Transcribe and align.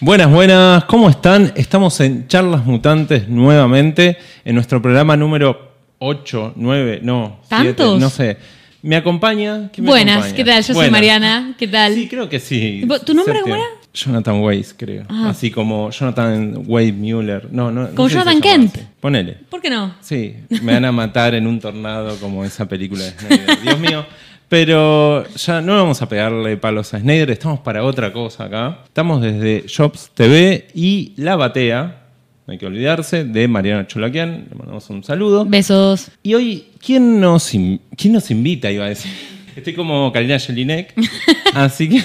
Buenas, 0.00 0.30
buenas, 0.30 0.84
¿cómo 0.84 1.10
están? 1.10 1.52
Estamos 1.56 1.98
en 2.00 2.28
Charlas 2.28 2.64
Mutantes 2.64 3.28
nuevamente, 3.28 4.16
en 4.44 4.54
nuestro 4.54 4.80
programa 4.80 5.16
número 5.16 5.72
8, 5.98 6.52
9, 6.56 7.00
no, 7.02 7.40
¿Tantos? 7.48 7.86
7, 7.98 8.00
no 8.00 8.10
sé. 8.10 8.36
Me 8.82 8.94
acompaña. 8.94 9.70
¿quién 9.72 9.84
me 9.84 9.90
Buenas, 9.90 10.18
acompaña? 10.18 10.36
¿qué 10.36 10.44
tal? 10.44 10.62
Yo 10.62 10.74
soy. 10.74 10.90
Mariana, 10.90 11.54
¿qué 11.58 11.66
tal? 11.66 11.94
Sí, 11.94 12.06
creo 12.08 12.28
que 12.28 12.38
sí. 12.38 12.82
¿Vos- 12.86 13.04
tu 13.04 13.12
nombre 13.12 13.40
cómo 13.40 13.54
Septiembre. 13.56 13.78
Jonathan 13.92 14.40
Weiss, 14.40 14.74
creo. 14.78 15.04
Ah. 15.08 15.30
Así 15.30 15.50
como 15.50 15.90
Jonathan 15.90 16.62
Wade 16.66 16.92
Mueller. 16.92 17.48
No, 17.50 17.72
no. 17.72 17.88
no 17.88 17.94
Como 17.96 18.08
sé 18.08 18.14
se 18.14 18.20
Jonathan 18.20 18.40
Kent. 18.40 18.76
así. 18.76 18.86
Ponele. 19.00 19.32
¿Por 19.50 19.60
qué 19.60 19.70
no? 19.70 19.94
Sí, 20.00 20.36
me 20.62 20.74
van 20.74 20.84
a 20.84 20.92
matar 20.92 21.34
en 21.34 21.48
un 21.48 21.58
tornado 21.58 22.14
como 22.20 22.44
esa 22.44 22.66
película 22.68 23.02
de 23.02 23.10
Snyder. 23.18 23.58
Dios 23.64 23.80
mío. 23.80 24.06
Pero 24.48 25.26
ya 25.36 25.60
no 25.60 25.76
vamos 25.76 26.00
a 26.00 26.08
pegarle 26.08 26.56
palos 26.56 26.94
a 26.94 27.00
Snyder, 27.00 27.30
estamos 27.30 27.60
para 27.60 27.84
otra 27.84 28.12
cosa 28.12 28.44
acá. 28.44 28.78
Estamos 28.86 29.20
desde 29.20 29.66
Jobs 29.68 30.10
TV 30.14 30.68
y 30.74 31.12
La 31.16 31.36
Batea, 31.36 32.02
no 32.46 32.52
hay 32.52 32.58
que 32.58 32.64
olvidarse, 32.64 33.24
de 33.24 33.46
Mariana 33.46 33.86
Cholaquian. 33.86 34.46
Le 34.48 34.56
mandamos 34.56 34.88
un 34.88 35.04
saludo. 35.04 35.44
Besos. 35.44 36.10
Y 36.22 36.32
hoy, 36.32 36.64
¿quién 36.84 37.20
nos, 37.20 37.52
in- 37.52 37.80
¿quién 37.94 38.14
nos 38.14 38.30
invita? 38.30 38.70
Iba 38.70 38.86
a 38.86 38.88
decir. 38.88 39.12
Estoy 39.56 39.74
como 39.74 40.10
Karina 40.12 40.38
Jelinek. 40.38 40.94
así 41.54 41.90
que, 41.90 42.02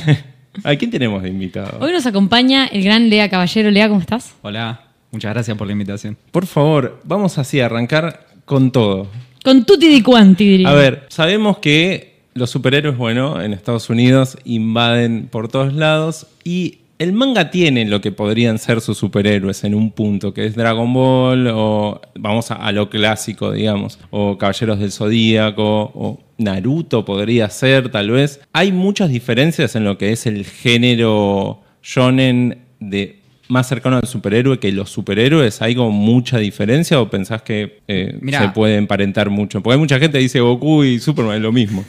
¿a 0.66 0.76
quién 0.76 0.92
tenemos 0.92 1.24
de 1.24 1.30
invitado? 1.30 1.78
Hoy 1.80 1.94
nos 1.94 2.06
acompaña 2.06 2.66
el 2.68 2.84
gran 2.84 3.10
Lea 3.10 3.30
Caballero. 3.30 3.72
Lea, 3.72 3.88
¿cómo 3.88 4.02
estás? 4.02 4.34
Hola, 4.42 4.82
muchas 5.12 5.32
gracias 5.34 5.56
por 5.58 5.66
la 5.68 5.72
invitación. 5.72 6.18
Por 6.32 6.46
favor, 6.46 7.00
vamos 7.06 7.38
así 7.38 7.62
a 7.62 7.68
arrancar 7.68 8.28
con 8.44 8.70
todo. 8.74 9.08
Con 9.46 9.64
tutti 9.66 9.88
di 9.88 10.02
quanti, 10.02 10.46
diría. 10.46 10.70
A 10.70 10.74
ver, 10.74 11.06
sabemos 11.08 11.60
que 11.60 12.13
los 12.34 12.50
superhéroes, 12.50 12.98
bueno, 12.98 13.42
en 13.42 13.54
Estados 13.54 13.90
Unidos 13.90 14.38
invaden 14.44 15.28
por 15.32 15.48
todos 15.48 15.74
lados 15.74 16.28
y 16.44 16.80
el 17.00 17.14
manga 17.14 17.52
tiene 17.52 17.86
lo 17.86 18.02
que 18.02 18.12
podrían 18.12 18.60
ser 18.60 18.80
sus 18.80 18.98
superhéroes 18.98 19.64
en 19.64 19.76
un 19.76 19.92
punto, 19.92 20.34
que 20.34 20.46
es 20.46 20.56
Dragon 20.56 20.94
Ball 20.94 21.48
o 21.48 22.02
vamos 22.16 22.52
a, 22.52 22.56
a 22.56 22.72
lo 22.72 22.90
clásico, 22.90 23.52
digamos, 23.52 24.00
o 24.10 24.38
Caballeros 24.38 24.80
del 24.80 24.92
Zodíaco 24.92 25.92
o 25.94 26.22
Naruto 26.38 27.04
podría 27.04 27.50
ser 27.50 27.90
tal 27.90 28.12
vez. 28.12 28.40
Hay 28.54 28.72
muchas 28.72 29.10
diferencias 29.10 29.76
en 29.76 29.84
lo 29.84 29.98
que 29.98 30.12
es 30.12 30.26
el 30.26 30.46
género 30.46 31.62
shonen 31.82 32.60
de 32.80 33.24
más 33.50 33.68
cercano 33.68 33.98
al 33.98 34.08
superhéroe 34.08 34.60
que 34.60 34.72
los 34.72 34.90
superhéroes? 34.90 35.62
¿Hay 35.62 35.76
como 35.76 35.92
mucha 35.92 36.38
diferencia 36.38 37.00
o 37.00 37.10
pensás 37.10 37.42
que 37.42 37.80
eh, 37.88 38.18
Mirá. 38.22 38.42
se 38.42 38.50
puede 38.50 38.78
emparentar 38.78 39.30
mucho? 39.30 39.62
Porque 39.62 39.74
hay 39.74 39.80
mucha 39.80 40.00
gente 40.00 40.18
que 40.18 40.24
dice 40.24 40.40
Goku 40.40 40.84
y 40.84 41.00
Superman 41.00 41.36
es 41.36 41.42
lo 41.42 41.52
mismo. 41.52 41.86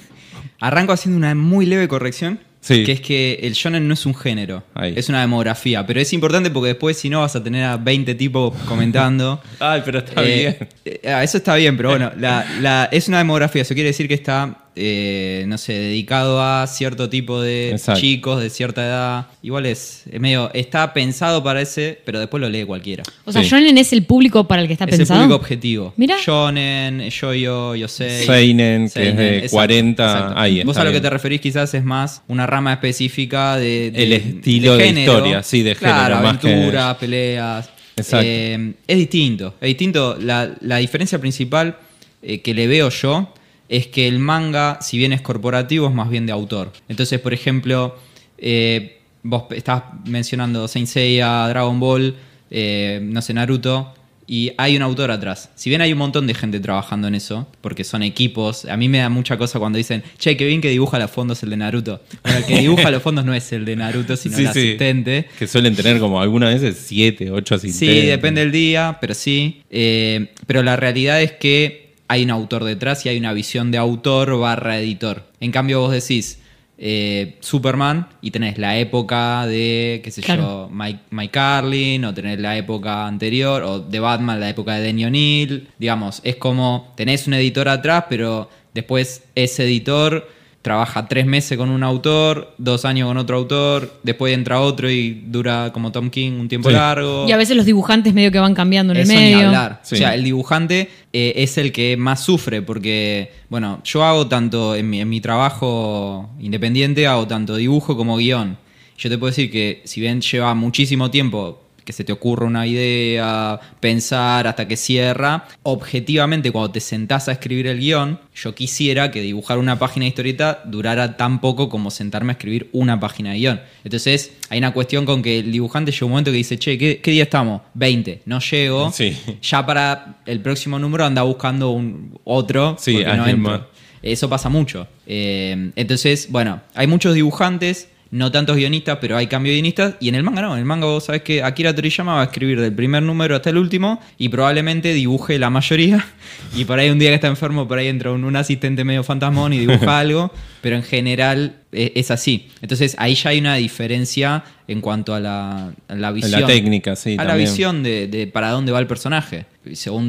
Arranco 0.61 0.93
haciendo 0.93 1.17
una 1.19 1.35
muy 1.35 1.67
leve 1.67 1.89
corrección. 1.89 2.39
Sí. 2.61 2.83
Que 2.85 2.93
es 2.93 3.01
que 3.03 3.41
el 3.43 3.53
shonen 3.53 3.87
no 3.87 3.93
es 3.93 4.07
un 4.07 4.15
género, 4.15 4.63
Ahí. 4.73 4.95
es 4.97 5.11
una 5.11 5.21
demografía. 5.21 5.85
Pero 5.87 6.01
es 6.01 6.11
importante 6.15 6.51
porque 6.51 6.69
después, 6.69 6.97
si 6.97 7.11
no, 7.11 7.21
vas 7.21 7.37
a 7.37 7.45
tener 7.45 7.63
a 7.63 7.77
20 7.77 8.15
tipos 8.15 8.55
comentando. 8.63 9.43
Ay, 9.61 9.83
pero 9.85 9.99
está 9.99 10.23
Eh, 10.25 10.57
bien. 10.59 10.69
eh, 10.87 11.13
ah, 11.13 11.23
eso 11.23 11.37
está 11.37 11.57
bien, 11.57 11.77
pero 11.77 11.91
bueno, 11.91 12.11
la- 12.19 12.47
la- 12.63 12.89
es 12.91 13.07
una 13.09 13.19
demografía. 13.19 13.61
Eso 13.61 13.75
quiere 13.75 13.89
decir 13.91 14.09
que 14.09 14.15
está, 14.15 14.64
eh, 14.77 15.45
no 15.47 15.57
sé, 15.59 15.73
dedicado 15.75 16.43
a 16.43 16.67
cierto 16.67 17.09
tipo 17.09 17.41
de 17.41 17.71
Exacto. 17.71 18.01
chicos 18.01 18.43
de 18.43 18.51
cierta 18.51 18.85
edad. 18.85 19.27
Igual 19.43 19.67
es, 19.67 20.03
es 20.11 20.21
medio, 20.21 20.51
está 20.55 20.93
pensado 20.93 21.43
para 21.45 21.61
ese, 21.61 22.01
pero 22.05 22.19
después 22.19 22.41
lo 22.41 22.49
lee 22.49 22.65
cualquiera. 22.65 23.03
o 23.25 23.33
sea, 23.33 23.43
sí. 23.43 23.49
Shonen 23.49 23.79
es 23.79 23.93
el 23.93 24.05
público 24.05 24.49
para 24.49 24.63
el 24.63 24.67
que 24.69 24.73
está 24.75 24.85
Es 24.87 24.97
pensado. 24.97 25.21
el 25.21 25.27
público 25.29 25.41
objetivo. 25.43 25.95
Mira. 25.97 26.17
Shonen, 26.25 27.09
Yoyo, 27.11 27.75
Yosei. 27.75 28.27
Seinen, 28.27 28.91
que 28.91 29.09
es 29.11 29.17
de 29.17 29.37
exacto, 29.39 29.57
40, 29.57 30.05
exacto. 30.05 30.39
ahí 30.41 30.63
Vos 30.65 30.77
a 30.77 30.85
lo 30.85 30.93
que 30.93 31.01
te 31.01 31.11
referís 31.11 31.41
quizás 31.41 31.73
es 31.75 31.85
más 31.85 32.23
una 32.29 32.47
rama 32.47 32.73
específica 32.73 33.57
de, 33.57 33.91
de- 33.91 34.03
El 34.03 34.13
estilo 34.13 34.77
de 34.77 34.85
género. 34.87 35.13
historia, 35.13 35.43
sí, 35.43 35.63
de 35.63 35.75
Claro, 35.77 36.17
género, 36.17 36.23
más 36.23 36.39
que- 36.39 36.53
aventuras, 36.53 36.97
peleas. 36.97 37.71
Exacto. 37.97 38.27
Eh, 38.29 38.73
es 38.89 38.97
distinto, 38.99 39.55
es 39.61 39.69
distinto. 39.69 40.17
La, 40.21 40.51
la 40.63 40.79
diferencia 40.79 41.19
principal 41.21 41.77
eh, 42.23 42.41
que 42.41 42.53
le 42.55 42.67
veo 42.67 42.89
yo 42.91 43.33
es 43.69 43.87
que 43.87 44.09
el 44.09 44.19
manga, 44.19 44.79
si 44.81 44.99
bien 44.99 45.13
es 45.13 45.21
corporativo, 45.21 45.89
es 45.89 45.95
más 45.95 46.11
bien 46.11 46.27
de 46.27 46.33
autor. 46.33 46.73
Entonces, 46.89 47.21
por 47.21 47.33
ejemplo, 47.33 47.97
eh, 48.39 49.01
vos 49.23 49.45
estás 49.51 49.83
mencionando 50.07 50.69
Saint 50.69 50.89
Seiya, 50.89 51.49
Dragon 51.49 51.81
Ball, 51.81 52.15
eh, 52.51 53.01
no 53.03 53.23
sé, 53.23 53.35
Naruto, 53.35 53.95
y 54.27 54.53
hay 54.57 54.77
un 54.77 54.83
autor 54.83 55.11
atrás. 55.11 55.51
Si 55.55 55.69
bien 55.69 55.83
hay 55.83 55.93
un 55.93 55.99
montón 55.99 56.27
de 56.27 56.35
gente 56.35 56.59
trabajando 56.61 57.09
en 57.09 57.15
eso, 57.15 57.47
porque 57.61 57.85
son 57.85 58.03
equipos, 58.03 58.65
a 58.65 58.77
mí 58.77 58.89
me 58.89 58.99
da 58.99 59.09
mucha 59.09 59.37
cosa 59.37 59.59
cuando 59.59 59.77
dicen, 59.77 60.03
che, 60.19 60.37
que 60.37 60.47
bien 60.47 60.61
que 60.61 60.71
dibuja 60.71 60.99
los 60.99 61.11
fondos 61.11 61.43
el 61.43 61.51
de 61.51 61.57
Naruto. 61.59 62.01
Bueno, 62.23 62.39
el 62.39 62.45
que 62.45 62.59
dibuja 62.59 62.91
los 62.91 63.03
fondos 63.03 63.25
no 63.25 63.35
es 63.35 63.53
el 63.53 63.65
de 63.65 63.77
Naruto, 63.77 64.17
sino 64.17 64.37
Sí, 64.39 64.45
el 64.45 64.53
sí. 64.53 64.59
asistente. 64.61 65.27
Que 65.39 65.47
suelen 65.47 65.77
tener 65.77 65.99
como 65.99 66.21
algunas 66.21 66.55
veces 66.55 66.85
7, 66.87 67.31
8 67.31 67.55
asistentes. 67.55 68.03
Sí, 68.03 68.07
depende 68.07 68.41
del 68.41 68.53
día, 68.53 68.99
pero 69.01 69.15
sí. 69.15 69.63
Eh, 69.71 70.33
pero 70.47 70.63
la 70.63 70.77
realidad 70.77 71.21
es 71.21 71.33
que 71.33 71.84
hay 72.09 72.25
un 72.25 72.31
autor 72.31 72.65
detrás 72.65 73.05
y 73.07 73.09
hay 73.09 73.19
una 73.19 73.33
visión 73.33 73.71
de 73.71 73.79
autor 73.79 74.39
barra 74.39 74.79
editor. 74.79 75.25
En 75.41 75.51
cambio, 75.51 75.81
vos 75.81 75.93
decís 75.93 76.39
eh, 76.77 77.37
Superman 77.41 78.09
y 78.21 78.31
tenés 78.31 78.59
la 78.59 78.79
época 78.79 79.47
de, 79.47 80.01
qué 80.03 80.11
sé 80.11 80.23
Claro. 80.23 80.43
yo, 80.43 80.71
Mike, 80.73 81.01
Mike 81.11 81.31
Carlin, 81.31 82.05
o 82.05 82.13
tenés 82.13 82.41
la 82.41 82.57
época 82.57 83.07
anterior, 83.07 83.63
o 83.63 83.81
de 83.81 84.01
Batman, 84.01 84.41
la 84.41 84.49
época 84.49 84.75
de 84.75 84.83
Denny 84.83 85.05
O'Neill. 85.05 85.69
Digamos, 85.79 86.21
es 86.25 86.37
como 86.37 86.93
tenés 86.97 87.27
un 87.27 87.35
editor 87.35 87.69
atrás, 87.69 88.05
pero 88.09 88.51
después 88.75 89.23
ese 89.35 89.65
editor 89.65 90.29
trabaja 90.65 91.07
tres 91.09 91.27
meses 91.27 91.59
con 91.59 91.69
un 91.69 91.83
autor, 91.83 92.55
dos 92.57 92.87
años 92.87 93.07
con 93.07 93.19
otro 93.19 93.37
autor, 93.37 94.01
después 94.03 94.33
entra 94.33 94.61
otro 94.63 94.91
y 94.91 95.11
dura 95.27 95.71
como 95.75 95.93
Tom 95.93 96.09
King 96.09 96.33
un 96.41 96.49
tiempo 96.49 96.71
Sí. 96.71 96.75
largo. 96.75 97.27
Y 97.29 97.33
a 97.33 97.37
veces 97.37 97.55
los 97.55 97.67
dibujantes 97.67 98.15
medio 98.15 98.33
que 98.33 98.39
van 98.39 98.55
cambiando 98.55 98.95
en 98.95 99.01
Eso 99.01 99.13
el 99.13 99.19
ni 99.19 99.25
medio. 99.25 99.47
hablar. 99.49 99.81
Sí. 99.83 99.97
O 99.97 99.99
sea, 99.99 100.15
el 100.15 100.25
dibujante 100.25 100.89
eh, 101.13 101.35
es 101.37 101.59
el 101.59 101.71
que 101.71 101.99
más 101.99 102.25
sufre 102.25 102.63
porque, 102.63 103.31
bueno, 103.51 103.83
yo 103.85 104.05
hago 104.05 104.27
tanto 104.27 104.75
en 104.75 104.89
mi, 104.89 105.03
en 105.03 105.09
mi 105.11 105.21
trabajo 105.21 106.31
independiente, 106.41 107.07
hago 107.07 107.27
tanto 107.27 107.57
dibujo 107.57 107.95
como 107.97 108.17
guion. 108.17 108.57
Yo 108.97 109.11
te 109.11 109.19
puedo 109.19 109.31
decir 109.33 109.51
que 109.51 109.83
si 109.85 110.01
bien 110.01 110.23
lleva 110.23 110.55
muchísimo 110.55 111.11
tiempo 111.11 111.61
que 111.85 111.93
se 111.93 112.05
te 112.05 112.13
ocurra 112.13 112.47
una 112.47 112.67
idea, 112.67 113.61
pensar 113.81 114.47
hasta 114.47 114.67
que 114.67 114.77
cierra, 114.77 115.47
objetivamente 115.63 116.51
cuando 116.51 116.73
te 116.73 116.81
sentás 116.81 117.29
a 117.29 117.33
escribir 117.33 117.67
el 117.67 117.79
guion, 117.79 118.21
yo 118.35 118.55
quisiera 118.55 119.11
que 119.11 119.21
dibujar 119.21 119.59
una 119.59 119.79
página 119.79 120.05
de 120.05 120.09
historieta 120.09 120.63
durara 120.65 121.17
tan 121.17 121.41
poco 121.41 121.69
como 121.69 121.91
sentarme 121.91 122.33
a 122.33 122.35
escribir 122.35 122.69
una 122.73 122.99
página 122.99 123.33
de 123.33 123.39
guion. 123.39 123.61
Entonces 123.85 124.33
hay 124.49 124.59
una 124.59 124.73
cuestión 124.73 125.07
con 125.07 125.23
que 125.23 125.41
el 125.41 125.53
dibujante 125.53 125.93
llega 125.93 126.07
un 126.07 126.13
momento 126.13 126.31
que 126.31 126.39
dice, 126.39 126.59
che, 126.59 126.79
¿qué, 126.79 127.01
qué 127.01 127.11
día 127.11 127.25
estamos? 127.25 127.63
20, 127.75 128.23
no 128.27 128.41
llego. 128.41 128.91
Sí. 128.93 129.17
Ya 129.43 129.65
para 129.65 130.21
el 130.27 130.41
próximo 130.41 130.79
número 130.79 131.05
anda 131.05 131.23
buscando 131.23 131.71
un 131.71 132.19
otro. 132.25 132.77
Sí, 132.79 132.95
porque 132.95 133.17
no 133.17 133.27
entro. 133.27 133.69
Eso 134.03 134.29
pasa 134.29 134.51
mucho. 134.51 134.87
Eh, 135.07 135.71
entonces, 135.77 136.29
bueno, 136.31 136.61
hay 136.75 136.87
muchos 136.87 137.15
dibujantes, 137.15 137.89
no 138.15 138.31
tantos 138.31 138.57
guionistas, 138.57 138.99
pero 139.01 139.17
hay 139.17 139.27
cambio 139.27 139.51
de 139.51 139.57
guionistas. 139.57 139.97
Y 139.99 140.09
en 140.09 140.15
el 140.15 140.23
manga 140.23 140.41
no. 140.41 140.53
En 140.53 140.61
el 140.61 140.65
manga 140.65 140.87
vos 140.87 141.05
sabés 141.05 141.23
que 141.23 141.43
Akira 141.43 141.75
Toriyama 141.75 142.15
va 142.15 142.21
a 142.21 142.25
escribir 142.25 142.61
del 142.61 142.73
primer 142.73 143.03
número 143.03 143.35
hasta 143.35 143.51
el 143.51 143.59
último 143.59 144.01
y 144.19 144.29
probablemente 144.29 144.95
dibuje 144.95 145.39
la 145.39 145.51
mayoría. 145.51 146.07
Y 146.57 146.65
por 146.65 146.79
ahí 146.79 146.91
un 146.91 147.01
día 147.01 147.09
que 147.09 147.17
está 147.17 147.27
enfermo, 147.27 147.67
por 147.67 147.79
ahí 147.79 147.89
entra 147.89 148.13
un, 148.13 148.23
un 148.23 148.37
asistente 148.37 148.85
medio 148.85 149.03
fantasmón 149.03 149.53
y 149.53 149.59
dibuja 149.59 149.99
algo. 149.99 150.31
Pero 150.61 150.77
en 150.77 150.85
general 150.85 151.57
eh, 151.73 151.93
es 151.97 152.13
así. 152.13 152.49
Entonces 152.63 152.95
ahí 152.99 153.17
ya 153.17 153.31
hay 153.31 153.41
una 153.41 153.57
diferencia 153.57 154.45
en 154.69 154.81
cuanto 154.81 155.13
a 155.15 155.21
la, 155.21 155.73
a 155.89 155.95
la 155.97 156.13
visión. 156.13 156.47
técnica, 156.47 156.95
sí, 156.95 157.17
A 157.19 157.25
la 157.25 157.35
visión 157.35 157.83
de, 157.83 158.07
de 158.07 158.29
para 158.29 158.51
dónde 158.51 158.71
va 158.71 158.79
el 158.79 158.87
personaje. 158.87 159.47
Según. 159.73 160.09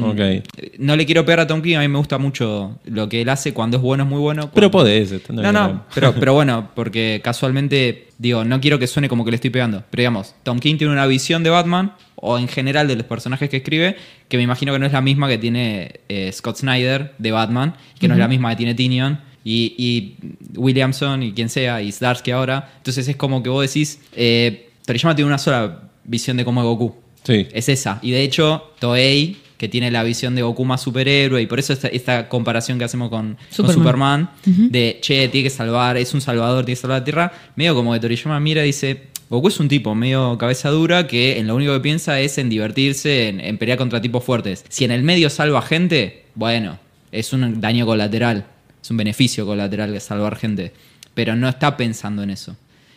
No 0.78 0.96
le 0.96 1.06
quiero 1.06 1.24
pegar 1.24 1.40
a 1.40 1.46
Tom 1.46 1.62
King, 1.62 1.76
a 1.76 1.80
mí 1.80 1.88
me 1.88 1.98
gusta 1.98 2.18
mucho 2.18 2.78
lo 2.84 3.08
que 3.08 3.22
él 3.22 3.28
hace. 3.28 3.54
Cuando 3.54 3.78
es 3.78 3.82
bueno 3.82 4.04
es 4.04 4.10
muy 4.10 4.20
bueno. 4.20 4.50
Pero 4.54 4.70
cuando- 4.70 4.90
podés. 4.90 5.12
esto 5.12 5.32
No, 5.32 5.42
no, 5.42 5.50
problema. 5.52 5.86
pero, 5.94 6.14
pero 6.14 6.34
bueno, 6.34 6.70
porque 6.74 7.20
casualmente, 7.24 8.08
digo, 8.18 8.44
no 8.44 8.60
quiero 8.60 8.78
que 8.78 8.86
suene 8.86 9.08
como 9.08 9.24
que 9.24 9.30
le 9.30 9.36
estoy 9.36 9.50
pegando. 9.50 9.82
Pero 9.90 10.00
digamos, 10.02 10.34
Tom 10.42 10.58
King 10.58 10.76
tiene 10.76 10.92
una 10.92 11.06
visión 11.06 11.42
de 11.42 11.50
Batman, 11.50 11.92
o 12.16 12.38
en 12.38 12.48
general 12.48 12.88
de 12.88 12.96
los 12.96 13.06
personajes 13.06 13.48
que 13.50 13.58
escribe, 13.58 13.96
que 14.28 14.36
me 14.36 14.42
imagino 14.42 14.72
que 14.72 14.78
no 14.78 14.86
es 14.86 14.92
la 14.92 15.00
misma 15.02 15.28
que 15.28 15.38
tiene 15.38 16.00
eh, 16.08 16.30
Scott 16.32 16.56
Snyder 16.58 17.14
de 17.18 17.30
Batman, 17.30 17.74
que 17.98 18.08
no 18.08 18.14
es 18.14 18.20
la 18.20 18.28
misma 18.28 18.50
que 18.50 18.56
tiene 18.56 18.74
Tinion. 18.74 19.20
Y, 19.44 19.74
y 19.78 20.16
Williamson 20.56 21.22
y 21.22 21.32
quien 21.32 21.48
sea, 21.48 21.80
y 21.80 21.92
Zdarsky 21.92 22.32
ahora. 22.32 22.72
Entonces 22.78 23.06
es 23.06 23.16
como 23.16 23.42
que 23.42 23.48
vos 23.48 23.62
decís, 23.66 24.00
eh, 24.14 24.70
Toriyama 24.84 25.14
tiene 25.14 25.28
una 25.28 25.38
sola 25.38 25.82
visión 26.04 26.36
de 26.36 26.44
cómo 26.44 26.60
es 26.62 26.64
Goku. 26.66 26.96
Sí. 27.22 27.46
Es 27.52 27.68
esa. 27.68 27.98
Y 28.02 28.10
de 28.12 28.22
hecho, 28.22 28.72
Toei, 28.80 29.36
que 29.56 29.68
tiene 29.68 29.90
la 29.90 30.02
visión 30.02 30.34
de 30.34 30.42
Goku 30.42 30.64
más 30.64 30.82
superhéroe, 30.82 31.40
y 31.42 31.46
por 31.46 31.58
eso 31.58 31.72
esta, 31.72 31.88
esta 31.88 32.28
comparación 32.28 32.78
que 32.78 32.84
hacemos 32.84 33.08
con 33.08 33.36
con 33.36 33.38
Superman. 33.50 33.74
Superman, 33.74 34.30
de 34.70 34.98
che, 35.00 35.28
tiene 35.28 35.44
que 35.44 35.50
salvar, 35.50 35.96
es 35.96 36.12
un 36.14 36.20
salvador, 36.20 36.64
tiene 36.64 36.76
que 36.76 36.82
salvar 36.82 37.00
la 37.00 37.04
tierra, 37.04 37.32
medio 37.56 37.74
como 37.74 37.92
que 37.92 38.00
Toriyama 38.00 38.40
mira 38.40 38.62
y 38.62 38.66
dice. 38.66 39.08
Goku 39.28 39.48
es 39.48 39.58
un 39.58 39.66
tipo 39.66 39.92
medio 39.96 40.38
cabeza 40.38 40.70
dura 40.70 41.08
que 41.08 41.40
en 41.40 41.48
lo 41.48 41.56
único 41.56 41.72
que 41.72 41.80
piensa 41.80 42.20
es 42.20 42.38
en 42.38 42.48
divertirse, 42.48 43.28
en, 43.28 43.40
en 43.40 43.58
pelear 43.58 43.76
contra 43.76 44.00
tipos 44.00 44.22
fuertes. 44.22 44.64
Si 44.68 44.84
en 44.84 44.92
el 44.92 45.02
medio 45.02 45.30
salva 45.30 45.62
gente, 45.62 46.26
bueno, 46.36 46.78
es 47.10 47.32
un 47.32 47.60
daño 47.60 47.86
colateral, 47.86 48.46
es 48.80 48.88
un 48.88 48.98
beneficio 48.98 49.44
colateral 49.44 49.92
de 49.92 49.98
salvar 49.98 50.36
gente. 50.36 50.72
Pero 51.14 51.34
no 51.34 51.48
está 51.48 51.76
pensando 51.76 52.22
en 52.22 52.30
eso. 52.30 52.56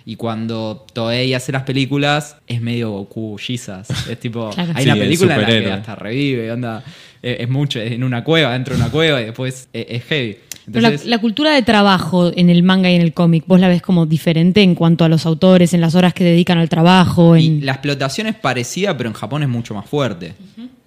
Y 0.10 0.16
cuando 0.16 0.88
Toei 0.92 1.36
hace 1.36 1.52
las 1.52 1.62
películas, 1.62 2.38
es 2.48 2.62
medio 2.62 2.90
Goku, 2.90 3.38
Jesus. 3.38 3.88
Es 4.10 4.20
tipo, 4.20 4.50
Claro. 4.56 4.72
hay 4.74 4.84
Sí, 4.84 4.90
una 4.90 4.94
el 4.94 5.00
película 5.02 5.36
en 5.36 5.42
la 5.42 5.48
que 5.48 5.72
hasta 5.72 5.96
revive, 5.96 6.52
onda. 6.52 6.84
Es, 7.22 7.42
es 7.42 7.50
mucho, 7.50 7.80
es 7.80 7.92
en 7.92 8.04
una 8.04 8.24
cueva, 8.24 8.54
dentro 8.54 8.74
de 8.76 8.82
una 8.82 8.90
cueva 8.90 9.22
y 9.22 9.26
después 9.26 9.70
es, 9.72 9.86
es 9.88 10.04
heavy. 10.06 10.38
Pero 10.66 10.82
la, 10.82 10.88
Entonces, 10.88 11.08
la 11.08 11.20
cultura 11.20 11.52
de 11.54 11.62
trabajo 11.62 12.32
en 12.36 12.50
el 12.50 12.64
manga 12.64 12.90
y 12.90 12.96
en 12.96 13.04
el 13.04 13.14
cómic, 13.14 13.44
¿vos 13.46 13.60
la 13.60 13.68
ves 13.68 13.84
como 13.84 14.08
diferente 14.08 14.64
en 14.64 14.74
cuanto 14.74 15.06
a 15.06 15.10
los 15.10 15.28
autores, 15.28 15.76
en 15.76 15.82
las 15.82 15.94
horas 15.94 16.16
que 16.16 16.24
dedican 16.24 16.58
al 16.58 16.70
trabajo? 16.70 17.38
Y 17.38 17.62
la 17.62 17.74
explotación 17.74 18.26
es 18.26 18.36
parecida, 18.36 18.98
pero 18.98 19.10
en 19.10 19.14
Japón 19.14 19.44
es 19.44 19.50
mucho 19.50 19.76
más 19.76 19.86
fuerte. 19.88 20.34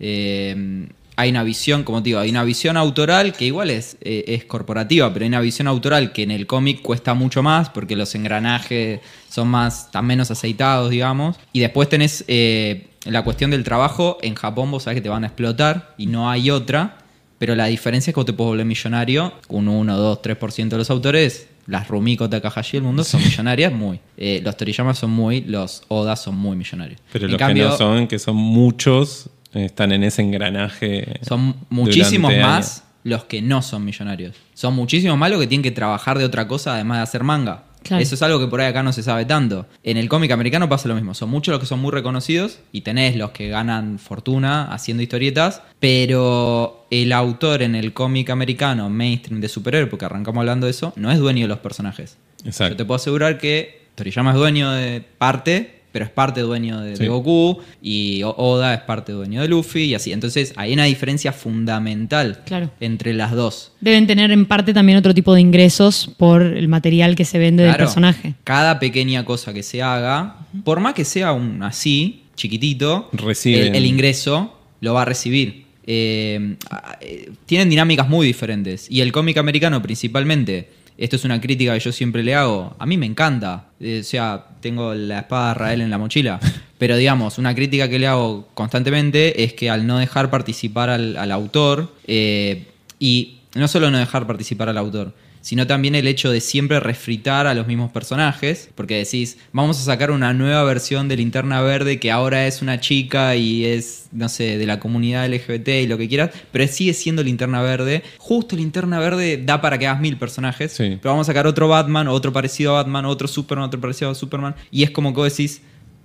Eh, 0.01 0.89
hay 1.17 1.31
una 1.31 1.43
visión, 1.43 1.85
como 1.85 2.03
te 2.03 2.11
digo, 2.11 2.21
hay 2.21 2.31
una 2.31 2.45
visión 2.45 2.77
autoral 2.77 3.33
que 3.33 3.45
igual 3.45 3.71
es, 3.71 3.97
eh, 4.01 4.25
es 4.29 4.45
corporativa, 4.45 5.13
pero 5.13 5.25
hay 5.25 5.29
una 5.29 5.41
visión 5.41 5.69
autoral 5.69 6.13
que 6.13 6.23
en 6.23 6.31
el 6.31 6.47
cómic 6.47 6.81
cuesta 6.81 7.15
mucho 7.15 7.43
más 7.43 7.69
porque 7.69 7.97
los 7.97 8.15
engranajes 8.15 9.01
son 9.29 9.49
más, 9.49 9.87
están 9.87 10.07
menos 10.07 10.31
aceitados, 10.31 10.91
digamos. 10.91 11.37
Y 11.53 11.61
después 11.61 11.89
tenés 11.89 12.25
eh, 12.29 12.87
la 13.05 13.23
cuestión 13.23 13.51
del 13.51 13.65
trabajo. 13.65 14.19
En 14.23 14.35
Japón 14.35 14.71
vos 14.71 14.85
sabés 14.85 14.99
que 14.99 15.03
te 15.03 15.09
van 15.09 15.25
a 15.25 15.29
explotar 15.29 15.95
y 15.99 16.07
no 16.07 16.31
hay 16.31 16.51
otra. 16.51 16.99
Pero 17.39 17.57
la 17.57 17.67
diferencia 17.67 18.11
es 18.11 18.15
que 18.15 18.21
vos 18.21 18.27
te 18.27 18.33
puedes 18.33 18.51
volver 18.51 18.65
millonario. 18.65 19.33
Un 19.49 19.69
1, 19.69 19.97
2, 19.97 20.23
3% 20.23 20.69
de 20.69 20.79
los 20.79 20.91
autores, 20.91 21.49
las 21.67 21.89
Rumiko 21.89 22.31
Takahashi 22.31 22.77
del 22.77 22.85
mundo 22.85 23.03
son 23.05 23.21
millonarias 23.23 23.73
muy. 23.73 24.01
Eh, 24.17 24.41
los 24.45 24.57
Toriyama 24.57 24.95
son 24.95 25.11
muy, 25.11 25.41
los 25.43 25.83
Oda 25.89 26.15
son 26.17 26.37
muy 26.37 26.57
millonarios. 26.57 27.01
Pero 27.13 27.25
En 27.27 27.33
los 27.33 27.39
cambio, 27.39 27.65
que 27.65 27.71
no 27.71 27.77
son, 27.77 28.07
que 28.07 28.19
son 28.19 28.37
muchos, 28.37 29.29
están 29.55 29.93
en 29.93 30.05
ese 30.05 30.23
engranaje. 30.23 31.21
son 31.23 31.57
muchísimos 31.69 32.33
más 32.37 32.79
años. 32.79 32.83
los 33.05 33.25
que 33.25 33.43
no 33.43 33.63
son 33.63 33.85
millonarios. 33.85 34.37
Son 34.55 34.75
muchísimos 34.75 35.19
más 35.19 35.31
los 35.31 35.41
que 35.41 35.47
tienen 35.47 35.63
que 35.63 35.71
trabajar 35.71 36.19
de 36.19 36.25
otra 36.25 36.49
cosa 36.49 36.75
además 36.75 36.99
de 36.99 37.03
hacer 37.03 37.25
manga. 37.25 37.65
Claro. 37.83 38.01
Eso 38.01 38.15
es 38.15 38.23
algo 38.23 38.39
que 38.39 38.47
por 38.47 38.61
ahí 38.61 38.69
acá 38.69 38.83
no 38.85 38.93
se 38.93 39.03
sabe 39.03 39.25
tanto. 39.25 39.67
En 39.83 39.97
el 39.97 40.09
cómic 40.09 40.31
americano 40.31 40.69
pasa 40.69 40.89
lo 40.89 40.95
mismo. 40.95 41.15
Son 41.15 41.29
muchos 41.29 41.53
los 41.53 41.61
que 41.61 41.67
son 41.67 41.81
muy 41.81 41.91
reconocidos 41.91 42.61
y 42.71 42.83
tenés 42.83 43.17
los 43.17 43.31
que 43.33 43.49
ganan 43.49 43.99
fortuna 43.99 44.73
haciendo 44.73 45.03
historietas, 45.03 45.63
pero 45.81 46.87
el 46.91 47.13
autor 47.13 47.63
en 47.63 47.75
el 47.75 47.93
cómic 47.93 48.31
americano 48.31 48.89
mainstream 48.89 49.41
de 49.41 49.49
superhéroe, 49.49 49.89
porque 49.89 50.05
arrancamos 50.05 50.41
hablando 50.41 50.67
de 50.67 50.71
eso, 50.71 50.93
no 50.95 51.11
es 51.11 51.19
dueño 51.19 51.43
de 51.43 51.49
los 51.49 51.59
personajes. 51.59 52.19
Exacto. 52.45 52.75
Yo 52.75 52.77
te 52.77 52.85
puedo 52.85 52.97
asegurar 52.97 53.39
que 53.39 53.83
Toriyama 53.95 54.31
es 54.31 54.37
dueño 54.37 54.71
de 54.71 55.03
parte, 55.19 55.82
pero 55.93 56.05
es 56.07 56.11
parte 56.11 56.41
dueño 56.41 56.81
de. 56.81 57.07
Goku 57.07 57.61
y 57.83 58.23
Oda 58.25 58.75
es 58.75 58.81
parte 58.81 59.13
dueño 59.13 59.43
de 59.43 59.49
Luffy 59.49 59.85
y 59.85 59.95
así. 59.95 60.13
Entonces 60.13 60.53
hay 60.57 60.73
una 60.73 60.85
diferencia 60.85 61.33
fundamental 61.33 62.41
Claro. 62.45 62.71
entre 62.81 63.13
las 63.13 63.33
dos. 63.33 63.73
Deben 63.81 64.07
tener 64.07 64.31
en 64.31 64.47
parte 64.47 64.73
también 64.73 64.99
otro 64.99 65.15
tipo 65.15 65.35
de 65.35 65.41
ingresos 65.41 66.11
por 66.17 66.43
el 66.43 66.69
material 66.69 67.15
que 67.15 67.25
se 67.25 67.39
vende 67.39 67.65
del 67.65 67.77
personaje. 67.77 68.35
Cada 68.45 68.79
pequeña 68.79 69.25
cosa 69.25 69.53
que 69.53 69.63
se 69.63 69.83
haga, 69.83 70.37
por 70.65 70.81
más 70.81 70.95
que 70.95 71.05
sea 71.05 71.33
un 71.33 71.63
así, 71.63 72.23
chiquitito, 72.35 73.11
el 73.45 73.87
ingreso 73.87 74.59
lo 74.81 74.95
va 74.95 75.03
a 75.03 75.05
recibir. 75.05 75.63
Eh, 75.87 76.57
ah, 76.71 76.97
eh, 77.01 77.31
tienen 77.47 77.69
dinámicas 77.69 78.09
muy 78.09 78.27
diferentes. 78.27 78.91
Y 78.91 79.01
el 79.01 79.13
cómic 79.13 79.37
americano 79.39 79.83
principalmente, 79.83 80.69
esto 80.99 81.17
es 81.17 81.25
una 81.25 81.41
crítica 81.41 81.75
que 81.75 81.81
yo 81.81 81.93
siempre 81.93 82.23
le 82.23 82.35
hago, 82.35 82.75
a 82.79 82.87
mí 82.87 82.97
me 82.97 83.07
encanta. 83.07 83.67
Eh, 83.81 84.01
o 84.01 84.05
sea, 84.05 84.47
tengo 84.61 84.95
la 84.95 85.21
espada 85.21 85.49
de 85.49 85.55
Rael 85.55 85.81
en 85.81 85.91
la 85.91 85.99
mochila. 85.99 86.39
Pero 86.79 86.97
digamos, 86.97 87.39
una 87.39 87.55
crítica 87.55 87.89
que 87.89 87.99
le 87.99 88.07
hago 88.07 88.49
constantemente 88.55 89.45
es 89.45 89.55
que 89.55 89.71
al 89.71 89.87
no 89.87 89.99
dejar 89.99 90.31
participar 90.31 90.91
al, 90.91 91.33
autor, 91.33 91.95
eh, 92.07 92.67
y 92.99 93.39
no 93.55 93.69
solo 93.69 93.91
no 93.91 93.99
dejar 93.99 94.27
participar 94.27 94.69
al 94.69 94.79
autor, 94.79 95.15
sino 95.43 95.67
también 95.67 95.95
el 95.95 96.07
hecho 96.07 96.31
de 96.31 96.41
siempre 96.41 96.81
refritar 96.81 97.47
a 97.47 97.53
los 97.53 97.67
mismos 97.67 97.93
personajes, 97.93 98.71
porque 98.75 98.97
decís, 98.97 99.37
vamos 99.53 99.79
a 99.79 99.83
sacar 99.85 100.11
una 100.11 100.33
nueva 100.33 100.65
versión 100.65 101.09
de 101.09 101.17
Linterna 101.17 101.61
Verde 101.61 102.01
que 102.01 102.11
ahora 102.11 102.47
es 102.47 102.63
una 102.63 102.81
chica 102.81 103.37
y 103.37 103.65
es, 103.67 104.07
no 104.13 104.29
sé, 104.31 104.57
de 104.57 104.65
la 104.67 104.79
comunidad 104.81 105.27
LGBT 105.29 105.69
y 105.83 105.87
lo 105.87 105.99
que 105.99 106.09
quieras, 106.09 106.31
pero 106.53 106.67
sigue 106.69 106.95
siendo 106.95 107.23
Linterna 107.23 107.61
Verde. 107.61 108.03
Justo 108.19 108.57
Linterna 108.57 108.99
Verde 109.01 109.43
da 109.45 109.61
para 109.61 109.77
que 109.79 109.87
hagas 109.87 110.01
mil 110.01 110.17
personajes, 110.17 110.73
Sí. 110.73 110.97
pero 111.03 111.13
vamos 111.13 111.29
a 111.29 111.31
sacar 111.33 111.47
otro 111.47 111.69
Batman, 111.69 112.09
otro 112.09 112.33
parecido 112.33 112.77
a 112.77 112.83
Batman, 112.83 113.05
otro 113.05 113.29
Superman, 113.29 113.67
otro 113.67 113.81
parecido 113.81 114.11
a 114.11 114.15
Superman, 114.15 114.55
y 114.71 114.85
es 114.85 114.91
como 114.91 115.13
que 115.13 115.17
vos 115.21 115.37
decís, 115.37 115.61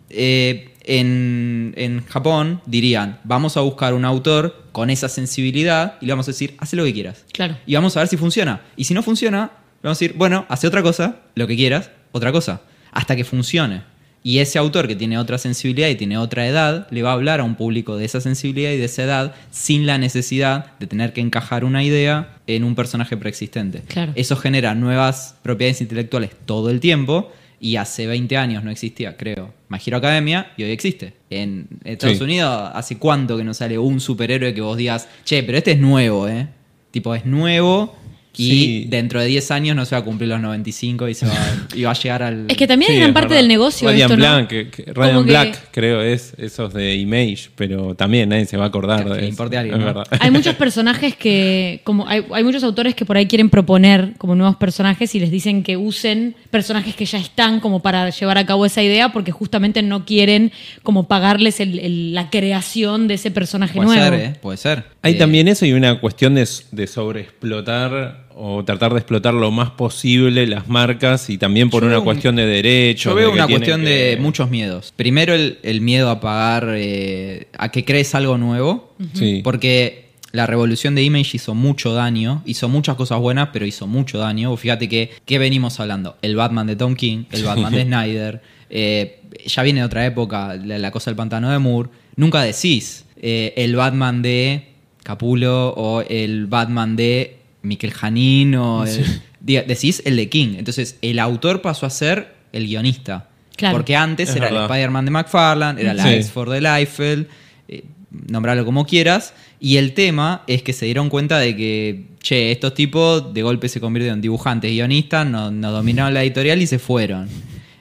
eh, 0.10 0.70
en, 0.88 1.74
en 1.76 2.04
Japón 2.06 2.62
dirían, 2.66 3.20
vamos 3.24 3.58
a 3.58 3.62
buscar 3.62 3.94
un 3.94 4.06
autor 4.06 4.64
con 4.72 4.90
esa 4.90 5.10
sensibilidad 5.10 5.96
y 6.02 6.06
le 6.06 6.14
vamos 6.14 6.28
a 6.28 6.32
decir, 6.32 6.56
haz 6.58 6.74
lo 6.74 6.86
que 6.86 6.94
quieras. 6.94 7.26
Claro. 7.34 7.58
Y 7.66 7.76
vamos 7.76 7.96
a 7.98 8.00
ver 8.00 8.08
si 8.08 8.18
funciona. 8.18 8.62
Y 8.76 8.86
si 8.86 8.94
no 8.94 9.04
funciona, 9.04 9.52
le 9.82 9.84
vamos 9.84 9.98
a 9.98 10.00
decir, 10.00 10.18
bueno, 10.18 10.46
hace 10.50 10.66
otra 10.66 10.82
cosa, 10.82 11.18
lo 11.36 11.46
que 11.46 11.56
quieras, 11.56 11.92
otra 12.14 12.32
cosa, 12.32 12.62
hasta 12.92 13.16
que 13.16 13.26
funcione. 13.26 13.82
Y 14.24 14.40
ese 14.40 14.60
autor 14.60 14.88
que 14.88 14.96
tiene 14.96 15.18
otra 15.18 15.38
sensibilidad 15.38 15.90
y 15.90 15.96
tiene 15.96 16.18
otra 16.18 16.48
edad, 16.48 16.88
le 16.90 17.02
va 17.02 17.12
a 17.12 17.14
hablar 17.14 17.40
a 17.40 17.44
un 17.44 17.56
público 17.56 17.98
de 17.98 18.06
esa 18.06 18.20
sensibilidad 18.20 18.72
y 18.72 18.78
de 18.78 18.86
esa 18.86 19.04
edad 19.04 19.36
sin 19.52 19.86
la 19.86 19.98
necesidad 19.98 20.78
de 20.80 20.88
tener 20.88 21.14
que 21.14 21.22
encajar 21.22 21.64
una 21.64 21.84
idea 21.84 22.38
en 22.48 22.64
un 22.64 22.76
personaje 22.76 23.16
preexistente. 23.18 23.84
Claro. 23.88 24.14
Eso 24.16 24.36
genera 24.36 24.74
nuevas 24.76 25.36
propiedades 25.44 25.82
intelectuales 25.82 26.32
todo 26.46 26.70
el 26.70 26.80
tiempo 26.80 27.32
y 27.60 27.76
hace 27.78 28.06
20 28.08 28.38
años 28.38 28.64
no 28.64 28.70
existía, 28.72 29.18
creo, 29.18 29.54
My 29.70 29.78
Hero 29.84 29.98
Academia 29.98 30.52
y 30.58 30.64
hoy 30.64 30.72
existe. 30.72 31.14
En 31.30 31.68
Estados 31.84 32.18
Sí. 32.18 32.24
Unidos, 32.24 32.72
¿hace 32.74 32.98
cuánto 32.98 33.36
que 33.38 33.44
no 33.44 33.54
sale 33.54 33.78
un 33.78 34.00
superhéroe 34.00 34.54
que 34.54 34.62
vos 34.62 34.78
digas, 34.78 35.08
che, 35.26 35.44
pero 35.44 35.58
este 35.58 35.72
es 35.72 35.80
nuevo, 35.80 36.28
¿eh? 36.28 36.48
Tipo, 36.92 37.16
es 37.16 37.26
nuevo 37.26 37.96
y 38.38 38.50
Sí. 38.50 38.86
dentro 38.90 39.20
de 39.20 39.26
10 39.28 39.52
años 39.52 39.76
no 39.76 39.86
se 39.86 39.96
va 39.96 40.02
a 40.02 40.04
cumplir 40.04 40.30
los 40.30 40.40
95 40.40 41.08
y, 41.10 41.14
se 41.14 41.26
va, 41.26 41.34
y 41.76 41.84
va 41.84 41.92
a 41.92 41.94
llegar 41.94 42.24
al... 42.24 42.46
Es 42.50 42.56
que 42.58 42.68
también 42.68 42.88
Sí, 42.90 42.94
hay 42.94 43.00
gran 43.00 43.10
es 43.10 43.14
parte 43.14 43.28
verdad. 43.30 43.38
del 43.42 43.48
negocio 43.48 43.88
Radiant 43.88 44.12
esto, 44.12 44.24
¿no? 44.24 44.36
Black, 44.36 44.48
que- 44.48 44.70
que- 44.70 44.84
que- 44.86 45.58
creo, 45.72 46.02
es 46.02 46.34
esos 46.38 46.74
de 46.74 46.96
Image, 46.96 47.50
pero 47.56 47.96
también 47.96 48.30
nadie 48.30 48.46
se 48.46 48.58
va 48.58 48.66
a 48.66 48.68
acordar 48.68 49.04
Que 49.04 49.10
de 49.10 49.16
le 49.16 49.22
eso. 49.22 49.30
importe 49.30 49.58
a 49.58 49.62
alguien, 49.62 49.76
Es 49.76 49.80
¿no? 49.80 49.86
verdad. 49.88 50.08
Hay 50.20 50.32
muchos 50.32 50.56
personajes 50.56 51.16
que, 51.16 51.82
como 51.84 52.08
hay, 52.08 52.24
hay 52.34 52.44
muchos 52.44 52.64
autores 52.64 52.96
que 52.96 53.06
por 53.06 53.18
ahí 53.18 53.26
quieren 53.28 53.50
proponer 53.50 54.14
como 54.18 54.36
nuevos 54.36 54.56
personajes 54.58 55.14
y 55.16 55.20
les 55.20 55.32
dicen 55.32 55.64
que 55.64 55.78
usen 55.78 56.36
personajes 56.52 56.96
que 56.96 57.06
ya 57.06 57.18
están 57.18 57.60
como 57.60 57.82
para 57.82 58.10
llevar 58.10 58.38
a 58.38 58.46
cabo 58.46 58.66
esa 58.66 58.84
idea 58.84 59.12
porque 59.12 59.32
justamente 59.32 59.82
no 59.82 60.06
quieren 60.06 60.52
como 60.84 61.08
pagarles 61.08 61.60
el- 61.60 61.80
el- 61.80 62.14
la 62.14 62.30
creación 62.30 63.08
de 63.08 63.16
ese 63.16 63.32
personaje 63.32 63.74
Puede 63.76 63.88
nuevo. 64.00 64.04
ser, 64.04 64.14
¿eh? 64.14 64.34
Puede 64.42 64.58
ser. 64.58 64.84
Hay 65.02 65.14
Eh, 65.14 65.18
también 65.18 65.48
eso 65.48 65.66
y 65.66 65.74
una 65.74 66.00
cuestión 66.00 66.36
de, 66.36 66.48
de 66.72 66.88
sobreexplotar 66.88 68.27
o 68.40 68.64
tratar 68.64 68.92
de 68.94 69.00
explotar 69.00 69.34
lo 69.34 69.50
más 69.52 69.72
posible 69.72 70.46
las 70.48 70.68
marcas 70.68 71.30
y 71.30 71.38
también 71.38 71.70
por 71.70 71.82
Yo 71.84 71.90
una 71.90 72.02
cuestión 72.02 72.36
de 72.36 72.46
derechos. 72.46 73.12
Yo 73.12 73.16
veo 73.16 73.32
una 73.32 73.48
cuestión 73.48 73.82
que- 73.82 73.90
de 73.90 74.18
muchos 74.18 74.50
miedos. 74.50 74.94
Primero, 74.96 75.34
el, 75.34 75.58
el 75.64 75.82
miedo 75.82 76.10
a 76.10 76.20
pagar, 76.20 76.74
eh, 76.76 77.48
a 77.58 77.70
que 77.72 77.84
crees 77.84 78.14
algo 78.16 78.38
nuevo. 78.38 78.94
Sí. 79.14 79.42
Porque 79.44 80.06
la 80.34 80.46
revolución 80.46 80.94
de 80.94 81.02
Image 81.04 81.38
hizo 81.38 81.56
mucho 81.56 81.94
daño, 81.94 82.44
hizo 82.46 82.70
muchas 82.70 82.96
cosas 82.96 83.20
buenas, 83.20 83.50
pero 83.54 83.66
hizo 83.66 83.88
mucho 83.88 84.20
daño. 84.20 84.56
Fíjate 84.56 84.88
que, 84.88 85.10
¿qué 85.26 85.40
venimos 85.40 85.80
hablando? 85.80 86.18
El 86.22 86.36
Batman 86.36 86.68
de 86.68 86.76
Tom 86.76 86.96
King, 86.96 87.24
el 87.32 87.44
Batman 87.44 87.74
de 87.74 87.84
Snyder, 87.86 88.42
eh, 88.70 89.22
ya 89.48 89.64
viene 89.64 89.80
de 89.80 89.86
otra 89.88 90.06
época, 90.06 90.56
la, 90.56 90.78
la 90.78 90.92
cosa 90.92 91.10
del 91.10 91.16
pantano 91.16 91.50
de 91.52 91.58
Moore. 91.58 91.90
Nunca 92.18 92.42
decís 92.44 93.06
eh, 93.20 93.54
el 93.58 93.76
Batman 93.76 94.22
de 94.22 94.66
Capulo 95.04 95.70
o 95.70 96.02
el 96.02 96.48
Batman 96.48 96.96
de 96.96 97.37
Miquel 97.62 97.92
Janín 97.92 98.56
o 98.56 98.86
el- 98.86 99.22
diga- 99.46 99.66
decís 99.66 100.02
el 100.06 100.16
de 100.16 100.30
King. 100.30 100.56
Entonces, 100.58 100.98
el 101.02 101.20
autor 101.20 101.62
pasó 101.62 101.86
a 101.86 101.90
ser 101.90 102.36
el 102.54 102.66
guionista. 102.68 103.30
Claro. 103.56 103.76
Porque 103.78 103.96
antes 103.96 104.30
Es 104.30 104.36
era 104.36 104.50
el. 104.50 104.56
Spider-Man 104.58 105.06
de 105.06 105.12
McFarlane, 105.12 105.82
era 105.82 105.94
la 105.94 106.04
Sí. 106.04 106.10
X-Ford 106.10 106.52
de 106.54 106.62
Liefeld, 106.62 107.28
eh, 107.68 107.84
nombralo 108.30 108.64
como 108.66 108.86
quieras. 108.86 109.34
Y 109.60 109.78
el 109.78 109.94
tema 109.94 110.44
es 110.48 110.62
que 110.62 110.74
se 110.74 110.86
dieron 110.86 111.10
cuenta 111.10 111.40
de 111.40 111.56
que, 111.56 112.06
che, 112.22 112.52
estos 112.52 112.76
tipos 112.76 113.34
de 113.34 113.42
golpe 113.42 113.68
se 113.70 113.80
convirtieron 113.80 114.20
en 114.20 114.22
dibujantes, 114.22 114.70
guionistas, 114.72 115.26
no, 115.26 115.50
no 115.50 115.72
dominaron 115.72 116.14
la 116.14 116.24
editorial 116.24 116.62
y 116.62 116.68
se 116.68 116.78
fueron. 116.78 117.28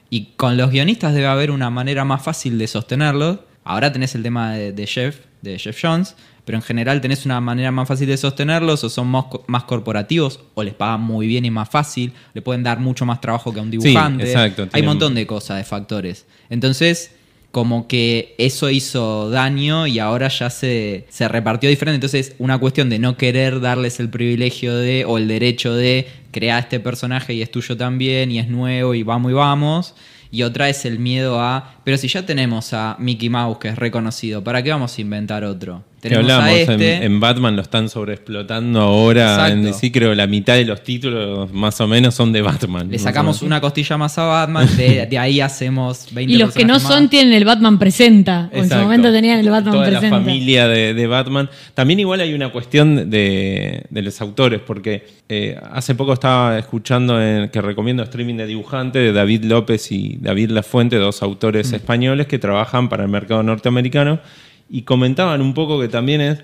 Y 0.09 0.29
con 0.37 0.57
los 0.57 0.71
guionistas 0.71 1.13
debe 1.15 1.27
haber 1.27 1.51
una 1.51 1.69
manera 1.69 2.05
más 2.07 2.23
fácil 2.23 2.57
de 2.59 2.67
sostenerlos. 2.67 3.41
Ahora 3.63 3.93
tenés 3.93 4.15
el 4.15 4.23
tema 4.23 4.55
de, 4.55 4.73
de 4.73 4.87
Jeff, 4.87 5.17
de 5.43 5.59
Jeff 5.59 5.79
Jones, 5.83 6.15
pero 6.47 6.57
en 6.57 6.63
general 6.63 7.03
tenés 7.03 7.27
una 7.27 7.41
manera 7.43 7.71
más 7.73 7.87
fácil 7.89 8.07
de 8.07 8.17
sostenerlos 8.17 8.83
o 8.85 8.89
son 8.89 9.09
más, 9.09 9.27
más 9.49 9.65
corporativos 9.65 10.41
o 10.55 10.63
les 10.63 10.73
pagan 10.73 11.03
muy 11.03 11.27
bien 11.27 11.45
y 11.45 11.51
más 11.51 11.69
fácil, 11.69 12.13
le 12.33 12.41
pueden 12.41 12.63
dar 12.63 12.79
mucho 12.81 13.05
más 13.05 13.21
trabajo 13.21 13.53
que 13.53 13.59
a 13.61 13.63
un 13.63 13.71
Sí, 13.73 13.77
dibujante. 13.77 14.25
exacto, 14.25 14.69
Hay 14.73 14.81
un 14.81 14.87
montón 14.87 15.15
de 15.15 15.27
cosas, 15.27 15.59
de 15.59 15.65
factores. 15.65 16.25
Entonces, 16.49 17.11
como 17.51 17.89
que 17.89 18.35
eso 18.39 18.71
hizo 18.71 19.29
daño 19.31 19.87
y 19.87 19.99
ahora 19.99 20.29
ya 20.29 20.49
se, 20.51 21.07
se 21.09 21.27
repartió 21.27 21.69
diferente. 21.69 21.97
Entonces, 21.97 22.35
una 22.39 22.59
cuestión 22.59 22.91
de 22.91 22.99
no 22.99 23.17
querer 23.17 23.61
darles 23.61 23.99
el 23.99 24.09
privilegio 24.11 24.77
de, 24.77 25.05
o 25.05 25.19
el 25.19 25.27
derecho 25.27 25.75
de 25.75 26.07
crear 26.31 26.63
este 26.63 26.81
personaje 26.81 27.35
y 27.35 27.43
es 27.43 27.51
tuyo 27.51 27.77
también, 27.77 28.31
y 28.31 28.39
es 28.39 28.49
nuevo, 28.49 28.95
y 28.95 29.03
vamos 29.03 29.33
y 29.33 29.35
vamos. 29.35 29.95
Y 30.31 30.43
otra 30.43 30.69
es 30.69 30.85
el 30.85 30.99
miedo 30.99 31.41
a 31.41 31.76
Pero 31.87 31.97
si 31.99 32.09
ya 32.09 32.27
tenemos 32.27 32.73
a 32.73 32.97
Mickey 32.99 33.29
Mouse, 33.31 33.59
que 33.59 33.69
es 33.69 33.77
reconocido, 33.77 34.43
¿para 34.43 34.61
qué 34.61 34.71
vamos 34.71 34.99
a 34.99 35.01
inventar 35.01 35.45
otro? 35.45 35.85
Que 36.03 36.11
Tenemos 36.11 36.31
hablamos, 36.33 36.51
a 36.51 36.73
este. 36.73 36.95
en, 36.97 37.03
en 37.05 37.21
Batman 37.21 37.57
lo 37.57 37.63
están 37.63 37.89
sobreexplotando 37.89 38.81
ahora. 38.81 39.33
Exacto. 39.35 39.53
En 39.55 39.63
DC 39.65 39.93
creo 39.93 40.15
la 40.15 40.27
mitad 40.27 40.55
de 40.55 40.65
los 40.65 40.83
títulos 40.83 41.53
más 41.53 41.81
o 41.81 41.87
menos 41.89 42.15
son 42.15 42.33
de 42.33 42.43
Batman. 42.43 42.89
Le 42.89 42.95
Más 42.97 43.03
sacamos 43.03 43.43
una 43.43 43.61
costilla 43.61 43.97
más 43.97 44.17
a 44.19 44.25
Batman, 44.25 44.69
de, 44.77 45.07
de 45.07 45.19
ahí 45.19 45.41
hacemos 45.41 46.09
20 46.13 46.33
Y 46.33 46.37
los 46.39 46.53
que 46.53 46.65
no 46.65 46.75
personajes 46.75 46.89
son 46.95 47.03
más. 47.05 47.11
tienen 47.11 47.33
el 47.33 47.45
Batman 47.45 47.79
presenta. 47.79 48.51
O 48.53 48.57
en 48.59 48.69
su 48.69 48.77
momento 48.77 49.11
tenían 49.11 49.39
el 49.41 49.49
Batman 49.51 49.73
Toda 49.75 49.87
presenta. 49.87 50.11
la 50.11 50.23
familia 50.23 50.69
de, 50.69 50.93
de 50.95 51.07
Batman. 51.07 51.49
También 51.75 51.99
igual 52.01 52.21
hay 52.21 52.35
una 52.35 52.51
cuestión 52.53 53.11
de, 53.11 53.85
de 53.89 54.03
los 54.03 54.21
autores, 54.21 54.61
porque 54.65 55.07
eh, 55.29 55.59
hace 55.73 55.95
poco 55.95 56.13
estaba 56.13 56.59
escuchando 56.59 57.21
en- 57.21 57.49
que 57.49 57.61
recomiendo 57.61 58.03
streaming 58.03 58.37
de 58.37 58.47
dibujante 58.47 58.99
de 59.01 59.13
David 59.13 59.45
López 59.45 59.91
y 59.93 60.19
David 60.21 60.51
Lafuente, 60.51 60.97
dos 60.97 61.23
autores 61.23 61.73
Mm. 61.73 61.76
Españoles 61.77 62.27
que 62.27 62.39
trabajan 62.39 62.89
para 62.89 63.05
el 63.05 63.09
mercado 63.11 63.43
norteamericano, 63.43 64.21
y 64.69 64.83
comentaban 64.83 65.41
un 65.43 65.55
poco 65.55 65.81
que 65.81 65.89
también 65.89 66.21
es 66.21 66.39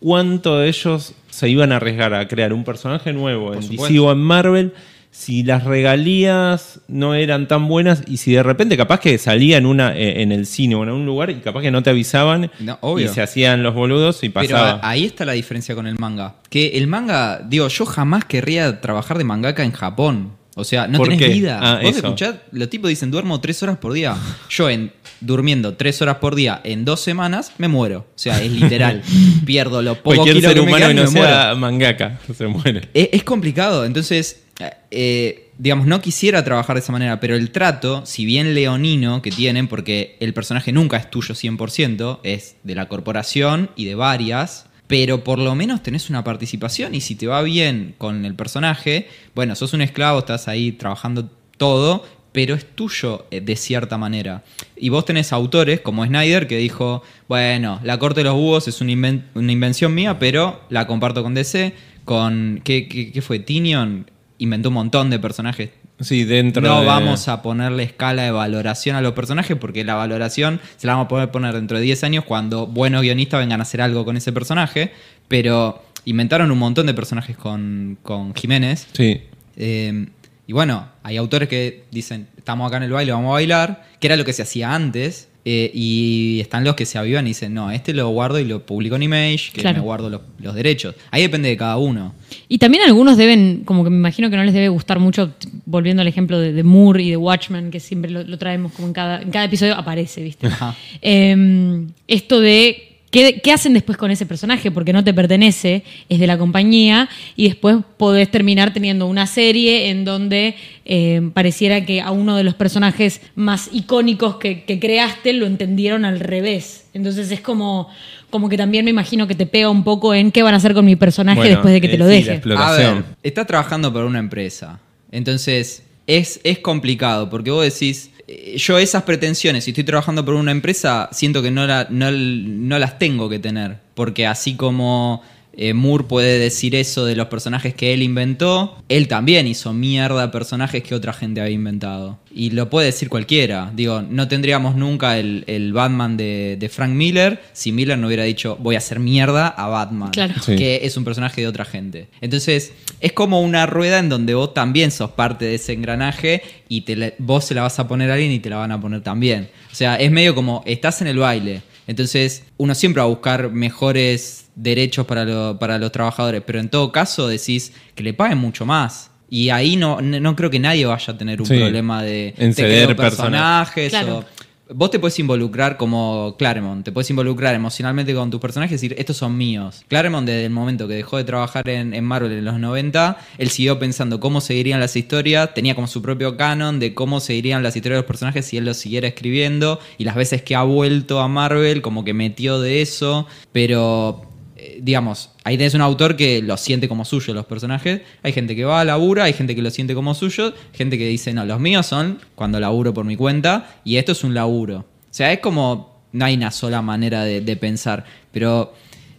cuánto 0.00 0.62
ellos 0.62 1.14
se 1.30 1.48
iban 1.48 1.72
a 1.72 1.76
arriesgar 1.76 2.14
a 2.14 2.26
crear 2.28 2.52
un 2.52 2.64
personaje 2.64 3.12
nuevo 3.12 3.52
en 3.54 3.60
DC 3.60 3.72
supuesto. 3.72 4.04
o 4.06 4.12
en 4.12 4.18
Marvel 4.18 4.72
si 5.10 5.42
las 5.42 5.64
regalías 5.64 6.80
no 6.88 7.14
eran 7.14 7.48
tan 7.48 7.68
buenas 7.68 8.02
y 8.06 8.18
si 8.18 8.32
de 8.32 8.42
repente 8.42 8.76
capaz 8.76 9.00
que 9.00 9.16
salía 9.16 9.56
en 9.56 9.64
una 9.64 9.96
eh, 9.96 10.20
en 10.22 10.30
el 10.30 10.44
cine 10.44 10.74
o 10.74 10.82
en 10.82 10.90
un 10.90 11.06
lugar 11.06 11.30
y 11.30 11.36
capaz 11.36 11.62
que 11.62 11.70
no 11.70 11.82
te 11.82 11.88
avisaban 11.90 12.50
No, 12.60 12.76
obvio. 12.82 13.06
y 13.06 13.08
se 13.08 13.22
hacían 13.22 13.62
los 13.62 13.74
boludos 13.74 14.22
y 14.24 14.28
Pero 14.28 14.48
pasaba. 14.50 14.80
a- 14.82 14.90
ahí 14.90 15.04
está 15.06 15.24
la 15.24 15.32
diferencia 15.32 15.74
con 15.74 15.86
el 15.86 15.98
manga. 15.98 16.34
Que 16.50 16.76
el 16.76 16.86
manga, 16.86 17.40
digo, 17.46 17.68
yo 17.68 17.86
jamás 17.86 18.26
querría 18.26 18.80
trabajar 18.82 19.16
de 19.16 19.24
mangaka 19.24 19.64
en 19.64 19.72
Japón. 19.72 20.32
O 20.58 20.64
sea, 20.64 20.88
no 20.88 20.96
¿Por 20.98 21.08
tenés 21.08 21.26
qué? 21.28 21.34
vida. 21.34 21.58
Ah, 21.62 21.80
Vos 21.82 21.90
eso. 21.90 21.98
escuchás, 22.06 22.36
los 22.50 22.70
tipos 22.70 22.88
dicen 22.88 23.10
duermo 23.10 23.40
tres 23.42 23.62
horas 23.62 23.76
por 23.76 23.92
día. 23.92 24.16
Yo 24.48 24.70
en 24.70 24.90
durmiendo 25.20 25.74
tres 25.74 26.00
horas 26.00 26.16
por 26.16 26.34
día 26.34 26.60
en 26.64 26.84
dos 26.86 27.00
semanas 27.00 27.52
me 27.58 27.68
muero. 27.68 28.06
O 28.08 28.18
sea, 28.18 28.42
es 28.42 28.50
literal. 28.50 29.02
Pierdo 29.44 29.82
los 29.82 29.98
pocos 29.98 30.16
Cualquier 30.18 30.40
ser 30.42 30.54
que 30.54 30.60
humano 30.60 30.86
que 30.86 30.92
y 30.92 30.94
no 30.94 31.02
me 31.04 31.10
muero. 31.10 31.26
sea 31.28 31.54
mangaka 31.56 32.18
se 32.36 32.46
muere. 32.46 32.88
Es, 32.94 33.10
es 33.12 33.22
complicado, 33.22 33.84
entonces, 33.84 34.44
eh, 34.90 35.50
digamos, 35.58 35.86
no 35.86 36.00
quisiera 36.00 36.42
trabajar 36.44 36.76
de 36.76 36.80
esa 36.80 36.92
manera, 36.92 37.20
pero 37.20 37.34
el 37.36 37.50
trato, 37.50 38.04
si 38.06 38.24
bien 38.24 38.54
leonino 38.54 39.20
que 39.22 39.30
tienen, 39.30 39.68
porque 39.68 40.16
el 40.20 40.32
personaje 40.34 40.72
nunca 40.72 40.96
es 40.96 41.10
tuyo 41.10 41.34
100%, 41.34 42.20
es 42.22 42.56
de 42.62 42.74
la 42.74 42.88
corporación 42.88 43.70
y 43.76 43.84
de 43.86 43.94
varias, 43.94 44.65
pero 44.86 45.24
por 45.24 45.38
lo 45.38 45.54
menos 45.54 45.82
tenés 45.82 46.10
una 46.10 46.22
participación 46.24 46.94
y 46.94 47.00
si 47.00 47.14
te 47.16 47.26
va 47.26 47.42
bien 47.42 47.94
con 47.98 48.24
el 48.24 48.34
personaje, 48.34 49.08
bueno, 49.34 49.54
sos 49.56 49.72
un 49.72 49.82
esclavo, 49.82 50.20
estás 50.20 50.48
ahí 50.48 50.72
trabajando 50.72 51.28
todo, 51.56 52.04
pero 52.32 52.54
es 52.54 52.66
tuyo 52.74 53.26
eh, 53.30 53.40
de 53.40 53.56
cierta 53.56 53.96
manera. 53.98 54.44
Y 54.76 54.90
vos 54.90 55.04
tenés 55.04 55.32
autores 55.32 55.80
como 55.80 56.04
Snyder 56.04 56.46
que 56.46 56.58
dijo, 56.58 57.02
bueno, 57.28 57.80
la 57.82 57.98
corte 57.98 58.20
de 58.20 58.24
los 58.24 58.34
búhos 58.34 58.68
es 58.68 58.80
una, 58.80 58.92
inven- 58.92 59.24
una 59.34 59.50
invención 59.52 59.94
mía, 59.94 60.18
pero 60.18 60.60
la 60.68 60.86
comparto 60.86 61.22
con 61.22 61.34
DC, 61.34 61.72
con... 62.04 62.60
¿Qué, 62.62 62.88
qué, 62.88 63.10
qué 63.10 63.22
fue? 63.22 63.38
Tinion 63.38 64.08
inventó 64.38 64.68
un 64.68 64.74
montón 64.74 65.08
de 65.10 65.18
personajes. 65.18 65.70
Sí, 66.00 66.24
dentro 66.24 66.62
No 66.62 66.80
de- 66.80 66.86
vamos 66.86 67.26
a 67.28 67.40
ponerle 67.42 67.82
escala 67.82 68.22
de 68.22 68.30
valoración 68.30 68.96
a 68.96 69.00
los 69.00 69.12
personajes 69.14 69.56
porque 69.56 69.82
la 69.84 69.94
valoración 69.94 70.60
se 70.76 70.86
la 70.86 70.92
vamos 70.94 71.06
a 71.06 71.08
poder 71.08 71.30
poner 71.30 71.54
dentro 71.54 71.78
de 71.78 71.84
10 71.84 72.04
años 72.04 72.24
cuando 72.24 72.66
buenos 72.66 73.00
guionistas 73.02 73.40
vengan 73.40 73.60
a 73.60 73.62
hacer 73.62 73.80
algo 73.80 74.04
con 74.04 74.16
ese 74.16 74.32
personaje. 74.32 74.92
Pero 75.28 75.82
inventaron 76.04 76.50
un 76.50 76.58
montón 76.58 76.86
de 76.86 76.94
personajes 76.94 77.36
con, 77.36 77.98
con 78.02 78.34
Jiménez. 78.34 78.86
Sí. 78.92 79.22
Eh, 79.56 80.06
y 80.46 80.52
bueno, 80.52 80.86
hay 81.02 81.16
autores 81.16 81.48
que 81.48 81.84
dicen, 81.90 82.28
estamos 82.36 82.68
acá 82.68 82.76
en 82.76 82.84
el 82.84 82.92
baile, 82.92 83.10
vamos 83.12 83.30
a 83.30 83.32
bailar, 83.32 83.84
que 83.98 84.06
era 84.06 84.16
lo 84.16 84.24
que 84.24 84.32
se 84.32 84.42
hacía 84.42 84.74
antes. 84.74 85.28
Eh, 85.48 85.70
y 85.72 86.40
están 86.40 86.64
los 86.64 86.74
que 86.74 86.84
se 86.84 86.98
avivan 86.98 87.24
y 87.26 87.30
dicen, 87.30 87.54
no, 87.54 87.70
este 87.70 87.94
lo 87.94 88.08
guardo 88.08 88.40
y 88.40 88.44
lo 88.44 88.66
publico 88.66 88.96
en 88.96 89.04
Image, 89.04 89.52
que 89.52 89.60
Claro. 89.60 89.76
me 89.78 89.84
guardo 89.84 90.10
los, 90.10 90.20
los 90.40 90.56
derechos. 90.56 90.96
Ahí 91.12 91.22
depende 91.22 91.48
de 91.48 91.56
cada 91.56 91.76
uno. 91.76 92.14
Y 92.48 92.58
también 92.58 92.82
algunos 92.82 93.16
deben, 93.16 93.62
como 93.64 93.84
que 93.84 93.90
me 93.90 93.96
imagino 93.96 94.28
que 94.28 94.36
no 94.36 94.42
les 94.42 94.52
debe 94.52 94.68
gustar 94.68 94.98
mucho, 94.98 95.32
volviendo 95.64 96.02
al 96.02 96.08
ejemplo 96.08 96.40
de, 96.40 96.52
de 96.52 96.62
Moore 96.64 97.04
y 97.04 97.10
de 97.10 97.16
Watchmen, 97.16 97.70
que 97.70 97.78
siempre 97.78 98.10
lo, 98.10 98.24
lo 98.24 98.38
traemos 98.38 98.72
como 98.72 98.88
en 98.88 98.92
cada, 98.92 99.22
en 99.22 99.30
cada 99.30 99.44
episodio 99.44 99.74
aparece, 99.76 100.20
¿viste? 100.24 100.48
Ajá. 100.48 100.74
Eh, 101.00 101.86
esto 102.08 102.40
de 102.40 102.95
¿qué, 103.16 103.40
qué 103.40 103.50
hacen 103.50 103.72
después 103.72 103.96
con 103.96 104.10
ese 104.10 104.26
personaje, 104.26 104.70
porque 104.70 104.92
no 104.92 105.02
te 105.02 105.14
pertenece, 105.14 105.82
es 106.10 106.18
de 106.18 106.26
la 106.26 106.36
compañía, 106.36 107.08
y 107.34 107.48
después 107.48 107.78
podés 107.96 108.30
terminar 108.30 108.74
teniendo 108.74 109.06
una 109.06 109.26
serie 109.26 109.88
en 109.88 110.04
donde 110.04 110.54
eh, 110.84 111.30
pareciera 111.32 111.86
que 111.86 112.02
a 112.02 112.10
uno 112.10 112.36
de 112.36 112.44
los 112.44 112.52
personajes 112.52 113.22
más 113.34 113.70
icónicos 113.72 114.36
que, 114.36 114.64
que 114.64 114.78
creaste 114.78 115.32
lo 115.32 115.46
entendieron 115.46 116.04
al 116.04 116.20
revés. 116.20 116.88
Entonces 116.92 117.30
es 117.30 117.40
como, 117.40 117.88
como 118.28 118.50
que 118.50 118.58
también 118.58 118.84
me 118.84 118.90
imagino 118.90 119.26
que 119.26 119.34
te 119.34 119.46
pega 119.46 119.70
un 119.70 119.82
poco 119.82 120.12
en 120.12 120.30
qué 120.30 120.42
van 120.42 120.52
a 120.52 120.58
hacer 120.58 120.74
con 120.74 120.84
mi 120.84 120.96
personaje 120.96 121.38
Bueno, 121.38 121.54
después 121.54 121.72
de 121.72 121.80
que 121.80 121.88
te 121.88 121.94
eh, 121.94 121.98
lo 121.98 122.08
sí, 122.08 122.10
la 122.10 122.32
deje. 122.34 122.42
A 122.58 122.72
ver, 122.72 123.04
estás 123.22 123.46
trabajando 123.46 123.90
para 123.94 124.04
una 124.04 124.18
empresa. 124.18 124.78
Entonces, 125.10 125.84
es, 126.06 126.38
es 126.44 126.58
complicado 126.58 127.30
porque 127.30 127.50
vos 127.50 127.64
decís, 127.64 128.10
yo 128.56 128.78
esas 128.78 129.04
pretensiones, 129.04 129.64
si 129.64 129.70
estoy 129.70 129.84
trabajando 129.84 130.24
por 130.24 130.34
una 130.34 130.50
empresa, 130.50 131.08
siento 131.12 131.42
que 131.42 131.50
no, 131.50 131.66
la- 131.66 131.86
no, 131.90 132.10
no 132.10 132.78
las 132.78 132.98
tengo 132.98 133.28
que 133.28 133.38
tener. 133.38 133.76
Porque 133.94 134.26
así 134.26 134.56
como 134.56 135.22
eh, 135.56 135.74
Moore 135.74 136.04
puede 136.04 136.38
decir 136.38 136.74
eso 136.74 137.04
de 137.04 137.16
los 137.16 137.28
personajes 137.28 137.74
que 137.74 137.94
él 137.94 138.02
inventó, 138.02 138.82
él 138.88 139.08
también 139.08 139.46
hizo 139.46 139.72
mierda 139.72 140.30
personajes 140.30 140.82
que 140.82 140.94
otra 140.94 141.12
gente 141.12 141.40
había 141.40 141.54
inventado. 141.54 142.18
Y 142.34 142.50
lo 142.50 142.68
puede 142.68 142.86
decir 142.86 143.08
cualquiera. 143.08 143.72
Digo, 143.74 144.02
no 144.02 144.28
tendríamos 144.28 144.76
nunca 144.76 145.18
el, 145.18 145.44
el 145.46 145.72
Batman 145.72 146.18
de, 146.18 146.56
de 146.60 146.68
Frank 146.68 146.90
Miller 146.90 147.40
si 147.52 147.72
Miller 147.72 147.98
no 147.98 148.06
hubiera 148.06 148.24
dicho, 148.24 148.56
voy 148.60 148.74
a 148.74 148.78
hacer 148.78 149.00
mierda 149.00 149.48
a 149.48 149.68
Batman. 149.68 150.10
Claro. 150.10 150.34
Sí. 150.42 150.56
Que 150.56 150.80
es 150.82 150.96
un 150.96 151.04
personaje 151.04 151.40
de 151.40 151.46
otra 151.46 151.64
gente. 151.64 152.08
Entonces, 152.20 152.72
es 153.00 153.12
como 153.12 153.40
una 153.40 153.66
rueda 153.66 153.98
en 153.98 154.08
donde 154.08 154.34
vos 154.34 154.54
también 154.54 154.90
sos 154.90 155.10
parte 155.10 155.44
de 155.44 155.54
ese 155.56 155.72
engranaje 155.72 156.42
y 156.68 156.82
te 156.82 157.14
vos 157.18 157.44
se 157.44 157.54
la 157.54 157.62
vas 157.62 157.78
a 157.78 157.88
poner 157.88 158.10
a 158.10 158.14
alguien 158.14 158.32
y 158.32 158.40
te 158.40 158.50
la 158.50 158.56
van 158.56 158.72
a 158.72 158.80
poner 158.80 159.02
también. 159.02 159.48
O 159.72 159.74
sea, 159.74 159.96
es 159.96 160.10
medio 160.10 160.34
como 160.34 160.62
estás 160.66 161.00
en 161.00 161.08
el 161.08 161.18
baile. 161.18 161.62
Entonces, 161.86 162.44
uno 162.56 162.74
siempre 162.74 163.00
va 163.00 163.04
a 163.04 163.08
buscar 163.08 163.50
mejores 163.50 164.46
derechos 164.54 165.06
para, 165.06 165.24
lo- 165.24 165.58
para 165.58 165.78
los 165.78 165.92
trabajadores, 165.92 166.42
pero 166.46 166.58
en 166.60 166.68
todo 166.68 166.90
caso 166.92 167.28
decís 167.28 167.72
que 167.94 168.02
le 168.02 168.14
paguen 168.14 168.38
mucho 168.38 168.66
más. 168.66 169.10
Y 169.28 169.50
ahí 169.50 169.76
no, 169.76 170.00
no 170.00 170.36
creo 170.36 170.50
que 170.50 170.60
nadie 170.60 170.86
vaya 170.86 171.12
a 171.12 171.18
tener 171.18 171.40
un 171.40 171.46
Sí. 171.48 171.56
problema 171.58 172.02
de 172.02 172.28
En 172.38 172.54
te 172.54 172.62
ceder 172.62 172.94
personajes. 172.96 173.90
Claro. 173.90 174.18
o- 174.18 174.24
Vos 174.68 174.90
te 174.90 174.98
puedes 174.98 175.16
involucrar 175.20 175.76
como 175.76 176.34
Claremont, 176.36 176.84
te 176.84 176.90
puedes 176.90 177.08
involucrar 177.10 177.54
emocionalmente 177.54 178.12
con 178.14 178.32
tus 178.32 178.40
personajes 178.40 178.72
y 178.72 178.88
decir, 178.88 178.98
estos 178.98 179.16
son 179.16 179.36
míos. 179.36 179.84
Claremont, 179.86 180.26
desde 180.26 180.44
el 180.44 180.50
momento 180.50 180.88
que 180.88 180.94
dejó 180.94 181.18
de 181.18 181.24
trabajar 181.24 181.68
en, 181.68 181.94
en 181.94 182.04
Marvel 182.04 182.32
en 182.32 182.44
los 182.44 182.58
90, 182.58 183.16
él 183.38 183.50
siguió 183.50 183.78
pensando 183.78 184.18
cómo 184.18 184.40
seguirían 184.40 184.80
las 184.80 184.96
historias, 184.96 185.54
tenía 185.54 185.76
como 185.76 185.86
su 185.86 186.02
propio 186.02 186.36
canon 186.36 186.80
de 186.80 186.94
cómo 186.94 187.20
seguirían 187.20 187.62
las 187.62 187.76
historias 187.76 187.98
de 187.98 188.02
los 188.02 188.08
personajes 188.08 188.44
si 188.44 188.56
él 188.56 188.64
los 188.64 188.76
siguiera 188.76 189.06
escribiendo, 189.06 189.78
y 189.98 190.04
las 190.04 190.16
veces 190.16 190.42
que 190.42 190.56
ha 190.56 190.64
vuelto 190.64 191.20
a 191.20 191.28
Marvel, 191.28 191.80
como 191.80 192.02
que 192.02 192.12
metió 192.12 192.60
de 192.60 192.82
eso, 192.82 193.28
pero 193.52 194.26
eh, 194.56 194.80
digamos, 194.82 195.30
ahí 195.44 195.56
tenés 195.58 195.74
un 195.74 195.82
autor 195.82 196.16
que 196.16 196.40
lo 196.42 196.56
siente 196.56 196.88
como 196.88 197.04
suyo 197.04 197.34
los 197.34 197.46
personajes. 197.46 198.00
Hay 198.22 198.32
gente 198.32 198.56
que 198.56 198.64
va 198.64 198.80
a 198.80 198.84
labura, 198.84 199.24
hay 199.24 199.32
gente 199.32 199.54
que 199.54 199.62
lo 199.62 199.70
siente 199.70 199.94
como 199.94 200.14
suyo, 200.14 200.54
gente 200.72 200.96
que 200.98 201.06
dice, 201.06 201.32
no, 201.32 201.44
los 201.44 201.60
míos 201.60 201.86
son 201.86 202.18
cuando 202.34 202.58
laburo 202.58 202.92
por 202.94 203.04
mi 203.04 203.16
cuenta 203.16 203.76
y 203.84 203.96
esto 203.96 204.12
es 204.12 204.24
un 204.24 204.34
laburo. 204.34 204.78
O 204.78 204.84
sea, 205.10 205.32
es 205.32 205.40
como, 205.40 206.00
no 206.12 206.24
hay 206.24 206.34
una 206.34 206.50
sola 206.50 206.82
manera 206.82 207.24
de, 207.24 207.40
de 207.40 207.56
pensar, 207.56 208.04
pero... 208.32 208.74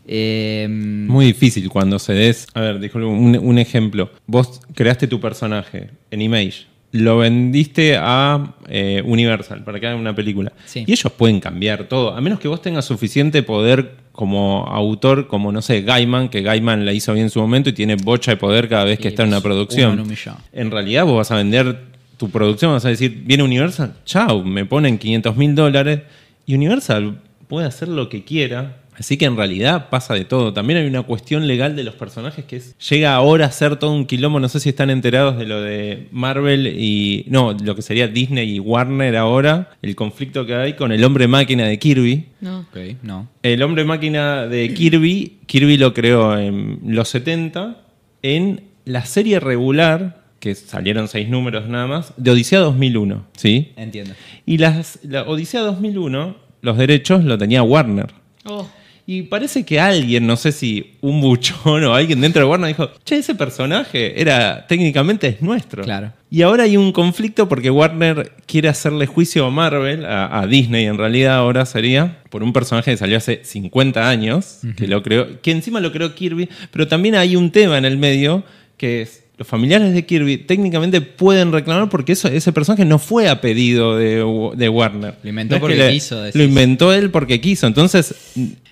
eh, 0.08 0.68
Muy 0.70 1.26
difícil 1.28 1.70
cuando 1.70 2.00
se 2.00 2.14
des. 2.14 2.48
A 2.54 2.62
ver, 2.62 2.92
un 2.96 3.58
ejemplo. 3.60 4.12
Vos 4.26 4.62
creaste 4.74 5.08
tu 5.08 5.20
personaje 5.20 5.92
en 6.12 6.22
Image. 6.22 6.66
Lo 6.94 7.18
vendiste 7.18 7.98
a 8.00 8.56
eh, 8.70 9.04
Universal 9.06 9.64
para 9.66 9.78
que 9.80 9.88
hagan 9.88 10.00
una 10.00 10.16
película. 10.16 10.54
Sí. 10.66 10.86
Y 10.88 10.94
ellos 10.94 11.12
pueden 11.12 11.42
cambiar 11.42 11.90
todo. 11.90 12.16
A 12.16 12.22
menos 12.22 12.40
que 12.40 12.48
vos 12.48 12.62
tengas 12.62 12.86
suficiente 12.86 13.44
poder 13.44 13.96
como 14.18 14.66
autor, 14.66 15.28
como 15.28 15.52
no 15.52 15.62
sé, 15.62 15.84
Gaiman, 15.84 16.30
que 16.30 16.42
Gaiman 16.42 16.88
la 16.88 16.92
hizo 16.92 17.14
bien 17.14 17.26
en 17.28 17.30
su 17.30 17.40
momento 17.40 17.70
y 17.70 17.74
tiene 17.74 17.98
bocha 17.98 18.32
de 18.32 18.38
poder 18.38 18.68
cada 18.68 18.84
vez 18.84 18.98
que 18.98 19.10
Y 19.10 19.10
está 19.10 19.22
en 19.22 19.28
una 19.28 19.42
producción. 19.42 19.94
en 19.94 20.00
un 20.00 20.08
millón. 20.08 20.36
En 20.52 20.72
realidad 20.72 21.06
vos 21.06 21.18
vas 21.18 21.30
a 21.30 21.36
vender 21.36 21.84
tu 22.18 22.32
producción, 22.32 22.72
vas 22.72 22.84
a 22.84 22.90
decir, 22.90 23.22
viene 23.28 23.44
Universal, 23.44 23.94
chao, 24.06 24.44
me 24.44 24.66
ponen 24.66 24.98
500 24.98 25.38
mil 25.38 25.54
dólares 25.54 26.00
y 26.48 26.56
Universal 26.56 27.20
puede 27.48 27.68
hacer 27.68 27.90
lo 27.90 28.10
que 28.10 28.24
quiera. 28.24 28.78
Así 28.98 29.18
que 29.18 29.26
en 29.26 29.38
realidad 29.38 29.90
pasa 29.90 30.14
de 30.16 30.26
todo. 30.26 30.54
También 30.54 30.80
hay 30.80 30.88
una 30.88 31.04
cuestión 31.04 31.48
legal 31.48 31.76
de 31.76 31.84
los 31.84 31.94
personajes 31.94 32.46
que 32.46 32.58
es, 32.58 32.78
llega 32.80 33.14
ahora 33.14 33.46
a 33.46 33.52
ser 33.52 33.78
todo 33.78 33.94
un 33.94 34.06
quilombo. 34.06 34.40
No 34.40 34.50
sé 34.50 34.60
si 34.60 34.70
están 34.70 34.90
enterados 34.90 35.38
de 35.38 35.46
lo 35.46 35.62
de 35.62 36.08
Marvel 36.12 36.68
y. 36.68 37.26
No, 37.30 37.54
lo 37.54 37.76
que 37.76 37.82
sería 37.82 38.08
Disney 38.08 38.56
y 38.56 38.60
Warner 38.60 39.16
ahora. 39.16 39.72
El 39.82 39.96
conflicto 39.96 40.46
que 40.46 40.56
hay 40.56 40.74
con 40.74 40.92
el 40.92 41.04
hombre 41.04 41.28
máquina 41.28 41.66
de 41.66 41.78
Kirby. 41.78 42.26
No. 42.42 42.60
ok, 42.62 42.78
no. 43.04 43.30
El 43.44 43.62
hombre 43.62 43.86
máquina 43.86 44.48
de 44.48 44.74
Kirby, 44.74 45.40
Kirby 45.46 45.78
lo 45.78 45.94
creó 45.94 46.38
en 46.38 46.80
los 46.84 47.10
70. 47.10 47.84
En 48.24 48.62
la 48.86 49.06
serie 49.06 49.40
regular 49.40 50.24
que 50.40 50.56
salieron 50.56 51.08
seis 51.08 51.30
números 51.30 51.68
nada 51.68 51.88
más, 51.88 52.14
de 52.18 52.32
Odisea 52.32 52.60
2001, 52.60 53.26
¿sí? 53.36 53.74
Entiendo. 53.76 54.14
Y 54.46 54.58
las, 54.60 55.00
la 55.04 55.24
Odisea 55.24 55.62
2001, 55.62 56.36
los 56.62 56.78
derechos 56.78 57.24
lo 57.24 57.38
tenía 57.38 57.64
Warner. 57.64 58.14
Oh. 58.46 58.68
Y 59.10 59.22
parece 59.22 59.64
que 59.64 59.80
alguien, 59.80 60.28
no 60.28 60.36
sé 60.36 60.52
si 60.52 60.98
un 61.00 61.22
buchón 61.22 61.82
o 61.86 61.94
alguien 61.94 62.20
dentro 62.20 62.42
de 62.42 62.50
Warner 62.50 62.68
dijo, 62.68 62.92
che, 63.06 63.16
ese 63.16 63.36
personaje 63.36 64.20
era 64.20 64.68
técnicamente 64.68 65.28
es 65.28 65.42
nuestro. 65.42 65.82
Claro. 65.84 66.12
Y 66.30 66.42
ahora 66.42 66.64
hay 66.64 66.76
un 66.76 66.92
conflicto 66.92 67.48
porque 67.48 67.72
Warner 67.72 68.34
quiere 68.46 68.68
hacerle 68.68 69.06
juicio 69.06 69.46
a 69.46 69.50
Marvel, 69.50 70.06
a, 70.06 70.42
a 70.42 70.46
Disney 70.46 70.88
en 70.88 70.98
realidad 70.98 71.36
ahora 71.38 71.66
sería, 71.66 72.22
por 72.30 72.44
un 72.44 72.52
personaje 72.52 72.92
que 72.92 72.98
salió 72.98 73.16
hace 73.16 73.46
50 73.46 74.10
años, 74.10 74.60
que 74.76 74.90
lo 74.90 75.02
creó, 75.02 75.42
que 75.42 75.52
encima 75.52 75.80
lo 75.80 75.94
creó 75.94 76.14
Kirby, 76.14 76.50
pero 76.72 76.90
también 76.90 77.16
hay 77.16 77.38
un 77.38 77.52
tema 77.52 77.78
en 77.78 77.86
el 77.86 77.98
medio 77.98 78.44
que 78.76 79.04
es 79.04 79.24
los 79.38 79.48
familiares 79.48 79.94
de 79.94 80.04
Kirby 80.06 80.38
técnicamente 80.38 81.00
pueden 81.02 81.52
reclamar 81.52 81.90
porque 81.90 82.14
eso, 82.14 82.28
ese 82.28 82.52
personaje 82.52 82.86
no 82.86 82.98
fue 82.98 83.30
a 83.30 83.40
pedido 83.40 83.96
de, 83.96 84.16
de 84.56 84.70
Warner. 84.70 85.14
Lo 85.22 85.30
inventó 85.30 85.60
porque 85.60 85.76
le- 85.76 85.92
quiso, 85.92 86.22
decís. 86.22 86.36
Lo 86.40 86.44
inventó 86.44 86.92
él 86.92 87.12
porque 87.12 87.40
quiso. 87.40 87.68
Entonces, 87.68 88.16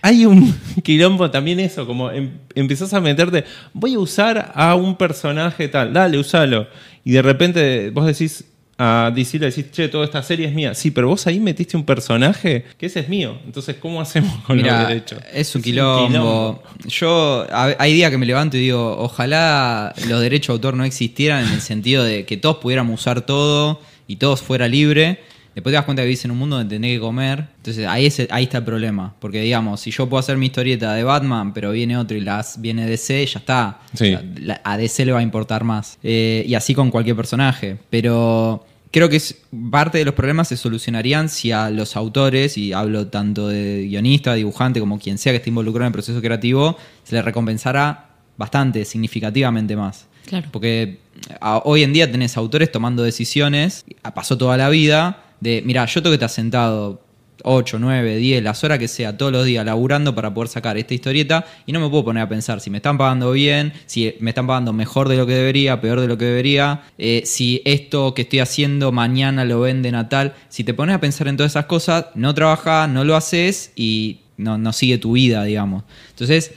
hay 0.01 0.25
un 0.25 0.55
quilombo 0.83 1.29
también 1.29 1.59
eso, 1.59 1.85
como 1.85 2.09
em- 2.11 2.31
empezás 2.55 2.93
a 2.95 2.99
meterte, 2.99 3.43
voy 3.73 3.93
a 3.93 3.99
usar 3.99 4.51
a 4.55 4.73
un 4.73 4.95
personaje 4.97 5.67
tal, 5.67 5.93
dale, 5.93 6.17
usalo. 6.17 6.67
Y 7.03 7.11
de 7.11 7.21
repente 7.21 7.91
vos 7.91 8.07
decís 8.07 8.45
a 8.77 9.09
DC 9.15 9.39
le 9.39 9.45
decís, 9.51 9.71
che, 9.71 9.87
toda 9.87 10.03
esta 10.05 10.21
serie 10.21 10.47
es 10.47 10.53
mía. 10.53 10.73
Sí, 10.73 10.91
pero 10.91 11.07
vos 11.07 11.25
ahí 11.27 11.39
metiste 11.39 11.77
un 11.77 11.85
personaje 11.85 12.65
que 12.77 12.87
ese 12.87 12.99
es 13.01 13.09
mío. 13.09 13.37
Entonces, 13.45 13.77
¿cómo 13.79 14.01
hacemos 14.01 14.37
con 14.45 14.57
los 14.61 14.65
derechos? 14.87 15.19
es 15.33 15.55
un 15.55 15.61
quilombo. 15.61 16.61
Yo 16.87 17.45
a- 17.51 17.75
hay 17.79 17.93
días 17.93 18.11
que 18.11 18.17
me 18.17 18.25
levanto 18.25 18.57
y 18.57 18.61
digo, 18.61 18.97
ojalá 18.99 19.93
los 20.09 20.19
derechos 20.21 20.47
de 20.47 20.53
autor 20.53 20.73
no 20.75 20.83
existieran 20.83 21.45
en 21.47 21.53
el 21.53 21.61
sentido 21.61 22.03
de 22.03 22.25
que 22.25 22.35
todos 22.37 22.57
pudiéramos 22.57 22.99
usar 22.99 23.21
todo 23.25 23.79
y 24.07 24.17
todo 24.17 24.35
fuera 24.37 24.67
libre. 24.67 25.19
Después 25.55 25.71
te 25.71 25.75
das 25.77 25.85
cuenta 25.85 26.03
que 26.03 26.07
vivís 26.07 26.23
en 26.25 26.31
un 26.31 26.37
mundo 26.37 26.57
donde 26.57 26.75
tenés 26.75 26.91
que 26.95 26.99
comer. 26.99 27.47
Entonces 27.57 27.87
ahí, 27.87 28.05
es, 28.05 28.27
ahí 28.29 28.43
está 28.43 28.57
el 28.59 28.65
problema. 28.65 29.15
Porque 29.19 29.41
digamos, 29.41 29.79
si 29.79 29.89
yo 29.89 30.07
puedo 30.07 30.19
hacer 30.19 30.37
mi 30.37 30.47
historieta 30.47 30.93
de 30.93 31.03
Batman, 31.03 31.53
pero 31.53 31.71
viene 31.71 31.97
otro 31.97 32.17
y 32.17 32.21
las 32.21 32.59
viene 32.61 32.85
DC, 32.85 33.25
ya 33.25 33.39
está. 33.39 33.79
Sí. 33.93 34.13
O 34.13 34.19
sea, 34.19 34.23
la- 34.41 34.61
a 34.63 34.77
DC 34.77 35.05
le 35.05 35.13
va 35.13 35.19
a 35.19 35.23
importar 35.23 35.63
más. 35.63 35.97
Eh, 36.03 36.43
y 36.45 36.53
así 36.55 36.75
con 36.75 36.91
cualquier 36.91 37.15
personaje. 37.15 37.77
Pero 37.89 38.65
creo 38.91 39.07
que 39.09 39.15
es, 39.15 39.41
parte 39.71 39.97
de 39.97 40.05
los 40.05 40.13
problemas 40.13 40.49
se 40.49 40.57
solucionarían 40.57 41.29
si 41.29 41.51
a 41.53 41.69
los 41.69 41.95
autores, 41.95 42.57
y 42.57 42.73
hablo 42.73 43.07
tanto 43.07 43.47
de 43.47 43.87
guionista, 43.87 44.33
dibujante, 44.33 44.79
como 44.81 44.99
quien 44.99 45.17
sea 45.17 45.31
que 45.31 45.37
esté 45.37 45.49
involucrado 45.49 45.85
en 45.85 45.87
el 45.87 45.93
proceso 45.93 46.21
creativo, 46.21 46.77
se 47.03 47.15
le 47.15 47.21
recompensara 47.21 48.09
bastante, 48.37 48.83
significativamente 48.85 49.75
más. 49.75 50.05
Claro. 50.25 50.47
Porque 50.51 50.99
a- 51.39 51.59
hoy 51.65 51.83
en 51.83 51.93
día 51.93 52.11
tenés 52.11 52.35
autores 52.37 52.71
tomando 52.71 53.03
decisiones, 53.03 53.85
pasó 54.13 54.37
toda 54.37 54.57
la 54.57 54.69
vida, 54.69 55.21
de, 55.45 55.61
mira, 55.65 55.85
yo 55.85 56.01
tengo 56.01 56.11
que 56.11 56.15
estar 56.15 56.29
sentado 56.29 57.01
8, 57.47 57.77
9, 57.79 58.17
10, 58.17 58.41
las 58.43 58.63
horas 58.63 58.79
que 58.79 58.87
sea, 58.87 59.17
todos 59.17 59.31
los 59.31 59.45
días 59.45 59.63
laburando 59.65 60.15
para 60.15 60.33
poder 60.33 60.47
sacar 60.49 60.77
esta 60.77 60.93
historieta 60.95 61.45
y 61.67 61.71
no 61.73 61.79
me 61.79 61.89
puedo 61.89 62.05
poner 62.05 62.23
a 62.23 62.29
pensar 62.29 62.59
si 62.59 62.69
me 62.71 62.77
están 62.77 62.97
pagando 62.97 63.31
bien, 63.33 63.71
si 63.85 64.15
me 64.19 64.31
están 64.31 64.47
pagando 64.47 64.73
mejor 64.73 65.09
de 65.09 65.17
lo 65.17 65.27
que 65.27 65.33
debería, 65.33 65.79
peor 65.79 66.01
de 66.01 66.07
lo 66.07 66.17
que 66.17 66.25
debería, 66.25 66.81
eh, 66.97 67.21
si 67.25 67.61
esto 67.65 68.13
que 68.15 68.23
estoy 68.23 68.39
haciendo 68.39 68.91
mañana 68.91 69.45
lo 69.45 69.59
venden 69.61 69.93
a 69.95 70.09
tal. 70.09 70.33
Si 70.49 70.63
te 70.63 70.73
pones 70.73 70.95
a 70.95 70.99
pensar 70.99 71.27
en 71.27 71.37
todas 71.37 71.51
esas 71.51 71.65
cosas, 71.65 72.05
no 72.15 72.33
trabajas, 72.33 72.89
no 72.89 73.03
lo 73.03 73.15
haces 73.15 73.71
y 73.75 74.21
no, 74.37 74.57
no 74.57 74.73
sigue 74.73 74.97
tu 74.97 75.11
vida, 75.11 75.43
digamos. 75.43 75.83
Entonces, 76.09 76.51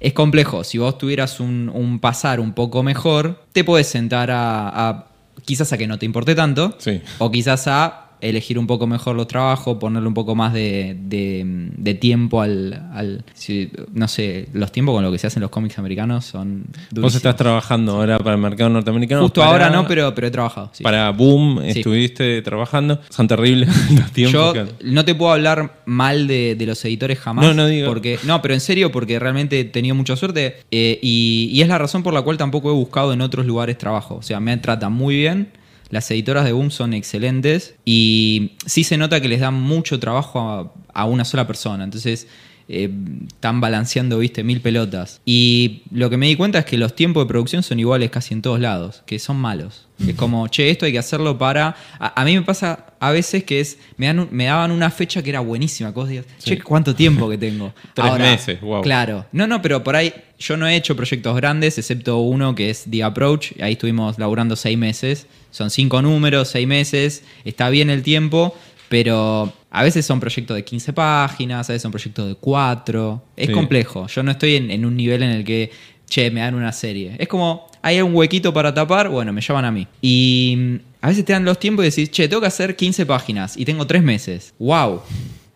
es 0.00 0.12
complejo. 0.14 0.64
Si 0.64 0.78
vos 0.78 0.96
tuvieras 0.98 1.40
un, 1.40 1.70
un 1.72 1.98
pasar 2.00 2.40
un 2.40 2.54
poco 2.54 2.82
mejor, 2.82 3.44
te 3.52 3.64
puedes 3.64 3.86
sentar 3.88 4.30
a, 4.30 4.88
a- 4.88 5.06
quizás 5.44 5.72
a 5.72 5.78
que 5.78 5.86
no 5.88 5.98
te 5.98 6.06
importe 6.06 6.34
tanto, 6.34 6.74
Sí. 6.78 7.00
o 7.18 7.30
quizás 7.30 7.66
a 7.68 8.01
elegir 8.22 8.58
un 8.58 8.66
poco 8.66 8.86
mejor 8.86 9.16
los 9.16 9.26
trabajos, 9.26 9.76
ponerle 9.78 10.08
un 10.08 10.14
poco 10.14 10.34
más 10.34 10.52
de, 10.52 10.96
de- 10.98 11.42
de 11.76 11.94
tiempo 11.94 12.40
al... 12.40 12.72
al- 12.94 13.24
si- 13.34 13.70
no 13.92 14.08
sé, 14.08 14.48
los 14.52 14.72
tiempos 14.72 14.94
con 14.94 15.04
lo 15.04 15.10
que 15.12 15.18
se 15.18 15.26
hacen 15.26 15.42
los 15.42 15.50
cómics 15.50 15.78
americanos 15.78 16.24
son 16.24 16.62
Vos 16.66 16.76
durísimos. 16.90 17.14
estás 17.16 17.36
trabajando 17.36 17.92
ahora 17.96 18.18
para 18.18 18.36
el 18.36 18.40
mercado 18.40 18.70
norteamericano. 18.70 19.22
Justo 19.22 19.40
para- 19.40 19.52
ahora 19.52 19.70
no, 19.70 19.86
pero, 19.86 20.14
pero 20.14 20.26
he 20.28 20.30
trabajado. 20.30 20.70
sí. 20.72 20.82
Para 20.82 21.10
Boom 21.10 21.60
Sí. 21.72 21.80
estuviste 21.80 22.40
trabajando. 22.42 23.00
Son 23.10 23.26
terribles 23.28 23.68
los 23.90 24.10
tiempos. 24.12 24.32
Yo 24.32 24.52
que- 24.52 24.66
no 24.84 25.04
te 25.04 25.14
puedo 25.14 25.32
hablar 25.32 25.82
mal 25.84 26.26
de, 26.26 26.54
de 26.54 26.66
los 26.66 26.84
editores 26.84 27.18
jamás. 27.18 27.44
No, 27.44 27.54
no 27.54 27.66
digo. 27.66 27.88
Porque, 27.88 28.18
no, 28.24 28.40
pero 28.40 28.54
en 28.54 28.60
serio, 28.60 28.92
porque 28.92 29.18
realmente 29.18 29.60
he 29.60 29.64
tenido 29.64 29.94
mucha 29.94 30.16
suerte. 30.16 30.56
eh, 30.70 30.98
y, 31.02 31.50
y 31.52 31.62
es 31.62 31.68
la 31.68 31.78
razón 31.78 32.02
por 32.02 32.14
la 32.14 32.22
cual 32.22 32.36
tampoco 32.38 32.70
he 32.70 32.74
buscado 32.74 33.12
en 33.12 33.20
otros 33.20 33.46
lugares 33.46 33.76
trabajo. 33.78 34.14
O 34.16 34.22
sea, 34.22 34.38
me 34.40 34.56
tratan 34.58 34.92
muy 34.92 35.16
bien. 35.16 35.48
Las 35.92 36.10
editoras 36.10 36.44
de 36.44 36.50
Boom 36.52 36.72
son 36.72 36.92
excelentes. 36.94 37.76
Y 37.84 38.52
sí 38.66 38.82
se 38.82 38.96
nota 38.96 39.20
que 39.20 39.28
les 39.28 39.38
dan 39.38 39.54
mucho 39.54 40.00
trabajo 40.00 40.40
a, 40.40 40.72
a 40.92 41.04
una 41.04 41.24
sola 41.24 41.46
persona. 41.46 41.84
Entonces. 41.84 42.26
eh, 42.68 42.88
están 43.26 43.60
balanceando, 43.60 44.18
viste, 44.18 44.44
mil 44.44 44.60
pelotas. 44.60 45.20
Y 45.26 45.82
lo 45.90 46.08
que 46.08 46.16
me 46.16 46.28
di 46.28 46.36
cuenta 46.36 46.60
es 46.60 46.64
que 46.64 46.78
los 46.78 46.94
tiempos 46.94 47.24
de 47.24 47.28
producción 47.28 47.62
son 47.62 47.78
iguales 47.80 48.08
casi 48.10 48.34
en 48.34 48.40
todos 48.40 48.60
lados, 48.60 49.02
que 49.04 49.18
son 49.18 49.36
malos. 49.36 49.88
Es 50.06 50.14
como, 50.14 50.48
che, 50.48 50.70
esto 50.70 50.86
hay 50.86 50.92
que 50.92 50.98
hacerlo 50.98 51.36
para. 51.36 51.76
A, 51.98 52.20
a 52.20 52.24
mí 52.24 52.34
me 52.34 52.42
pasa 52.42 52.86
a 52.98 53.10
veces 53.10 53.44
que 53.44 53.60
es. 53.60 53.78
Me, 53.98 54.06
dan 54.06 54.28
me 54.30 54.46
daban 54.46 54.70
una 54.70 54.90
fecha 54.90 55.22
que 55.22 55.30
era 55.30 55.40
buenísima. 55.40 55.90
Que 55.90 55.94
vos 56.00 56.08
digas, 56.08 56.24
che, 56.38 56.60
¿cuánto 56.62 56.94
tiempo 56.94 57.28
que 57.28 57.36
tengo? 57.36 57.74
Tres 57.94 58.18
meses, 58.18 58.60
wow. 58.60 58.80
Claro. 58.80 59.26
No, 59.32 59.46
no, 59.46 59.60
pero 59.60 59.82
por 59.84 59.94
ahí 59.96 60.12
yo 60.42 60.56
no 60.56 60.66
he 60.66 60.76
hecho 60.76 60.96
proyectos 60.96 61.34
grandes, 61.36 61.78
excepto 61.78 62.18
uno 62.18 62.54
que 62.54 62.70
es 62.70 62.84
The 62.90 63.02
Approach. 63.04 63.52
Ahí 63.60 63.72
estuvimos 63.72 64.18
laburando 64.18 64.56
seis 64.56 64.76
meses. 64.76 65.26
Son 65.50 65.70
cinco 65.70 66.02
números, 66.02 66.48
seis 66.48 66.66
meses. 66.66 67.22
Está 67.44 67.70
bien 67.70 67.90
el 67.90 68.02
tiempo, 68.02 68.54
pero 68.88 69.52
a 69.70 69.82
veces 69.82 70.04
son 70.04 70.20
proyectos 70.20 70.54
de 70.56 70.64
15 70.64 70.92
páginas, 70.92 71.68
a 71.68 71.72
veces 71.72 71.82
son 71.82 71.92
proyectos 71.92 72.28
de 72.28 72.34
4. 72.34 73.22
Es 73.36 73.46
Sí. 73.46 73.52
complejo. 73.52 74.06
Yo 74.08 74.22
no 74.22 74.30
estoy 74.32 74.56
en, 74.56 74.70
en 74.70 74.84
un 74.84 74.96
nivel 74.96 75.22
en 75.22 75.30
el 75.30 75.44
que, 75.44 75.70
che, 76.08 76.30
me 76.30 76.40
dan 76.40 76.54
una 76.54 76.72
serie. 76.72 77.16
Es 77.18 77.28
como, 77.28 77.66
hay 77.80 78.00
un 78.02 78.14
huequito 78.14 78.52
para 78.52 78.74
tapar, 78.74 79.08
bueno, 79.08 79.32
me 79.32 79.40
llaman 79.40 79.64
a 79.64 79.70
mí. 79.70 79.86
Y 80.02 80.54
mm, 80.58 80.74
a 81.02 81.08
veces 81.08 81.24
te 81.24 81.32
dan 81.32 81.44
los 81.44 81.58
tiempos 81.58 81.84
y 81.86 81.88
decís, 81.90 82.10
che, 82.10 82.28
tengo 82.28 82.40
que 82.40 82.48
hacer 82.48 82.76
15 82.76 83.06
páginas 83.06 83.56
y 83.56 83.64
tengo 83.64 83.86
3 83.86 84.02
meses. 84.02 84.52
¡Wow! 84.58 85.00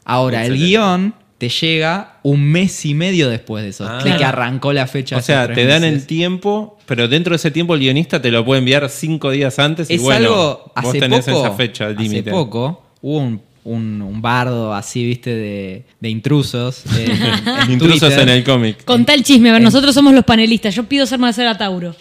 Ahora, 0.04 0.46
el 0.46 0.56
guion 0.56 1.14
te 1.38 1.48
llega 1.50 2.18
un 2.22 2.42
mes 2.42 2.84
y 2.86 2.94
medio 2.94 3.28
después 3.28 3.62
de 3.62 3.70
eso, 3.70 3.86
Ah. 3.86 4.02
de 4.02 4.16
que 4.16 4.24
arrancó 4.24 4.72
la 4.72 4.86
fecha. 4.86 5.16
O 5.18 5.20
sea, 5.22 5.46
te 5.52 5.66
dan 5.66 5.82
meses. 5.82 6.02
el 6.02 6.06
tiempo, 6.06 6.78
pero 6.86 7.08
dentro 7.08 7.32
de 7.32 7.36
ese 7.36 7.50
tiempo 7.50 7.74
el 7.74 7.80
guionista 7.80 8.22
te 8.22 8.30
lo 8.30 8.44
puede 8.44 8.60
enviar 8.60 8.88
cinco 8.88 9.30
días 9.30 9.58
antes 9.58 9.90
y 9.90 9.94
Es 9.94 10.02
bueno, 10.02 10.28
algo, 10.28 10.72
vos 10.74 10.84
hace 10.90 10.98
tenés 11.00 11.24
poco, 11.26 11.46
esa 11.46 11.54
fecha 11.56 11.86
hace 11.88 12.02
límite. 12.02 12.30
poco 12.30 12.82
hubo 13.02 13.18
un, 13.18 13.42
un- 13.64 14.00
un 14.00 14.22
bardo 14.22 14.72
así, 14.72 15.04
viste, 15.04 15.34
de, 15.34 15.84
de 16.00 16.08
intrusos. 16.08 16.84
en- 16.98 17.10
en 17.64 17.70
Intrusos 17.72 18.00
Twitter. 18.08 18.20
en 18.20 18.28
el 18.30 18.42
cómic. 18.44 18.84
Contá 18.84 19.12
el 19.12 19.22
chisme, 19.22 19.50
a 19.50 19.54
ver, 19.54 19.62
nosotros 19.62 19.92
somos 19.94 20.14
los 20.14 20.24
panelistas. 20.24 20.74
Yo 20.74 20.84
pido 20.84 21.04
ser 21.04 21.18
Marcela 21.18 21.58
Tauro. 21.58 21.94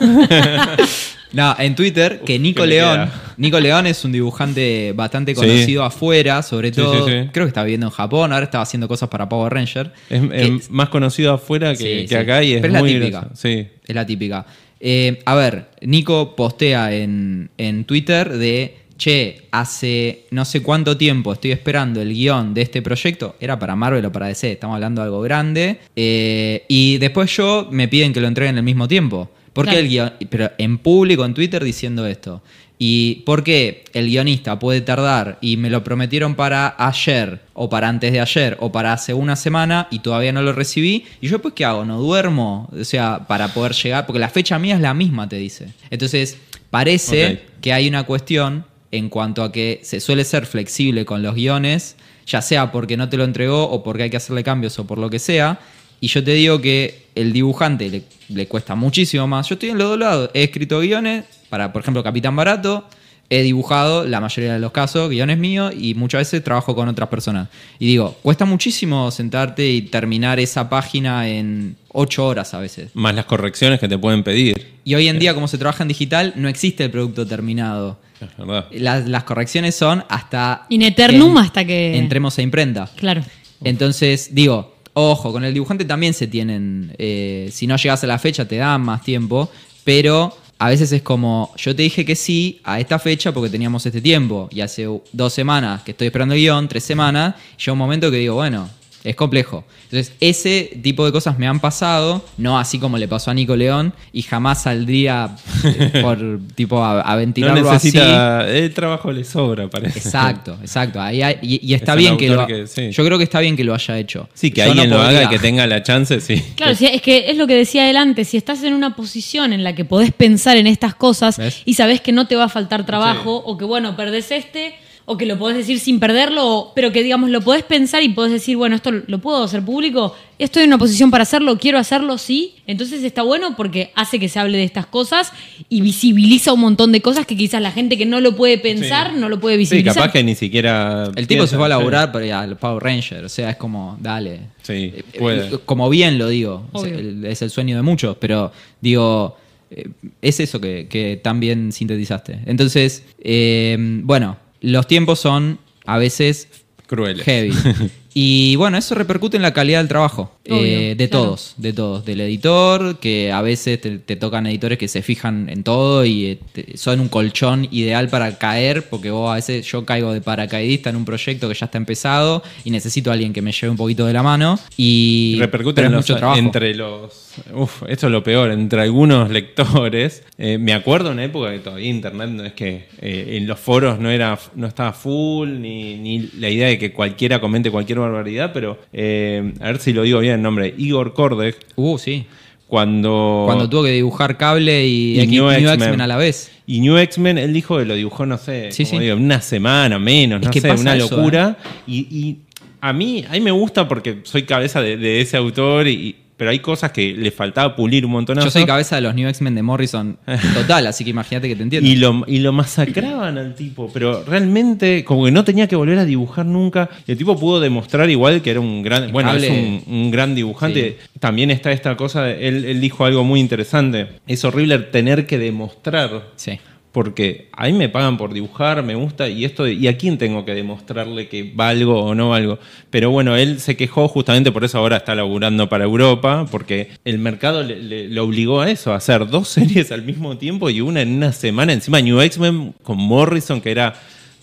No, 1.36 1.54
en 1.58 1.74
Twitter, 1.74 2.22
que 2.24 2.38
Nico 2.38 2.64
le 2.66 2.76
León. 2.76 3.10
Nico 3.36 3.60
León 3.60 3.86
es 3.86 4.04
un 4.04 4.12
dibujante 4.12 4.92
bastante 4.94 5.34
Sí. 5.34 5.40
conocido 5.40 5.84
afuera, 5.84 6.42
sobre 6.42 6.70
Sí, 6.70 6.76
todo, 6.80 7.06
sí, 7.06 7.12
creo 7.32 7.44
que 7.44 7.48
está 7.48 7.62
viviendo 7.62 7.86
en 7.86 7.92
Japón, 7.92 8.32
ahora 8.32 8.44
estaba 8.44 8.62
haciendo 8.62 8.88
cosas 8.88 9.08
para 9.08 9.28
Power 9.28 9.52
Ranger. 9.52 9.92
Es, 10.10 10.20
que 10.22 10.46
es 10.56 10.70
más 10.70 10.88
conocido 10.88 11.32
afuera 11.34 11.74
que, 11.76 12.06
que 12.08 12.16
acá 12.16 12.42
y 12.42 12.54
es 12.54 12.60
Pero 12.62 12.68
es 12.68 12.72
la 12.72 12.80
muy 12.80 12.92
típica. 12.94 13.20
grosso. 13.20 13.36
Sí. 13.36 13.66
Es 13.86 13.94
la 13.94 14.06
típica. 14.06 14.46
Eh, 14.80 15.20
a 15.24 15.34
ver, 15.34 15.66
Nico 15.82 16.34
postea 16.36 16.94
en, 16.94 17.50
en 17.58 17.84
Twitter 17.84 18.30
de, 18.30 18.76
che, 18.98 19.42
hace 19.50 20.24
no 20.30 20.44
sé 20.44 20.62
cuánto 20.62 20.96
tiempo 20.96 21.32
estoy 21.32 21.52
esperando 21.52 22.00
el 22.00 22.12
guion 22.14 22.54
de 22.54 22.62
este 22.62 22.82
proyecto. 22.82 23.36
Era 23.40 23.58
para 23.58 23.74
Marvel 23.76 24.04
o 24.06 24.12
para 24.12 24.26
DC, 24.28 24.52
estamos 24.52 24.74
hablando 24.74 25.02
de 25.02 25.06
algo 25.06 25.20
grande. 25.22 25.80
Eh, 25.96 26.64
y 26.68 26.98
después 26.98 27.34
yo 27.36 27.68
me 27.70 27.88
piden 27.88 28.12
que 28.12 28.20
lo 28.20 28.28
entreguen 28.28 28.56
al 28.56 28.64
mismo 28.64 28.86
tiempo. 28.88 29.30
¿Por 29.56 29.68
qué 29.68 29.78
el 29.78 29.88
guion? 29.88 30.12
Pero 30.28 30.50
en 30.58 30.78
público, 30.78 31.24
en 31.24 31.32
Twitter, 31.32 31.64
diciendo 31.64 32.06
esto. 32.06 32.42
¿Y 32.78 33.22
por 33.24 33.42
qué 33.42 33.84
el 33.94 34.08
guionista 34.08 34.58
puede 34.58 34.82
tardar 34.82 35.38
y 35.40 35.56
me 35.56 35.70
lo 35.70 35.82
prometieron 35.82 36.34
para 36.34 36.74
ayer 36.78 37.40
o 37.54 37.70
para 37.70 37.88
antes 37.88 38.12
de 38.12 38.20
ayer 38.20 38.58
o 38.60 38.70
para 38.70 38.92
hace 38.92 39.14
una 39.14 39.34
semana 39.34 39.88
y 39.90 40.00
todavía 40.00 40.30
no 40.32 40.42
lo 40.42 40.52
recibí? 40.52 41.06
¿Y 41.22 41.28
yo 41.28 41.40
pues 41.40 41.54
qué 41.54 41.64
hago? 41.64 41.86
¿No 41.86 41.98
duermo? 41.98 42.68
O 42.78 42.84
sea, 42.84 43.26
para 43.26 43.48
poder 43.48 43.72
llegar, 43.72 44.04
porque 44.04 44.18
la 44.18 44.28
fecha 44.28 44.58
mía 44.58 44.74
es 44.74 44.82
la 44.82 44.92
misma, 44.92 45.26
te 45.26 45.36
dice. 45.36 45.68
Entonces, 45.88 46.36
parece 46.68 47.46
que 47.62 47.72
hay 47.72 47.88
una 47.88 48.02
cuestión 48.04 48.66
en 48.92 49.08
cuanto 49.08 49.42
a 49.42 49.52
que 49.52 49.80
se 49.82 49.98
suele 50.00 50.24
ser 50.24 50.44
flexible 50.44 51.06
con 51.06 51.22
los 51.22 51.34
guiones, 51.34 51.96
ya 52.26 52.42
sea 52.42 52.72
porque 52.72 52.98
no 52.98 53.08
te 53.08 53.16
lo 53.16 53.24
entregó 53.24 53.70
o 53.70 53.82
porque 53.82 54.04
hay 54.04 54.10
que 54.10 54.18
hacerle 54.18 54.44
cambios 54.44 54.78
o 54.78 54.86
por 54.86 54.98
lo 54.98 55.08
que 55.08 55.18
sea. 55.18 55.60
Y 56.00 56.08
yo 56.08 56.22
te 56.22 56.32
digo 56.32 56.60
que 56.60 57.06
el 57.14 57.32
dibujante 57.32 57.88
le, 57.88 58.02
le 58.28 58.46
cuesta 58.46 58.74
muchísimo 58.74 59.26
más. 59.26 59.48
Yo 59.48 59.54
estoy 59.54 59.70
en 59.70 59.78
los 59.78 59.88
dos 59.88 59.98
lados. 59.98 60.30
He 60.34 60.44
escrito 60.44 60.80
guiones 60.80 61.24
para, 61.48 61.72
por 61.72 61.82
ejemplo, 61.82 62.02
Capitán 62.02 62.36
Barato. 62.36 62.86
he 63.28 63.42
dibujado, 63.42 64.04
la 64.04 64.20
mayoría 64.20 64.52
de 64.52 64.60
los 64.60 64.70
casos, 64.70 65.10
guiones 65.10 65.36
míos 65.38 65.72
y 65.76 65.94
muchas 65.94 66.20
veces 66.20 66.44
trabajo 66.44 66.76
con 66.76 66.86
otras 66.88 67.08
personas. 67.08 67.48
Y 67.80 67.86
digo, 67.86 68.16
cuesta 68.22 68.44
muchísimo 68.44 69.10
sentarte 69.10 69.68
y 69.68 69.82
terminar 69.82 70.38
esa 70.38 70.68
página 70.68 71.28
en 71.28 71.76
ocho 71.88 72.24
horas 72.26 72.54
a 72.54 72.60
veces. 72.60 72.90
Más 72.94 73.14
las 73.16 73.24
correcciones 73.24 73.80
que 73.80 73.88
te 73.88 73.98
pueden 73.98 74.22
pedir. 74.22 74.76
Y 74.84 74.94
hoy 74.94 75.08
en 75.08 75.18
día, 75.18 75.34
como 75.34 75.48
se 75.48 75.58
trabaja 75.58 75.82
en 75.82 75.88
digital, 75.88 76.34
no 76.36 76.48
existe 76.48 76.84
el 76.84 76.90
producto 76.92 77.26
terminado. 77.26 77.98
Es 78.20 78.28
verdad. 78.38 78.66
Las, 78.70 79.08
las 79.08 79.24
correcciones 79.24 79.74
son 79.74 80.04
hasta... 80.08 80.66
In 80.68 80.82
eternum 80.82 81.32
en- 81.32 81.38
hasta 81.38 81.64
que- 81.64 81.96
Entremos 81.98 82.38
a 82.38 82.42
imprenta. 82.42 82.88
Claro. 82.96 83.22
Entonces, 83.64 84.34
digo, 84.34 84.75
ojo, 84.98 85.30
con 85.30 85.44
el 85.44 85.52
dibujante 85.52 85.84
también 85.84 86.14
se 86.14 86.26
tienen, 86.26 86.94
eh, 86.96 87.50
si 87.52 87.66
no 87.66 87.76
llegas 87.76 88.02
a 88.02 88.06
la 88.06 88.18
fecha 88.18 88.48
te 88.48 88.56
dan 88.56 88.80
más 88.80 89.02
tiempo, 89.02 89.50
pero 89.84 90.34
a 90.58 90.70
veces 90.70 90.90
es 90.90 91.02
como, 91.02 91.52
yo 91.58 91.76
te 91.76 91.82
dije 91.82 92.06
que 92.06 92.16
sí 92.16 92.60
a 92.64 92.80
esta 92.80 92.98
fecha 92.98 93.30
porque 93.32 93.50
teníamos 93.50 93.84
este 93.84 94.00
tiempo, 94.00 94.48
y 94.50 94.62
hace 94.62 94.88
dos 95.12 95.34
semanas 95.34 95.82
que 95.82 95.90
estoy 95.90 96.06
esperando 96.06 96.34
el 96.34 96.40
guion, 96.40 96.66
tres 96.66 96.82
semanas, 96.84 97.34
llega 97.58 97.72
un 97.72 97.78
momento 97.78 98.10
que 98.10 98.16
digo, 98.16 98.36
bueno, 98.36 98.70
es 99.08 99.16
complejo. 99.16 99.64
Entonces, 99.84 100.12
ese 100.20 100.78
tipo 100.82 101.04
de 101.04 101.12
cosas 101.12 101.38
me 101.38 101.46
han 101.46 101.60
pasado, 101.60 102.24
no 102.38 102.58
así 102.58 102.78
como 102.78 102.98
le 102.98 103.08
pasó 103.08 103.30
a 103.30 103.34
Nico 103.34 103.56
León, 103.56 103.92
y 104.12 104.22
jamás 104.22 104.62
saldría 104.64 105.36
eh, 105.64 106.00
por 106.02 106.18
tipo 106.54 106.82
a, 106.84 107.00
a 107.00 107.12
No 107.12 107.16
ventilarlo 107.18 107.70
así. 107.70 107.92
El 107.96 108.72
trabajo 108.74 109.12
le 109.12 109.24
sobra, 109.24 109.68
parece. 109.68 109.98
Exacto, 109.98 110.56
exacto. 110.60 111.00
Ahí 111.00 111.22
hay- 111.22 111.38
y, 111.42 111.66
y 111.70 111.74
está 111.74 111.92
Es 111.92 111.98
bien 111.98 112.16
que 112.16 112.28
lo 112.28 112.40
autor 112.42 112.56
que- 112.62 112.66
sí. 112.66 112.90
Yo 112.90 113.04
creo 113.04 113.18
que 113.18 113.24
está 113.24 113.40
bien 113.40 113.56
que 113.56 113.64
lo 113.64 113.74
haya 113.74 113.98
hecho. 113.98 114.28
Sí, 114.34 114.50
que 114.50 114.60
Yo 114.60 114.66
no 114.66 114.70
alguien 114.72 114.90
lo 114.90 115.00
haga 115.00 115.24
y 115.24 115.28
que 115.28 115.38
tenga 115.38 115.66
la 115.66 115.82
chance, 115.82 116.20
sí. 116.20 116.42
Claro, 116.56 116.74
sí, 116.74 116.86
es 116.86 117.02
que 117.02 117.30
es 117.30 117.36
lo 117.36 117.46
que 117.46 117.54
decía 117.54 117.88
él 117.90 117.96
antes, 117.96 118.28
si 118.28 118.36
estás 118.36 118.62
en 118.62 118.74
una 118.74 118.96
posición 118.96 119.52
en 119.52 119.62
la 119.64 119.74
que 119.74 119.84
podés 119.84 120.12
pensar 120.12 120.56
en 120.56 120.66
estas 120.66 120.94
cosas 120.94 121.38
¿Ves? 121.38 121.62
y 121.64 121.74
sabés 121.74 122.00
que 122.00 122.12
no 122.12 122.26
te 122.26 122.36
va 122.36 122.44
a 122.44 122.48
faltar 122.48 122.84
trabajo 122.86 123.36
o 123.36 123.56
que 123.56 123.64
bueno, 123.64 123.96
perdés 123.96 124.30
este 124.30 124.74
o 125.08 125.16
que 125.16 125.24
lo 125.24 125.38
podés 125.38 125.56
decir 125.56 125.78
sin 125.78 126.00
perderlo, 126.00 126.44
o- 126.46 126.74
pero 126.74 126.90
que 126.90 127.02
digamos 127.02 127.30
lo 127.30 127.40
podés 127.40 127.62
pensar 127.62 128.02
y 128.02 128.08
podés 128.08 128.32
decir, 128.32 128.56
bueno, 128.56 128.74
esto 128.76 128.90
lo 128.90 129.18
puedo 129.20 129.44
hacer 129.44 129.62
público, 129.62 130.14
estoy 130.38 130.64
en 130.64 130.70
una 130.70 130.78
posición 130.78 131.12
para 131.12 131.22
hacerlo, 131.22 131.58
quiero 131.58 131.78
hacerlo, 131.78 132.18
sí, 132.18 132.54
entonces 132.66 133.04
está 133.04 133.22
bueno 133.22 133.54
porque 133.56 133.92
hace 133.94 134.18
que 134.18 134.28
se 134.28 134.40
hable 134.40 134.58
de 134.58 134.64
estas 134.64 134.86
cosas 134.86 135.32
y 135.68 135.80
visibiliza 135.80 136.52
un 136.52 136.60
montón 136.60 136.90
de 136.90 137.00
cosas 137.02 137.24
que 137.24 137.36
quizás 137.36 137.62
la 137.62 137.70
gente 137.70 137.96
que 137.96 138.04
no 138.04 138.20
lo 138.20 138.34
puede 138.34 138.58
pensar 138.58 139.12
Sí. 139.14 139.20
no 139.20 139.28
lo 139.28 139.38
puede 139.38 139.54
Sí, 139.56 139.58
visibilizar. 139.60 139.94
capaz 139.94 140.12
que 140.12 140.24
ni 140.24 140.34
siquiera. 140.34 141.10
El 141.14 141.26
tipo 141.28 141.46
se 141.46 141.56
fue 141.56 141.66
a 141.66 141.68
sí. 141.68 141.70
laburar 141.78 142.10
para 142.10 142.40
al 142.40 142.56
Power 142.56 142.82
Ranger, 142.82 143.24
o 143.24 143.28
sea, 143.28 143.50
es 143.50 143.56
como, 143.56 143.96
dale. 144.00 144.40
Sí, 144.62 144.92
Eh, 144.96 145.04
puede. 145.20 145.46
eh, 145.54 145.58
Como 145.64 145.88
bien 145.88 146.18
lo 146.18 146.28
digo, 146.28 146.66
Obvio. 146.72 147.28
es 147.28 147.40
el 147.42 147.50
sueño 147.50 147.76
de 147.76 147.82
muchos, 147.82 148.16
pero 148.18 148.50
digo, 148.80 149.36
eh, 149.70 149.88
es 150.20 150.40
eso 150.40 150.60
que, 150.60 150.88
que 150.90 151.20
tan 151.22 151.38
bien 151.38 151.70
sintetizaste. 151.70 152.40
Entonces, 152.46 153.04
eh, 153.20 153.76
bueno, 153.78 154.36
los 154.60 154.86
tiempos 154.86 155.20
son 155.20 155.58
a 155.84 155.98
veces 155.98 156.48
Crueles. 156.86 157.24
heavy. 157.24 157.52
Y 158.18 158.56
bueno, 158.56 158.78
eso 158.78 158.94
repercute 158.94 159.36
en 159.36 159.42
la 159.42 159.52
calidad 159.52 159.80
del 159.80 159.88
trabajo. 159.88 160.32
Obvio, 160.48 160.56
eh, 160.58 160.94
de 160.96 161.08
claro. 161.10 161.24
todos, 161.26 161.52
de 161.58 161.72
todos. 161.74 162.02
Del 162.06 162.22
editor, 162.22 162.98
que 162.98 163.30
a 163.30 163.42
veces 163.42 163.78
te, 163.78 163.98
te 163.98 164.16
tocan 164.16 164.46
editores 164.46 164.78
que 164.78 164.88
se 164.88 165.02
fijan 165.02 165.50
en 165.50 165.62
todo 165.62 166.02
y 166.06 166.24
eh, 166.24 166.38
te- 166.54 166.78
son 166.78 167.00
un 167.00 167.08
colchón 167.08 167.68
ideal 167.72 168.08
para 168.08 168.38
caer, 168.38 168.88
porque 168.88 169.10
vos 169.10 169.30
a 169.30 169.34
veces 169.34 169.66
yo 169.70 169.84
caigo 169.84 170.14
de 170.14 170.22
paracaidista 170.22 170.88
en 170.88 170.96
un 170.96 171.04
proyecto 171.04 171.46
que 171.46 171.54
ya 171.54 171.66
está 171.66 171.76
empezado 171.76 172.42
y 172.64 172.70
necesito 172.70 173.10
a 173.10 173.12
alguien 173.12 173.34
que 173.34 173.42
me 173.42 173.52
lleve 173.52 173.68
un 173.68 173.76
poquito 173.76 174.06
de 174.06 174.14
la 174.14 174.22
mano. 174.22 174.58
Y, 174.78 175.36
repercute 175.38 175.82
en 175.82 175.92
los- 175.92 176.08
mucho 176.08 176.16
trabajo. 176.16 176.38
entre 176.38 176.74
los. 176.74 177.12
Uf, 177.52 177.82
esto 177.86 178.06
es 178.06 178.12
lo 178.12 178.22
peor, 178.22 178.50
entre 178.50 178.80
algunos 178.80 179.28
lectores. 179.66 180.22
Eh, 180.38 180.56
me 180.56 180.72
acuerdo 180.72 181.08
en 181.08 181.14
una 181.14 181.24
época 181.24 181.50
que 181.52 181.58
todavía 181.58 181.90
internet 181.90 182.30
no 182.30 182.44
es 182.46 182.54
que 182.54 182.86
eh, 183.02 183.36
en 183.36 183.46
los 183.46 183.60
foros 183.60 183.98
no 183.98 184.10
era 184.10 184.38
no 184.54 184.66
estaba 184.66 184.94
full, 184.94 185.50
ni, 185.60 185.98
ni 185.98 186.30
la 186.38 186.48
idea 186.48 186.68
de 186.68 186.78
que 186.78 186.92
cualquiera 186.94 187.42
comente 187.42 187.70
cualquier 187.70 188.05
barbaridad, 188.06 188.50
pero 188.52 188.78
eh, 188.92 189.52
a 189.60 189.66
ver 189.66 189.78
si 189.78 189.92
lo 189.92 190.02
digo 190.02 190.20
bien 190.20 190.34
el 190.34 190.42
nombre. 190.42 190.74
Igor 190.76 191.12
Kordek, 191.14 191.56
Uh, 191.76 191.98
sí. 191.98 192.26
cuando. 192.66 193.44
Cuando 193.46 193.68
tuvo 193.68 193.84
que 193.84 193.90
dibujar 193.92 194.36
cable 194.36 194.86
y, 194.86 195.24
New 195.26 195.50
X-Men. 195.50 196.00
A 196.00 196.06
la 196.06 196.16
vez. 196.16 196.50
Y 196.66 196.80
New 196.80 196.96
X-Men, 196.98 197.38
él 197.38 197.52
dijo 197.52 197.78
que 197.78 197.84
lo 197.84 197.94
dibujó, 197.94 198.26
no 198.26 198.38
sé, 198.38 198.72
Sí, 198.72 198.84
como 198.84 198.98
sí. 198.98 199.04
digo, 199.04 199.16
una 199.16 199.40
semana 199.40 199.98
menos, 199.98 200.40
Es 200.40 200.46
no 200.46 200.50
que 200.52 200.60
sé, 200.60 200.72
una 200.72 200.96
eso, 200.96 201.06
¿eh? 201.06 201.16
locura. 201.16 201.56
Y, 201.86 201.98
y 202.10 202.38
a 202.80 202.92
mí, 202.92 203.24
a 203.28 203.32
mí 203.32 203.40
me 203.40 203.52
gusta 203.52 203.86
porque 203.86 204.18
soy 204.24 204.42
cabeza 204.42 204.80
de, 204.80 204.96
de 204.96 205.20
ese 205.20 205.36
autor, 205.36 205.86
y, 205.86 206.16
pero 206.36 206.50
hay 206.50 206.58
cosas 206.58 206.92
que 206.92 207.14
le 207.14 207.30
faltaba 207.30 207.74
pulir 207.74 208.04
un 208.04 208.12
montón. 208.12 208.36
Yo 208.38 208.50
soy 208.50 208.64
cabeza 208.66 208.96
de 208.96 209.02
los 209.02 209.14
New 209.14 209.28
X-Men 209.28 209.54
de 209.54 209.62
Morrison 209.62 210.18
total, 210.54 210.86
así 210.86 211.02
que 211.04 211.10
imagínate 211.10 211.48
que 211.48 211.56
te 211.56 211.62
entiendo. 211.62 211.88
Y 211.88 211.96
lo, 211.96 212.24
y 212.26 212.38
lo 212.40 212.52
masacraban 212.52 213.38
al 213.38 213.54
tipo, 213.54 213.90
pero 213.92 214.22
realmente 214.24 215.04
como 215.04 215.24
que 215.24 215.30
no 215.30 215.44
tenía 215.44 215.66
que 215.66 215.76
volver 215.76 215.98
a 215.98 216.04
dibujar 216.04 216.44
nunca. 216.46 216.88
Y 217.06 217.12
el 217.12 217.18
tipo 217.18 217.38
pudo 217.38 217.60
demostrar 217.60 218.08
igual 218.10 218.42
que 218.42 218.50
era 218.50 218.60
un 218.60 218.82
gran, 218.82 219.10
bueno, 219.12 219.34
es 219.34 219.50
un, 219.50 219.82
un 219.86 220.10
gran 220.10 220.34
dibujante. 220.34 220.98
También 221.20 221.50
está 221.50 221.72
esta 221.72 221.96
cosa, 221.96 222.24
de- 222.24 222.48
él, 222.48 222.64
él 222.64 222.80
dijo 222.80 223.04
algo 223.04 223.24
muy 223.24 223.40
interesante. 223.40 224.08
Es 224.26 224.44
horrible 224.44 224.78
tener 224.78 225.26
que 225.26 225.38
demostrar 225.38 226.26
Sí. 226.36 226.58
Porque 226.96 227.48
a 227.52 227.66
mí 227.66 227.74
me 227.74 227.90
pagan 227.90 228.16
por 228.16 228.32
dibujar, 228.32 228.82
me 228.82 228.94
gusta, 228.94 229.28
y 229.28 229.44
esto 229.44 229.68
¿y 229.68 229.86
a 229.86 229.98
quién 229.98 230.16
tengo 230.16 230.46
que 230.46 230.54
demostrarle 230.54 231.28
que 231.28 231.52
valgo 231.54 232.02
o 232.02 232.14
no 232.14 232.30
valgo? 232.30 232.58
Pero 232.88 233.10
bueno, 233.10 233.36
él 233.36 233.60
se 233.60 233.76
quejó 233.76 234.08
justamente 234.08 234.50
por 234.50 234.64
eso 234.64 234.78
ahora 234.78 234.96
está 234.96 235.14
laburando 235.14 235.68
para 235.68 235.84
Europa, 235.84 236.46
porque 236.50 236.88
el 237.04 237.18
mercado 237.18 237.62
le- 237.62 238.08
le 238.08 238.20
obligó 238.20 238.62
a 238.62 238.70
eso, 238.70 238.94
a 238.94 238.96
hacer 238.96 239.26
dos 239.28 239.46
series 239.56 239.92
al 239.92 240.04
mismo 240.04 240.38
tiempo 240.38 240.70
y 240.70 240.80
una 240.80 241.02
en 241.02 241.10
una 241.16 241.32
semana. 241.32 241.74
Encima 241.74 242.00
New 242.00 242.18
X-Men 242.18 242.72
con 242.82 242.96
Morrison, 242.96 243.60
que 243.60 243.72
era 243.72 243.92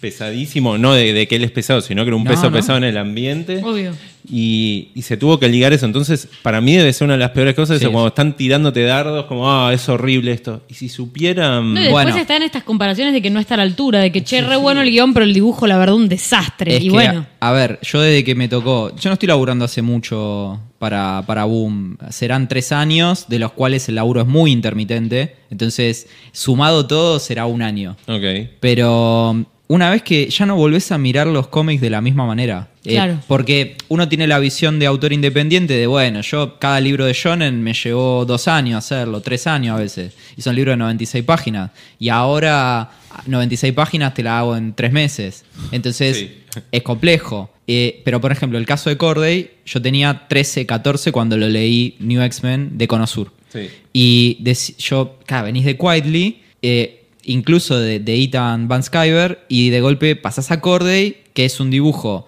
pesadísimo, 0.04 0.78
no 0.78 0.94
de, 0.94 1.13
de 1.13 1.28
que 1.30 1.38
él 1.38 1.46
es 1.46 1.52
pesado, 1.52 1.80
sino 1.80 2.04
que 2.04 2.10
era 2.10 2.18
un 2.18 2.26
No, 2.26 2.30
peso 2.30 2.44
no. 2.44 2.52
pesado 2.52 2.78
en 2.78 2.84
el 2.84 2.98
ambiente. 2.98 3.62
Obvio. 3.63 3.94
Y, 4.30 4.89
y 4.96 5.02
se 5.02 5.16
tuvo 5.18 5.39
que 5.39 5.48
ligar 5.50 5.72
eso. 5.74 5.86
Entonces, 5.86 6.28
para 6.44 6.60
mí 6.62 6.76
debe 6.76 6.92
ser 6.94 7.06
una 7.06 7.13
de 7.16 7.20
las 7.20 7.32
peores 7.32 7.56
cosas, 7.56 7.78
Sí. 7.80 7.84
eso, 7.86 7.92
cuando 7.92 8.10
están 8.10 8.36
tirándote 8.38 8.84
dardos, 8.84 9.26
como, 9.26 9.50
ah, 9.52 9.74
es 9.74 9.88
horrible 9.89 10.32
esto. 10.34 10.62
Y 10.70 10.74
si 10.76 10.88
supieran... 10.89 11.74
No, 11.74 11.80
y 11.80 11.84
después 11.84 12.06
Bueno. 12.06 12.18
están 12.20 12.44
estas 12.44 12.63
comparaciones 12.63 13.13
de 13.13 13.22
que 13.22 13.30
no 13.30 13.39
está 13.39 13.54
a 13.56 13.58
la 13.58 13.63
altura, 13.63 14.00
de 14.00 14.12
que 14.12 14.24
che, 14.24 14.42
re 14.42 14.56
bueno 14.58 14.82
el 14.82 14.92
guion, 14.92 15.13
pero 15.13 15.26
el 15.26 15.34
dibujo, 15.34 15.66
la 15.68 15.78
verdad, 15.78 15.96
un 15.96 16.10
desastre. 16.10 16.76
Es 16.78 16.82
y 16.84 16.88
que, 16.88 16.92
bueno. 16.92 17.26
a 17.39 17.52
ver, 17.54 17.80
yo 17.82 18.00
desde 18.02 18.24
que 18.24 18.36
me 18.36 18.48
tocó, 18.48 18.96
yo 18.96 19.10
no 19.10 19.13
estoy 19.13 19.28
laburando 19.28 19.66
hace 19.66 19.82
mucho 19.82 20.60
para, 20.80 21.24
para 21.26 21.44
Boom, 21.46 21.98
serán 22.10 22.48
tres 22.48 22.72
años, 22.72 23.26
de 23.30 23.39
los 23.39 23.52
cuales 23.54 23.88
el 23.89 23.96
laburo 23.96 24.22
es 24.22 24.28
muy 24.28 24.52
intermitente, 24.52 25.36
entonces 25.50 26.08
sumado 26.34 26.86
todo 26.88 27.20
será 27.20 27.46
un 27.46 27.62
año. 27.62 27.96
Ok. 28.08 28.24
Pero 28.60 29.46
una 29.74 29.90
vez 29.90 30.02
que 30.04 30.30
ya 30.30 30.46
no 30.46 30.56
volvés 30.56 30.92
a 30.92 30.98
mirar 30.98 31.28
los 31.28 31.48
cómics 31.48 31.82
de 31.82 31.90
la 31.90 32.02
misma 32.02 32.26
manera. 32.26 32.70
Eh, 32.86 32.94
Claro. 32.96 33.20
porque 33.28 33.76
uno 33.88 34.08
tiene 34.10 34.28
la 34.28 34.40
visión 34.40 34.78
de 34.78 34.86
autor 34.86 35.14
independiente 35.14 35.74
de, 35.74 35.88
bueno, 35.88 36.22
yo 36.22 36.60
cada 36.60 36.80
libro 36.82 37.06
de 37.06 37.14
Shonen 37.14 37.62
me 37.64 37.74
llevó 37.74 38.26
dos 38.26 38.48
años 38.48 38.78
hacerlo, 38.78 39.22
tres 39.22 39.48
años 39.48 39.78
a 39.78 39.80
veces. 39.82 40.14
Y 40.38 40.42
son 40.42 40.56
libros 40.56 40.74
de 40.74 40.78
96 40.78 41.24
páginas. 41.24 41.72
Y 41.98 42.10
ahora 42.10 42.92
96 43.26 43.74
páginas 43.74 44.14
te 44.14 44.22
la 44.24 44.40
hago 44.40 44.56
en 44.58 44.74
tres 44.74 44.92
meses. 44.92 45.46
Entonces 45.72 46.18
Sí. 46.18 46.32
es 46.72 46.82
complejo. 46.84 47.50
Eh, 47.66 48.02
pero 48.04 48.20
por 48.20 48.32
ejemplo, 48.32 48.58
el 48.60 48.66
caso 48.66 48.90
de 48.90 48.98
Corday, 48.98 49.52
yo 49.66 49.82
tenía 49.82 50.28
13, 50.28 50.66
14 50.66 51.12
cuando 51.14 51.38
lo 51.38 51.48
leí 51.48 51.96
New 52.00 52.22
X-Men 52.22 52.72
de 52.78 52.88
Cono 52.88 53.08
Sur. 53.08 53.32
Sí. 53.52 53.70
Y 53.94 54.38
dec- 54.44 54.76
yo, 54.78 55.18
claro, 55.26 55.46
venís 55.46 55.64
de 55.64 55.78
Quietly, 55.78 56.42
eh, 56.62 57.03
incluso 57.26 57.80
de, 57.80 58.00
de 58.00 58.22
Ethan 58.24 58.68
Van 58.68 58.84
Skyver, 58.84 59.46
y 59.50 59.70
de 59.70 59.82
golpe 59.82 60.16
pasás 60.16 60.52
a 60.52 60.60
Corday, 60.62 61.18
que 61.34 61.46
es 61.46 61.60
un 61.60 61.70
dibujo 61.72 62.28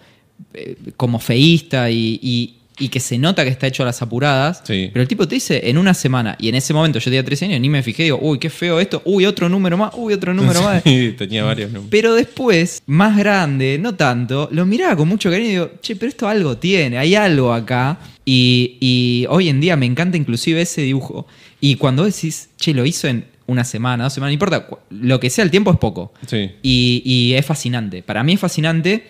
eh, 0.53 0.75
como 0.97 1.19
feísta 1.19 1.89
y, 1.91 2.19
y- 2.21 2.51
y 2.77 2.89
que 2.89 2.99
se 2.99 3.17
nota 3.17 3.45
que 3.45 3.49
está 3.49 3.67
hecho 3.67 3.83
a 3.83 3.85
las 3.85 4.01
apuradas. 4.01 4.61
Sí. 4.65 4.89
Pero 4.91 5.01
el 5.01 5.07
tipo 5.07 5.25
te 5.25 5.35
dice 5.35 5.69
en 5.69 5.77
una 5.77 5.93
semana, 5.93 6.35
y 6.37 6.49
en 6.49 6.55
ese 6.55 6.73
momento 6.73 6.99
yo 6.99 7.05
tenía 7.05 7.23
13 7.23 7.45
años, 7.45 7.61
ni 7.61 7.69
me 7.69 7.81
fijé, 7.81 8.03
digo, 8.03 8.19
uy, 8.21 8.37
qué 8.37 8.49
feo 8.49 8.81
esto, 8.81 9.01
uy, 9.05 9.25
otro 9.25 9.47
número 9.47 9.77
más, 9.77 9.93
uy, 9.95 10.11
otro 10.13 10.33
número 10.33 10.61
más. 10.63 10.83
Sí, 10.83 11.15
tenía 11.17 11.45
varios 11.45 11.69
números. 11.69 11.87
Pero 11.89 12.13
después, 12.15 12.83
más 12.85 13.15
grande, 13.17 13.77
no 13.79 13.95
tanto, 13.95 14.49
lo 14.51 14.65
miraba 14.65 14.97
con 14.97 15.07
mucho 15.07 15.29
cariño 15.31 15.47
y 15.47 15.51
digo, 15.51 15.71
che, 15.81 15.95
pero 15.95 16.09
esto 16.09 16.27
algo 16.27 16.57
tiene, 16.57 16.97
hay 16.97 17.15
algo 17.15 17.53
acá. 17.53 17.97
Y, 18.25 18.75
y 18.81 19.25
hoy 19.29 19.47
en 19.47 19.61
día 19.61 19.77
me 19.77 19.85
encanta 19.85 20.17
inclusive 20.17 20.59
ese 20.61 20.81
dibujo. 20.81 21.27
Y 21.61 21.75
cuando 21.75 22.03
decís, 22.03 22.49
che, 22.57 22.73
lo 22.73 22.85
hizo 22.85 23.07
en 23.07 23.23
una 23.47 23.63
semana, 23.63 24.05
dos 24.05 24.13
semanas, 24.13 24.29
no 24.31 24.33
importa, 24.33 24.67
lo 24.89 25.19
que 25.19 25.29
sea 25.29 25.43
el 25.43 25.51
tiempo 25.51 25.71
es 25.71 25.77
poco. 25.77 26.13
Sí. 26.27 26.51
Y, 26.63 27.01
y 27.05 27.33
es 27.35 27.45
fascinante. 27.45 28.01
Para 28.03 28.23
mí 28.23 28.33
es 28.33 28.39
fascinante 28.39 29.07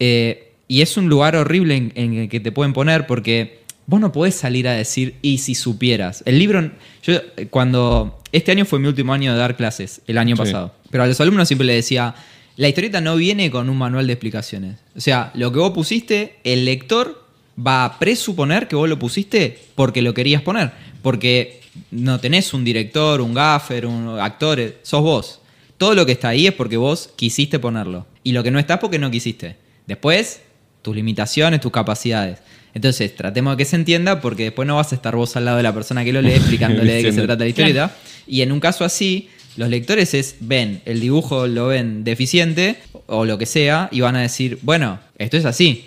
eh, 0.00 0.52
y 0.68 0.80
es 0.82 0.96
un 0.96 1.08
lugar 1.08 1.36
horrible 1.36 1.76
en, 1.76 1.92
en 1.94 2.14
el 2.14 2.28
que 2.28 2.40
te 2.40 2.52
pueden 2.52 2.72
poner 2.72 3.06
porque 3.06 3.60
vos 3.86 4.00
no 4.00 4.10
podés 4.10 4.34
salir 4.34 4.66
a 4.66 4.72
decir, 4.72 5.14
y 5.22 5.38
si 5.38 5.54
supieras. 5.54 6.22
El 6.26 6.38
libro, 6.38 6.72
yo 7.04 7.14
eh, 7.36 7.46
cuando, 7.48 8.18
este 8.32 8.50
año 8.52 8.64
fue 8.64 8.78
mi 8.80 8.88
último 8.88 9.12
año 9.12 9.32
de 9.32 9.38
dar 9.38 9.56
clases, 9.56 10.02
el 10.08 10.18
año 10.18 10.34
Sí. 10.36 10.42
pasado, 10.42 10.74
pero 10.90 11.04
a 11.04 11.06
los 11.06 11.20
alumnos 11.20 11.46
siempre 11.46 11.66
les 11.66 11.76
decía, 11.76 12.14
la 12.56 12.68
historieta 12.68 13.00
no 13.00 13.14
viene 13.16 13.50
con 13.50 13.68
un 13.70 13.76
manual 13.78 14.06
de 14.08 14.14
explicaciones. 14.14 14.78
O 14.96 15.00
sea, 15.00 15.30
lo 15.34 15.52
que 15.52 15.58
vos 15.60 15.70
pusiste, 15.70 16.38
el 16.42 16.64
lector 16.64 17.24
va 17.64 17.84
a 17.84 17.98
presuponer 17.98 18.66
que 18.66 18.74
vos 18.76 18.88
lo 18.88 18.98
pusiste 18.98 19.58
porque 19.76 20.02
lo 20.02 20.14
querías 20.14 20.42
poner. 20.42 20.72
Porque 21.06 21.60
no 21.92 22.18
tenés 22.18 22.52
un 22.52 22.64
director, 22.64 23.20
un 23.20 23.32
gaffer, 23.32 23.86
un 23.86 24.18
actor, 24.18 24.74
sos 24.82 25.02
vos. 25.02 25.40
Todo 25.78 25.94
lo 25.94 26.04
que 26.04 26.10
está 26.10 26.30
ahí 26.30 26.48
es 26.48 26.52
porque 26.52 26.76
vos 26.76 27.10
quisiste 27.14 27.60
ponerlo. 27.60 28.08
Y 28.24 28.32
lo 28.32 28.42
que 28.42 28.50
no 28.50 28.58
está 28.58 28.74
es 28.74 28.80
porque 28.80 28.98
no 28.98 29.08
quisiste. 29.08 29.54
Después, 29.86 30.40
tus 30.82 30.96
limitaciones, 30.96 31.60
tus 31.60 31.70
capacidades. 31.70 32.40
Entonces, 32.74 33.14
tratemos 33.14 33.52
de 33.52 33.58
que 33.58 33.64
se 33.64 33.76
entienda 33.76 34.20
porque 34.20 34.42
después 34.42 34.66
no 34.66 34.74
vas 34.74 34.90
a 34.90 34.96
estar 34.96 35.14
vos 35.14 35.36
al 35.36 35.44
lado 35.44 35.58
de 35.58 35.62
la 35.62 35.72
persona 35.72 36.04
que 36.04 36.12
lo 36.12 36.20
lee 36.20 36.32
explicándole 36.34 36.94
de 36.94 37.02
qué 37.04 37.12
se 37.12 37.22
trata 37.22 37.44
la 37.44 37.50
historieta. 37.50 37.96
Y 38.26 38.40
en 38.40 38.50
un 38.50 38.58
caso 38.58 38.84
así, 38.84 39.28
los 39.56 39.68
lectores 39.68 40.12
es, 40.12 40.34
ven 40.40 40.82
el 40.86 40.98
dibujo, 40.98 41.46
lo 41.46 41.68
ven 41.68 42.02
deficiente 42.02 42.78
o 43.06 43.24
lo 43.24 43.38
que 43.38 43.46
sea 43.46 43.88
y 43.92 44.00
van 44.00 44.16
a 44.16 44.22
decir, 44.22 44.58
bueno, 44.62 44.98
esto 45.18 45.36
es 45.36 45.44
así. 45.44 45.84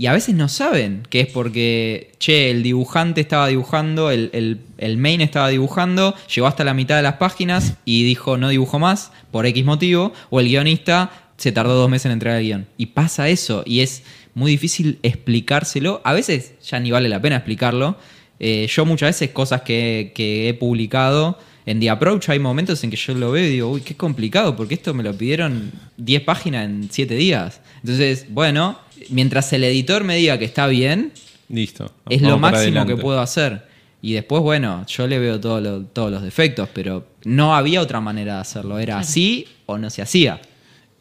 Y 0.00 0.06
a 0.06 0.14
veces 0.14 0.34
no 0.34 0.48
saben 0.48 1.02
que 1.10 1.20
es 1.20 1.26
porque, 1.26 2.12
che, 2.18 2.50
el 2.50 2.62
dibujante 2.62 3.20
estaba 3.20 3.48
dibujando, 3.48 4.10
el, 4.10 4.30
el- 4.32 4.60
el 4.78 4.96
main 4.96 5.20
estaba 5.20 5.48
dibujando, 5.50 6.14
llegó 6.34 6.46
hasta 6.46 6.64
la 6.64 6.72
mitad 6.72 6.96
de 6.96 7.02
las 7.02 7.16
páginas 7.16 7.74
y 7.84 8.02
dijo 8.04 8.38
no 8.38 8.48
dibujo 8.48 8.78
más 8.78 9.12
por 9.30 9.44
X 9.44 9.62
motivo, 9.62 10.14
o 10.30 10.40
el 10.40 10.46
guionista 10.48 11.10
se 11.36 11.52
tardó 11.52 11.74
dos 11.74 11.90
meses 11.90 12.06
en 12.06 12.12
entregar 12.12 12.38
el 12.38 12.44
guion. 12.46 12.66
Y 12.78 12.86
pasa 12.86 13.28
eso, 13.28 13.62
y 13.66 13.80
es 13.80 14.02
muy 14.32 14.50
difícil 14.52 14.98
explicárselo. 15.02 16.00
A 16.02 16.14
veces 16.14 16.54
ya 16.66 16.80
ni 16.80 16.90
vale 16.90 17.10
la 17.10 17.20
pena 17.20 17.36
explicarlo. 17.36 17.98
Eh, 18.38 18.68
yo 18.74 18.86
muchas 18.86 19.10
veces 19.10 19.30
cosas 19.32 19.60
que, 19.62 20.12
que 20.14 20.48
he 20.48 20.54
publicado 20.54 21.38
en 21.66 21.80
The 21.80 21.90
Approach 21.90 22.28
hay 22.28 22.38
momentos 22.38 22.82
en 22.84 22.90
que 22.90 22.96
yo 22.96 23.14
lo 23.14 23.32
veo 23.32 23.44
y 23.46 23.50
digo, 23.50 23.70
uy, 23.70 23.80
qué 23.82 23.94
complicado, 23.96 24.56
porque 24.56 24.74
esto 24.74 24.94
me 24.94 25.02
lo 25.02 25.12
pidieron 25.14 25.70
10 25.96 26.22
páginas 26.22 26.64
en 26.66 26.88
7 26.90 27.14
días. 27.14 27.60
Entonces, 27.82 28.26
bueno, 28.30 28.78
mientras 29.10 29.52
el 29.52 29.64
editor 29.64 30.04
me 30.04 30.16
diga 30.16 30.38
que 30.38 30.44
está 30.44 30.66
bien, 30.66 31.12
Listo. 31.48 31.92
es 32.08 32.22
lo 32.22 32.38
máximo 32.38 32.86
que 32.86 32.96
puedo 32.96 33.20
hacer. 33.20 33.68
Y 34.02 34.14
después, 34.14 34.42
bueno, 34.42 34.86
yo 34.86 35.06
le 35.06 35.18
veo 35.18 35.38
todo 35.40 35.60
lo- 35.60 35.82
todos 35.84 36.10
los 36.10 36.22
defectos, 36.22 36.68
pero 36.72 37.06
no 37.24 37.54
había 37.54 37.82
otra 37.82 38.00
manera 38.00 38.36
de 38.36 38.40
hacerlo. 38.40 38.78
Era 38.78 38.98
así 38.98 39.46
o 39.66 39.76
no 39.76 39.90
se 39.90 40.00
hacía. 40.00 40.40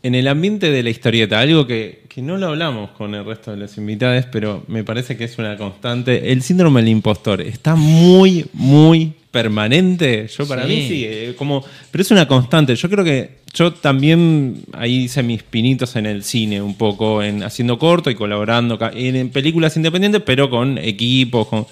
En 0.04 0.16
el 0.16 0.28
ambiente 0.28 0.70
de 0.72 0.84
la 0.84 0.90
historieta, 0.90 1.40
algo 1.40 1.66
que, 1.68 2.04
que 2.10 2.22
no 2.22 2.38
lo 2.38 2.48
hablamos 2.48 2.92
con 2.92 3.16
el 3.16 3.24
resto 3.26 3.52
de 3.52 3.58
los 3.58 3.78
invitados, 3.78 4.26
pero 4.32 4.64
me 4.68 4.84
parece 4.84 5.16
que 5.16 5.26
es 5.26 5.38
una 5.38 5.56
constante. 5.58 6.32
El 6.32 6.42
síndrome 6.42 6.82
del 6.82 6.90
impostor 6.90 7.40
está 7.42 7.76
muy, 7.76 8.46
muy 8.54 9.14
permanente. 9.32 10.28
Yo 10.38 10.48
para 10.48 10.64
Sí. 10.64 10.70
mí 10.70 10.88
sí, 10.88 11.06
eh, 11.06 11.36
como, 11.38 11.64
pero 11.92 12.02
es 12.02 12.12
una 12.12 12.28
constante. 12.28 12.76
Yo 12.76 12.90
creo 12.90 13.04
que 13.04 13.40
yo 13.52 13.74
también 13.74 14.62
ahí 14.74 15.06
hice 15.06 15.24
mis 15.24 15.42
pinitos 15.42 15.96
en 15.96 16.06
el 16.06 16.24
cine 16.24 16.62
un 16.62 16.76
poco, 16.78 17.24
en 17.24 17.42
haciendo 17.42 17.80
corto 17.80 18.12
y 18.12 18.16
colaborando 18.16 18.78
en, 18.94 19.16
en 19.16 19.30
películas 19.30 19.76
independientes, 19.76 20.22
pero 20.24 20.50
con 20.52 20.78
equipos. 20.78 21.48
Con, 21.48 21.66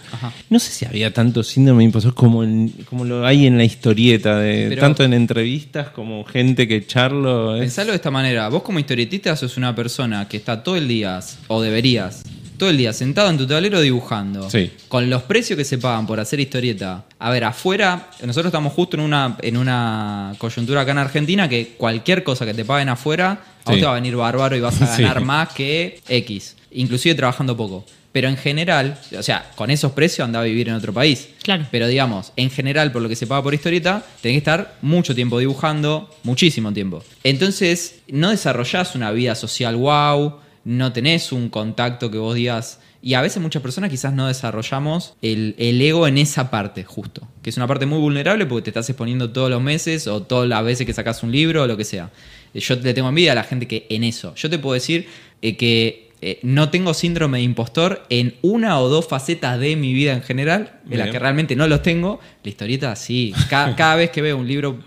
no 0.50 0.58
sé 0.60 0.72
si 0.72 0.86
había 0.86 1.14
tanto 1.14 1.44
síndrome 1.44 1.84
impostor 1.84 2.16
como, 2.16 2.44
en- 2.44 2.74
como 2.90 3.06
lo 3.06 3.24
hay 3.26 3.46
en 3.46 3.58
la 3.60 3.64
historieta, 3.64 4.40
de, 4.40 4.68
Pero- 4.70 4.82
tanto 4.82 5.04
en 5.04 5.14
entrevistas 5.14 5.90
como 5.90 6.24
gente 6.26 6.68
que 6.68 6.86
charlo. 6.88 7.56
es- 7.56 7.62
Pensalo 7.62 7.92
de 7.92 7.98
esta 7.98 8.10
manera. 8.12 8.50
Vos 8.50 8.64
como 8.64 8.80
historietista 8.80 9.36
sos 9.36 9.56
una 9.58 9.76
persona 9.76 10.28
que 10.28 10.38
está 10.38 10.64
todo 10.64 10.78
el 10.78 10.88
día, 10.88 11.20
o 11.48 11.62
deberías, 11.62 12.24
todo 12.58 12.70
el 12.70 12.78
día 12.78 12.94
sentado 12.94 13.30
en 13.30 13.38
tu 13.38 13.46
tablero 13.48 13.80
dibujando. 13.82 14.50
Sí. 14.50 14.72
Con 14.88 15.10
los 15.10 15.24
precios 15.24 15.58
que 15.58 15.64
se 15.66 15.78
pagan 15.78 16.06
por 16.08 16.20
hacer 16.20 16.40
historieta. 16.40 17.06
A 17.20 17.30
ver, 17.30 17.44
afuera, 17.44 18.10
nosotros 18.24 18.48
estamos 18.48 18.74
justo 18.74 18.98
en 18.98 19.04
una, 19.04 19.38
en 19.42 19.58
una 19.58 20.34
coyuntura 20.38 20.82
acá 20.82 20.92
en 20.92 20.98
Argentina 21.00 21.48
que 21.48 21.76
cualquier 21.78 22.24
cosa 22.24 22.46
que 22.46 22.54
te 22.54 22.66
paguen 22.66 22.90
afuera, 22.90 23.40
a 23.66 23.74
Sí. 23.74 23.80
te 23.80 23.86
va 23.86 23.92
a 23.92 23.96
venir 23.96 24.16
bárbaro 24.16 24.56
y 24.56 24.60
vas 24.60 24.82
a 24.82 24.88
Sí. 24.96 25.02
ganar 25.04 25.22
más 25.22 25.50
que 25.50 26.00
X. 26.08 26.56
Inclusive 26.72 27.16
trabajando 27.16 27.56
poco. 27.56 27.86
Pero 28.14 28.30
en 28.30 28.38
general, 28.38 28.98
o 29.16 29.22
sea, 29.22 29.52
con 29.56 29.70
esos 29.70 29.92
precios 29.92 30.26
anda 30.26 30.40
a 30.40 30.44
vivir 30.44 30.70
en 30.70 30.74
otro 30.76 30.92
país. 30.92 31.28
Claro. 31.44 31.68
Pero 31.70 31.88
digamos, 31.88 32.32
en 32.36 32.50
general, 32.50 32.92
por 32.92 33.02
lo 33.04 33.10
que 33.10 33.16
se 33.16 33.28
paga 33.28 33.44
por 33.44 33.54
historieta, 33.54 34.04
tenés 34.22 34.36
que 34.36 34.38
estar 34.40 34.76
mucho 34.82 35.14
tiempo 35.14 35.38
dibujando, 35.38 36.10
muchísimo 36.24 36.74
tiempo. 36.74 37.04
Entonces, 37.24 38.00
no 38.08 38.32
desarrollás 38.32 38.96
una 38.96 39.12
vida 39.12 39.36
social 39.36 39.76
wow, 39.76 40.40
no 40.68 40.92
tenés 40.92 41.32
un 41.32 41.48
contacto 41.48 42.12
que 42.12 42.18
vos 42.18 42.36
digas. 42.36 42.82
Y 43.02 43.14
a 43.14 43.22
veces 43.22 43.42
muchas 43.42 43.62
personas 43.62 43.90
quizás 43.90 44.14
no 44.14 44.28
desarrollamos 44.28 45.16
el, 45.22 45.56
el 45.58 45.82
ego 45.82 46.08
en 46.08 46.18
esa 46.18 46.52
parte, 46.52 46.84
justo. 46.84 47.26
Que 47.42 47.50
es 47.50 47.56
una 47.56 47.68
parte 47.68 47.86
muy 47.86 48.00
vulnerable 48.00 48.46
porque 48.46 48.64
te 48.64 48.72
estás 48.72 48.90
exponiendo 48.90 49.30
todos 49.30 49.50
los 49.50 49.62
meses 49.62 50.08
o 50.08 50.24
todas 50.24 50.50
las 50.50 50.66
veces 50.66 50.86
que 50.86 50.92
sacas 50.92 51.24
un 51.24 51.32
libro 51.32 51.64
o 51.64 51.68
lo 51.68 51.78
que 51.78 51.86
sea. 51.86 52.12
Yo 52.54 52.76
le 52.76 52.94
tengo 52.94 53.08
envidia 53.08 53.32
a 53.32 53.36
la 53.36 53.46
gente 53.46 53.66
que 53.66 53.88
en 53.90 54.04
eso. 54.04 54.36
Yo 54.36 54.50
te 54.50 54.60
puedo 54.60 54.74
decir 54.74 55.08
eh, 55.42 55.56
que 55.56 56.07
eh, 56.22 56.40
no 56.44 56.70
tengo 56.70 56.94
síndrome 56.94 57.38
de 57.40 57.44
impostor 57.44 58.04
en 58.10 58.36
una 58.42 58.80
o 58.80 58.90
dos 58.90 59.08
facetas 59.08 59.60
de 59.60 59.76
mi 59.76 59.94
vida 59.94 60.14
en 60.14 60.24
general, 60.24 60.80
en 60.90 60.98
las 60.98 61.06
Bien. 61.08 61.12
que 61.12 61.20
realmente 61.20 61.56
no 61.56 61.68
los 61.68 61.82
tengo. 61.84 62.20
La 62.44 62.50
historieta 62.50 62.96
sí. 62.96 63.34
Cada, 63.50 63.76
cada 63.78 63.96
vez 63.96 64.10
que 64.10 64.22
veo 64.22 64.38
un 64.38 64.48
libro, 64.48 64.80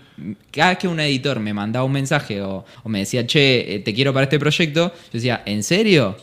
cada 0.51 0.69
vez 0.69 0.77
que 0.79 0.87
un 0.87 0.99
editor 0.99 1.39
me 1.39 1.53
mandaba 1.53 1.85
un 1.85 1.91
mensaje 1.93 2.41
o, 2.41 2.65
o 2.83 2.89
me 2.89 2.99
decía, 2.99 3.25
che, 3.25 3.75
eh, 3.75 3.79
te 3.79 3.93
quiero 3.93 4.13
para 4.13 4.23
este 4.25 4.39
proyecto, 4.39 4.91
yo 4.93 5.09
decía, 5.11 5.41
¿en 5.45 5.63
serio? 5.63 6.17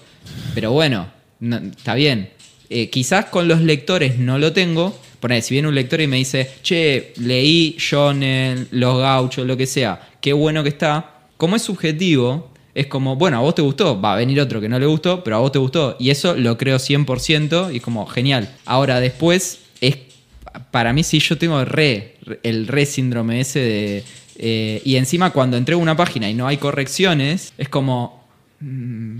Pero 0.54 0.72
bueno, 0.72 1.08
no- 1.40 1.56
está 1.58 1.94
bien. 1.94 2.30
Eh, 2.70 2.90
quizás 2.90 3.26
con 3.26 3.48
los 3.48 3.60
lectores 3.62 4.18
no 4.18 4.38
lo 4.38 4.52
tengo. 4.52 4.98
Poner, 5.20 5.42
si 5.42 5.54
viene 5.54 5.66
un 5.68 5.74
lector 5.74 6.00
y 6.00 6.06
me 6.06 6.16
dice, 6.18 6.48
che, 6.62 7.12
leí 7.16 7.74
Shonen, 7.78 8.68
Los 8.72 8.98
Gauchos, 8.98 9.46
lo 9.46 9.56
que 9.56 9.66
sea, 9.66 10.00
qué 10.20 10.32
bueno 10.32 10.62
que 10.62 10.68
está. 10.68 11.14
Como 11.36 11.56
es 11.56 11.62
subjetivo, 11.62 12.52
es 12.80 12.86
como, 12.86 13.16
bueno, 13.16 13.36
a 13.38 13.40
vos 13.40 13.54
te 13.54 13.62
gustó, 13.62 14.00
va 14.00 14.12
a 14.14 14.16
venir 14.16 14.40
otro 14.40 14.60
que 14.60 14.68
no 14.68 14.78
le 14.78 14.86
gustó, 14.86 15.22
pero 15.24 15.36
a 15.36 15.38
vos 15.40 15.52
te 15.52 15.58
gustó. 15.58 15.96
Y 15.98 16.10
eso 16.10 16.34
lo 16.36 16.56
creo 16.56 16.78
100% 16.78 17.72
y 17.72 17.76
es 17.78 17.82
como, 17.82 18.06
genial. 18.06 18.48
Ahora, 18.64 19.00
después, 19.00 19.60
es 19.80 19.96
para 20.70 20.92
mí 20.92 21.02
sí 21.04 21.18
yo 21.20 21.36
tengo 21.38 21.64
re, 21.64 22.16
el 22.42 22.66
re 22.66 22.84
síndrome 22.86 23.40
ese 23.40 23.60
de... 23.60 24.04
eh, 24.38 24.82
y 24.84 24.96
encima 24.96 25.30
cuando 25.30 25.56
entrego 25.56 25.80
una 25.80 25.96
página 25.96 26.28
y 26.30 26.34
no 26.34 26.46
hay 26.46 26.56
correcciones, 26.56 27.52
es 27.58 27.68
como... 27.68 28.24
mm, 28.60 29.18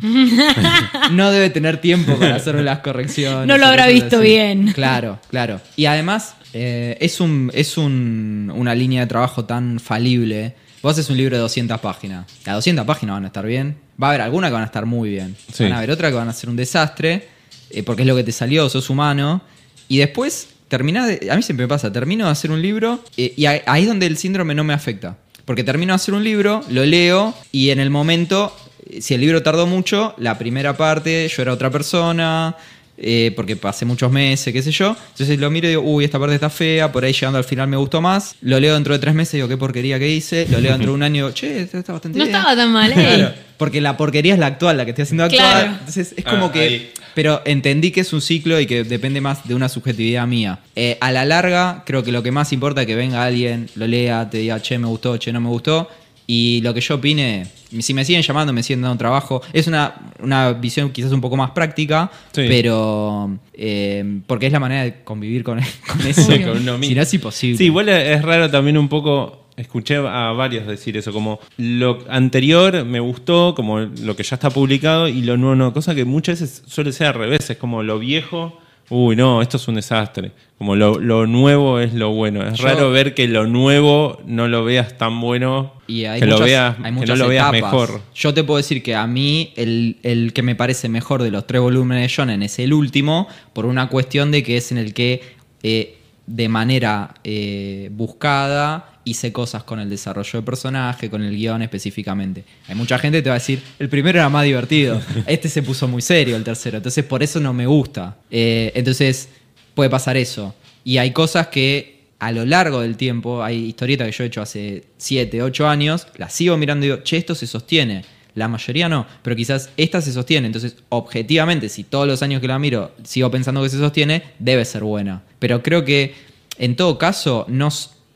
no 1.12 1.30
debe 1.30 1.50
tener 1.50 1.80
tiempo 1.80 2.16
para 2.16 2.36
hacerme 2.36 2.62
las 2.62 2.80
correcciones. 2.80 3.46
No 3.46 3.58
lo 3.58 3.66
habrá 3.66 3.86
visto 3.86 4.16
así. 4.18 4.24
bien. 4.26 4.72
Claro, 4.72 5.18
claro. 5.30 5.60
Y 5.76 5.86
además 5.86 6.34
eh, 6.54 6.96
es, 7.00 7.20
un, 7.20 7.50
es 7.54 7.76
un- 7.78 8.52
una 8.54 8.74
línea 8.74 9.02
de 9.02 9.06
trabajo 9.06 9.44
tan 9.44 9.78
falible. 9.80 10.54
Vos 10.82 10.92
haces 10.92 11.10
un 11.10 11.16
libro 11.16 11.36
de 11.36 11.42
200 11.42 11.80
páginas. 11.80 12.26
Las 12.46 12.54
200 12.56 12.84
páginas 12.86 13.14
van 13.16 13.24
a 13.24 13.26
estar 13.28 13.44
bien. 13.46 13.76
Va 14.00 14.08
a 14.08 14.10
haber 14.10 14.20
algunas 14.22 14.48
que 14.50 14.54
van 14.54 14.62
a 14.62 14.66
estar 14.66 14.86
muy 14.86 15.10
bien. 15.10 15.36
Sí. 15.52 15.64
Van 15.64 15.72
a 15.72 15.78
haber 15.78 15.90
otras 15.90 16.10
que 16.12 16.16
van 16.16 16.28
a 16.28 16.32
ser 16.32 16.48
un 16.50 16.56
desastre. 16.56 17.28
eh, 17.70 17.82
porque 17.82 18.00
es 18.02 18.08
lo 18.08 18.16
que 18.16 18.24
te 18.24 18.32
salió, 18.32 18.66
sos 18.70 18.88
humano. 18.88 19.42
Y 19.88 19.98
después 19.98 20.48
terminás 20.68 21.06
de- 21.06 21.30
A 21.30 21.36
mí 21.36 21.42
siempre 21.42 21.64
me 21.66 21.68
pasa, 21.68 21.92
termino 21.92 22.24
de 22.24 22.30
hacer 22.30 22.50
un 22.50 22.62
libro 22.62 23.04
eh, 23.18 23.34
y 23.36 23.44
ahí 23.44 23.60
ahí 23.66 23.82
es 23.82 23.88
donde 23.88 24.06
el 24.06 24.16
síndrome 24.16 24.54
no 24.54 24.64
me 24.64 24.72
afecta. 24.72 25.18
Porque 25.44 25.64
termino 25.64 25.92
de 25.92 25.96
hacer 25.96 26.14
un 26.14 26.24
libro, 26.24 26.62
lo 26.70 26.84
leo 26.86 27.34
y 27.52 27.68
en 27.70 27.78
el 27.80 27.90
momento, 27.90 28.56
eh, 28.88 29.02
si 29.02 29.12
el 29.14 29.20
libro 29.20 29.42
tardó 29.42 29.66
mucho, 29.66 30.14
la 30.16 30.38
primera 30.38 30.76
parte 30.78 31.28
yo 31.28 31.42
era 31.42 31.52
otra 31.52 31.70
persona, 31.70 32.56
eh, 33.00 33.32
porque 33.36 33.56
pasé 33.56 33.84
muchos 33.84 34.10
meses, 34.10 34.52
qué 34.52 34.62
sé 34.62 34.70
yo. 34.72 34.96
Entonces 35.12 35.38
lo 35.38 35.50
miro 35.50 35.66
y 35.66 35.70
digo, 35.70 35.82
uy, 35.82 36.04
esta 36.04 36.18
parte 36.18 36.34
está 36.34 36.50
fea, 36.50 36.90
por 36.90 37.04
ahí 37.04 37.12
llegando 37.12 37.38
al 37.38 37.44
final 37.44 37.68
me 37.68 37.76
gustó 37.76 38.00
más. 38.00 38.34
Lo 38.40 38.58
leo 38.60 38.74
dentro 38.74 38.92
de 38.94 38.98
tres 38.98 39.14
meses 39.14 39.34
y 39.34 39.36
digo, 39.38 39.48
qué 39.48 39.56
porquería 39.56 39.98
que 39.98 40.08
hice. 40.08 40.46
Lo 40.50 40.60
leo 40.60 40.72
dentro 40.72 40.90
de 40.90 40.94
un 40.96 41.02
año 41.02 41.14
y 41.14 41.18
digo, 41.18 41.30
che, 41.32 41.62
esto 41.62 41.78
está 41.78 41.92
bastante 41.92 42.18
No 42.18 42.24
bien. 42.24 42.36
estaba 42.36 42.56
tan 42.56 42.72
mal, 42.72 42.90
¿eh? 42.92 42.94
Claro, 42.94 43.32
porque 43.56 43.80
la 43.80 43.96
porquería 43.96 44.34
es 44.34 44.38
la 44.40 44.46
actual, 44.46 44.76
la 44.76 44.84
que 44.84 44.90
estoy 44.90 45.02
haciendo 45.04 45.24
actual. 45.24 45.40
Claro. 45.52 45.72
Entonces 45.78 46.14
es 46.16 46.24
como 46.24 46.46
Ah, 46.46 46.52
que. 46.52 46.60
ahí. 46.60 46.90
Pero 47.14 47.42
entendí 47.44 47.90
que 47.90 48.00
es 48.02 48.12
un 48.12 48.20
ciclo 48.20 48.60
y 48.60 48.66
que 48.66 48.84
depende 48.84 49.20
más 49.20 49.46
de 49.48 49.54
una 49.54 49.68
subjetividad 49.68 50.26
mía. 50.28 50.60
Eh, 50.76 50.96
a 51.00 51.10
la 51.10 51.24
larga, 51.24 51.82
creo 51.84 52.04
que 52.04 52.12
lo 52.12 52.22
que 52.22 52.30
más 52.30 52.52
importa 52.52 52.82
es 52.82 52.86
que 52.86 52.94
venga 52.94 53.24
alguien, 53.24 53.68
lo 53.74 53.88
lea, 53.88 54.28
te 54.30 54.38
diga, 54.38 54.60
che, 54.62 54.78
me 54.78 54.86
gustó, 54.86 55.16
che, 55.16 55.32
no 55.32 55.40
me 55.40 55.48
gustó. 55.48 55.88
Y 56.28 56.60
lo 56.62 56.72
que 56.74 56.80
yo 56.80 56.96
opine, 56.96 57.46
si 57.80 57.94
me 57.94 58.04
siguen 58.04 58.22
llamando, 58.22 58.52
me 58.52 58.62
siguen 58.62 58.82
dando 58.82 58.96
trabajo. 58.98 59.42
Es 59.52 59.66
una, 59.66 59.94
una 60.20 60.52
visión 60.52 60.90
quizás 60.90 61.12
un 61.12 61.20
poco 61.20 61.36
más 61.36 61.50
práctica, 61.50 62.10
Sí. 62.32 62.44
pero. 62.48 63.38
eh, 63.52 64.20
porque 64.26 64.46
es 64.46 64.52
la 64.52 64.60
manera 64.60 64.84
de 64.84 65.02
convivir 65.04 65.42
con, 65.44 65.60
con 65.92 66.00
eso. 66.06 66.22
Sí, 66.22 66.40
con 66.40 66.58
uno 66.58 66.74
si 66.74 66.80
mismo. 66.80 66.96
no 66.96 67.02
es 67.02 67.14
imposible. 67.14 67.58
Sí, 67.58 67.64
igual 67.64 67.88
es 67.88 68.22
raro 68.22 68.50
también 68.50 68.78
un 68.78 68.88
poco. 68.88 69.44
Escuché 69.56 69.96
a 69.96 70.30
varios 70.36 70.68
decir 70.68 70.96
eso, 70.96 71.12
como 71.12 71.40
lo 71.56 71.98
anterior 72.08 72.84
me 72.84 73.00
gustó, 73.00 73.54
como 73.56 73.80
lo 73.80 74.14
que 74.14 74.22
ya 74.22 74.36
está 74.36 74.50
publicado, 74.50 75.08
y 75.08 75.22
lo 75.22 75.36
nuevo 75.36 75.56
no. 75.56 75.72
Cosa 75.72 75.96
que 75.96 76.04
muchas 76.04 76.40
veces 76.40 76.62
suele 76.68 76.92
ser 76.92 77.08
al 77.08 77.14
revés, 77.14 77.50
es 77.50 77.56
como 77.56 77.82
lo 77.82 77.98
viejo, 77.98 78.56
uy, 78.90 79.16
no, 79.16 79.42
esto 79.42 79.56
es 79.56 79.68
un 79.68 79.74
desastre. 79.76 80.32
Como 80.58 80.74
lo, 80.74 80.98
lo 80.98 81.26
nuevo 81.26 81.78
es 81.78 81.94
lo 81.94 82.10
bueno. 82.10 82.42
Es 82.46 82.58
Yo- 82.58 82.64
raro 82.64 82.90
ver 82.90 83.14
que 83.14 83.28
lo 83.28 83.46
nuevo 83.46 84.20
no 84.26 84.48
lo 84.48 84.64
veas 84.64 84.98
tan 84.98 85.20
bueno, 85.20 85.74
Y 85.86 86.04
hay 86.06 86.18
que, 86.20 86.26
lo 86.26 86.32
muchas, 86.32 86.46
veas, 86.46 86.76
hay 86.78 86.84
que 86.84 86.90
muchas 86.90 87.08
no 87.18 87.24
lo 87.24 87.28
veas 87.28 87.48
etapas. 87.54 87.72
mejor. 87.72 88.00
Yo 88.14 88.34
te 88.34 88.42
puedo 88.44 88.56
decir 88.56 88.82
que 88.82 88.94
a 88.96 89.06
mí 89.06 89.52
el, 89.56 89.98
el 90.02 90.32
que 90.32 90.42
me 90.42 90.56
parece 90.56 90.88
mejor 90.88 91.22
de 91.22 91.30
los 91.30 91.46
tres 91.46 91.60
volúmenes 91.62 92.02
de 92.02 92.08
Shonen 92.08 92.42
es 92.42 92.58
el 92.58 92.72
último, 92.72 93.28
por 93.52 93.66
una 93.66 93.88
cuestión 93.88 94.32
de 94.32 94.42
que 94.42 94.56
es 94.56 94.72
en 94.72 94.78
el 94.78 94.94
que 94.94 95.22
eh, 95.62 95.94
de 96.26 96.48
manera 96.48 97.14
eh, 97.24 97.90
buscada 97.92 98.97
hice 99.10 99.32
cosas 99.32 99.62
con 99.64 99.80
el 99.80 99.88
desarrollo 99.88 100.40
de 100.40 100.42
personaje, 100.42 101.10
con 101.10 101.22
el 101.22 101.36
guion 101.36 101.62
específicamente. 101.62 102.44
Hay 102.66 102.74
mucha 102.74 102.98
gente 102.98 103.18
que 103.18 103.22
te 103.22 103.28
va 103.30 103.36
a 103.36 103.38
decir, 103.38 103.62
el 103.78 103.88
primero 103.88 104.18
era 104.18 104.28
más 104.28 104.44
divertido, 104.44 105.00
este 105.26 105.48
se 105.48 105.62
puso 105.62 105.88
muy 105.88 106.02
serio, 106.02 106.36
el 106.36 106.44
tercero, 106.44 106.78
entonces 106.78 107.04
por 107.04 107.22
eso 107.22 107.40
no 107.40 107.52
me 107.52 107.66
gusta. 107.66 108.16
Eh, 108.30 108.72
entonces 108.74 109.28
puede 109.74 109.90
pasar 109.90 110.16
eso. 110.16 110.54
Y 110.84 110.98
hay 110.98 111.12
cosas 111.12 111.48
que 111.48 111.98
a 112.18 112.32
lo 112.32 112.44
largo 112.44 112.80
del 112.80 112.96
tiempo, 112.96 113.42
hay 113.42 113.66
historietas 113.66 114.06
que 114.08 114.12
yo 114.12 114.24
he 114.24 114.26
hecho 114.26 114.42
hace 114.42 114.84
7, 114.96 115.42
8 115.42 115.68
años, 115.68 116.08
las 116.16 116.32
sigo 116.32 116.56
mirando 116.56 116.84
y 116.84 116.88
digo, 116.90 117.02
che, 117.02 117.16
esto 117.16 117.34
se 117.34 117.46
sostiene. 117.46 118.04
La 118.34 118.48
mayoría 118.48 118.88
no, 118.88 119.06
pero 119.22 119.34
quizás 119.34 119.70
esta 119.76 120.00
se 120.00 120.12
sostiene. 120.12 120.46
Entonces, 120.46 120.76
objetivamente, 120.90 121.68
si 121.68 121.84
todos 121.84 122.06
los 122.06 122.22
años 122.22 122.40
que 122.40 122.48
la 122.48 122.58
miro 122.58 122.92
sigo 123.02 123.30
pensando 123.30 123.62
que 123.62 123.68
se 123.68 123.78
sostiene, 123.78 124.22
debe 124.38 124.64
ser 124.64 124.84
buena. 124.84 125.22
Pero 125.38 125.62
creo 125.62 125.84
que, 125.84 126.14
en 126.58 126.76
todo 126.76 126.98
caso, 126.98 127.46
no, 127.48 127.68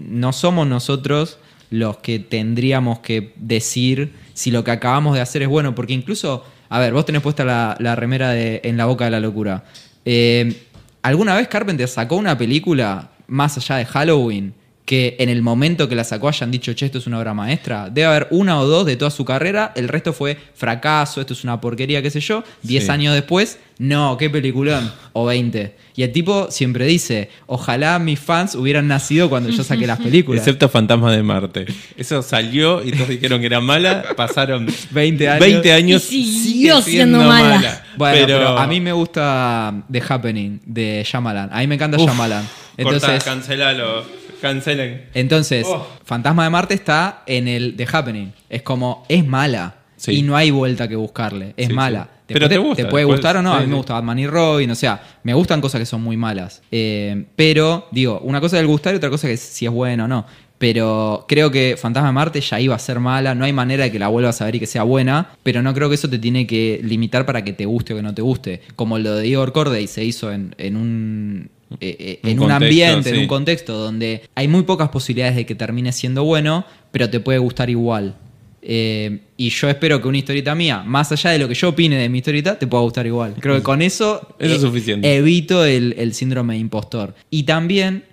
no 0.09 0.33
somos 0.33 0.67
nosotros 0.67 1.38
los 1.71 1.99
que 1.99 2.19
tendríamos 2.19 2.99
que 3.01 3.33
decir 3.37 4.12
si 4.35 4.51
lo 4.51 4.62
que 4.65 4.71
acabamos 4.71 5.15
de 5.15 5.21
hacer 5.21 5.43
es 5.43 5.49
bueno, 5.49 5.75
porque 5.75 5.95
incluso, 5.95 6.45
a 6.69 6.79
ver, 6.79 6.93
vos 6.93 7.07
tenés 7.07 7.23
puesta 7.23 7.45
la, 7.45 7.77
la 7.81 7.97
remera 7.97 8.31
de 8.31 8.61
En 8.65 8.77
la 8.77 8.87
boca 8.87 9.07
de 9.07 9.11
la 9.11 9.21
locura. 9.21 9.65
Eh, 10.05 10.62
¿Alguna 11.03 11.35
vez 11.35 11.49
Carpenter 11.49 11.88
sacó 11.88 12.17
una 12.17 12.37
película 12.37 13.11
más 13.27 13.57
allá 13.57 13.77
de 13.77 13.87
Halloween 13.87 14.55
que 14.85 15.14
en 15.21 15.29
el 15.29 15.42
momento 15.42 15.88
que 15.88 15.95
la 15.95 16.03
sacó 16.05 16.29
hayan 16.29 16.51
dicho, 16.51 16.73
che, 16.75 16.87
esto 16.87 16.99
es 16.99 17.07
una 17.07 17.18
obra 17.21 17.33
maestra? 17.35 17.88
Debe 17.88 18.07
haber 18.09 18.27
una 18.31 18.59
o 18.61 18.66
dos 18.66 18.85
de 18.85 18.97
toda 18.97 19.11
su 19.12 19.25
carrera, 19.25 19.73
el 19.77 19.88
resto 19.88 20.12
fue 20.12 20.37
fracaso, 20.55 21.21
esto 21.21 21.35
es 21.35 21.45
una 21.45 21.61
porquería, 21.61 22.03
qué 22.03 22.11
sé 22.11 22.21
yo. 22.21 22.42
Diez 22.62 22.85
Sí. 22.87 22.90
años 22.90 23.14
después, 23.14 23.59
no, 23.79 24.16
qué 24.18 24.29
peliculón, 24.29 24.92
o 25.12 25.25
20. 25.27 25.77
Y 25.95 26.03
el 26.03 26.11
tipo 26.11 26.51
siempre 26.51 26.85
dice, 26.87 27.31
ojalá 27.47 27.99
mis 28.01 28.18
fans 28.18 28.55
hubieran 28.57 28.88
nacido 28.88 29.29
cuando 29.29 29.51
yo 29.51 29.62
saqué 29.62 29.87
las 29.87 29.99
películas. 30.03 30.40
Excepto 30.40 30.68
Fantasma 30.68 31.12
de 31.12 31.23
Marte. 31.23 31.66
Eso 31.97 32.21
salió 32.23 32.83
y 32.85 32.90
todos 32.90 33.09
dijeron 33.09 33.38
que 33.40 33.47
era 33.47 33.61
mala. 33.61 34.03
Pasaron 34.16 34.66
20 34.90 35.29
años. 35.29 35.40
20 35.40 35.73
años. 35.73 36.12
Y 36.12 36.25
siguió 36.25 36.83
siendo 36.83 37.18
mala. 37.18 37.85
Bueno, 37.97 38.27
pero, 38.27 38.59
a 38.59 38.66
mí 38.66 38.81
me 38.81 38.92
gusta 38.92 39.73
The 39.90 40.03
Happening 40.09 40.61
de 40.66 41.05
Shyamalan. 41.07 41.51
A 41.53 41.59
mí 41.61 41.66
me 41.68 41.77
encanta 41.77 41.99
Uf, 41.99 42.05
Shyamalan. 42.05 42.49
Entonces, 42.77 43.03
Entonces, 43.05 43.25
cancelalo. 43.25 44.22
Cancelen. 44.42 45.07
entonces 45.14 45.66
Oh. 45.68 45.87
Fantasma 46.05 46.44
de 46.44 46.50
Marte 46.50 46.74
está 46.74 47.22
en 47.26 47.48
el 47.48 47.74
The 47.76 47.87
Happening. 47.90 48.33
Es 48.50 48.62
como, 48.62 49.05
es 49.09 49.26
mala. 49.26 49.76
Sí. 49.96 50.16
Y 50.18 50.22
no 50.22 50.37
hay 50.37 50.50
vuelta 50.50 50.88
que 50.88 50.96
buscarle. 50.96 51.55
Es 51.57 51.68
Sí, 51.68 51.72
mala. 51.72 52.09
sí. 52.26 52.35
Pero 52.35 52.48
te 52.48 52.59
gusta, 52.59 52.88
puede 52.88 53.05
después- 53.05 53.07
gustar 53.07 53.37
o 53.37 53.42
no. 53.42 53.55
a 53.55 53.61
mí 53.61 53.66
me 53.68 53.76
gusta 53.76 53.94
Batman 53.94 54.18
y 54.18 54.26
Robin. 54.26 54.70
O 54.70 54.74
sea, 54.74 55.00
me 55.22 55.33
gustan 55.33 55.61
cosas 55.61 55.78
que 55.81 55.87
son 55.87 56.02
muy 56.02 56.16
malas. 56.16 56.61
Eh, 56.72 57.24
pero, 57.37 57.87
digo, 57.92 58.20
una 58.24 58.40
cosa 58.40 58.57
es 58.57 58.62
el 58.62 58.66
gustar 58.66 58.94
y 58.94 58.96
otra 58.96 59.11
cosa 59.11 59.31
es 59.31 59.38
si 59.40 59.64
es 59.66 59.70
bueno 59.72 60.05
o 60.05 60.09
no. 60.09 60.26
Pero 60.59 61.24
creo 61.28 61.50
que 61.50 61.76
Fantasma 61.76 62.09
de 62.09 62.12
Marte 62.14 62.40
ya 62.40 62.61
iba 62.61 62.74
a 62.74 62.78
ser 62.78 63.00
mala. 63.00 63.35
No 63.35 63.44
hay 63.44 63.52
manera 63.52 63.85
de 63.85 63.90
que 63.92 63.98
la 63.98 64.09
vuelvas 64.09 64.40
a 64.40 64.44
ver 64.44 64.55
y 64.57 64.61
que 64.61 64.66
sea 64.66 64.85
buena. 64.85 65.31
Pero 65.42 65.61
no 65.62 65.74
creo 65.74 65.88
que 65.88 65.96
eso 65.96 66.09
te 66.09 66.18
tiene 66.18 66.46
que 66.46 66.81
limitar 66.85 67.26
para 67.26 67.42
que 67.44 67.52
te 67.52 67.66
guste 67.66 67.92
o 67.92 67.96
que 67.96 68.02
no 68.02 68.14
te 68.14 68.22
guste. 68.22 68.62
Como 68.76 68.98
lo 68.98 69.16
de 69.16 69.26
Igor 69.26 69.52
Corday 69.52 69.87
se 69.88 70.05
hizo 70.05 70.31
en, 70.33 70.55
en 70.59 70.76
un. 70.76 71.50
Eh, 71.81 71.97
eh, 71.99 72.21
Un 72.25 72.31
en 72.31 72.41
un 72.41 72.51
ambiente, 72.51 73.11
en 73.11 73.19
un 73.19 73.27
contexto 73.27 73.77
donde 73.77 74.23
hay 74.35 74.49
muy 74.49 74.63
pocas 74.63 74.89
posibilidades 74.89 75.37
de 75.37 75.47
que 75.47 75.55
termine 75.55 75.93
siendo 75.93 76.25
bueno, 76.25 76.65
pero 76.91 77.09
te 77.11 77.21
puede 77.21 77.39
gustar 77.39 77.71
igual. 77.71 78.17
Eh, 78.65 79.23
y 79.37 79.49
yo 79.51 79.69
espero 79.69 80.01
que 80.01 80.07
una 80.07 80.19
historieta 80.19 80.55
mía, 80.55 80.85
más 80.87 81.11
allá 81.11 81.31
de 81.31 81.39
lo 81.41 81.49
que 81.49 81.55
yo 81.55 81.71
opine 81.71 81.97
de 81.97 82.09
mi 82.09 82.19
historieta, 82.19 82.59
te 82.59 82.67
pueda 82.67 82.83
gustar 82.85 83.07
igual. 83.07 83.35
Creo 83.41 83.57
que 83.57 83.63
con 83.63 83.83
eso, 83.83 84.37
Eso 84.39 84.55
es 84.55 84.61
suficiente. 84.61 85.17
evito 85.17 85.65
el, 85.65 85.95
el 85.99 86.15
síndrome 86.15 86.55
de 86.55 86.61
impostor. 86.61 87.15
Y 87.29 87.43
también 87.43 88.05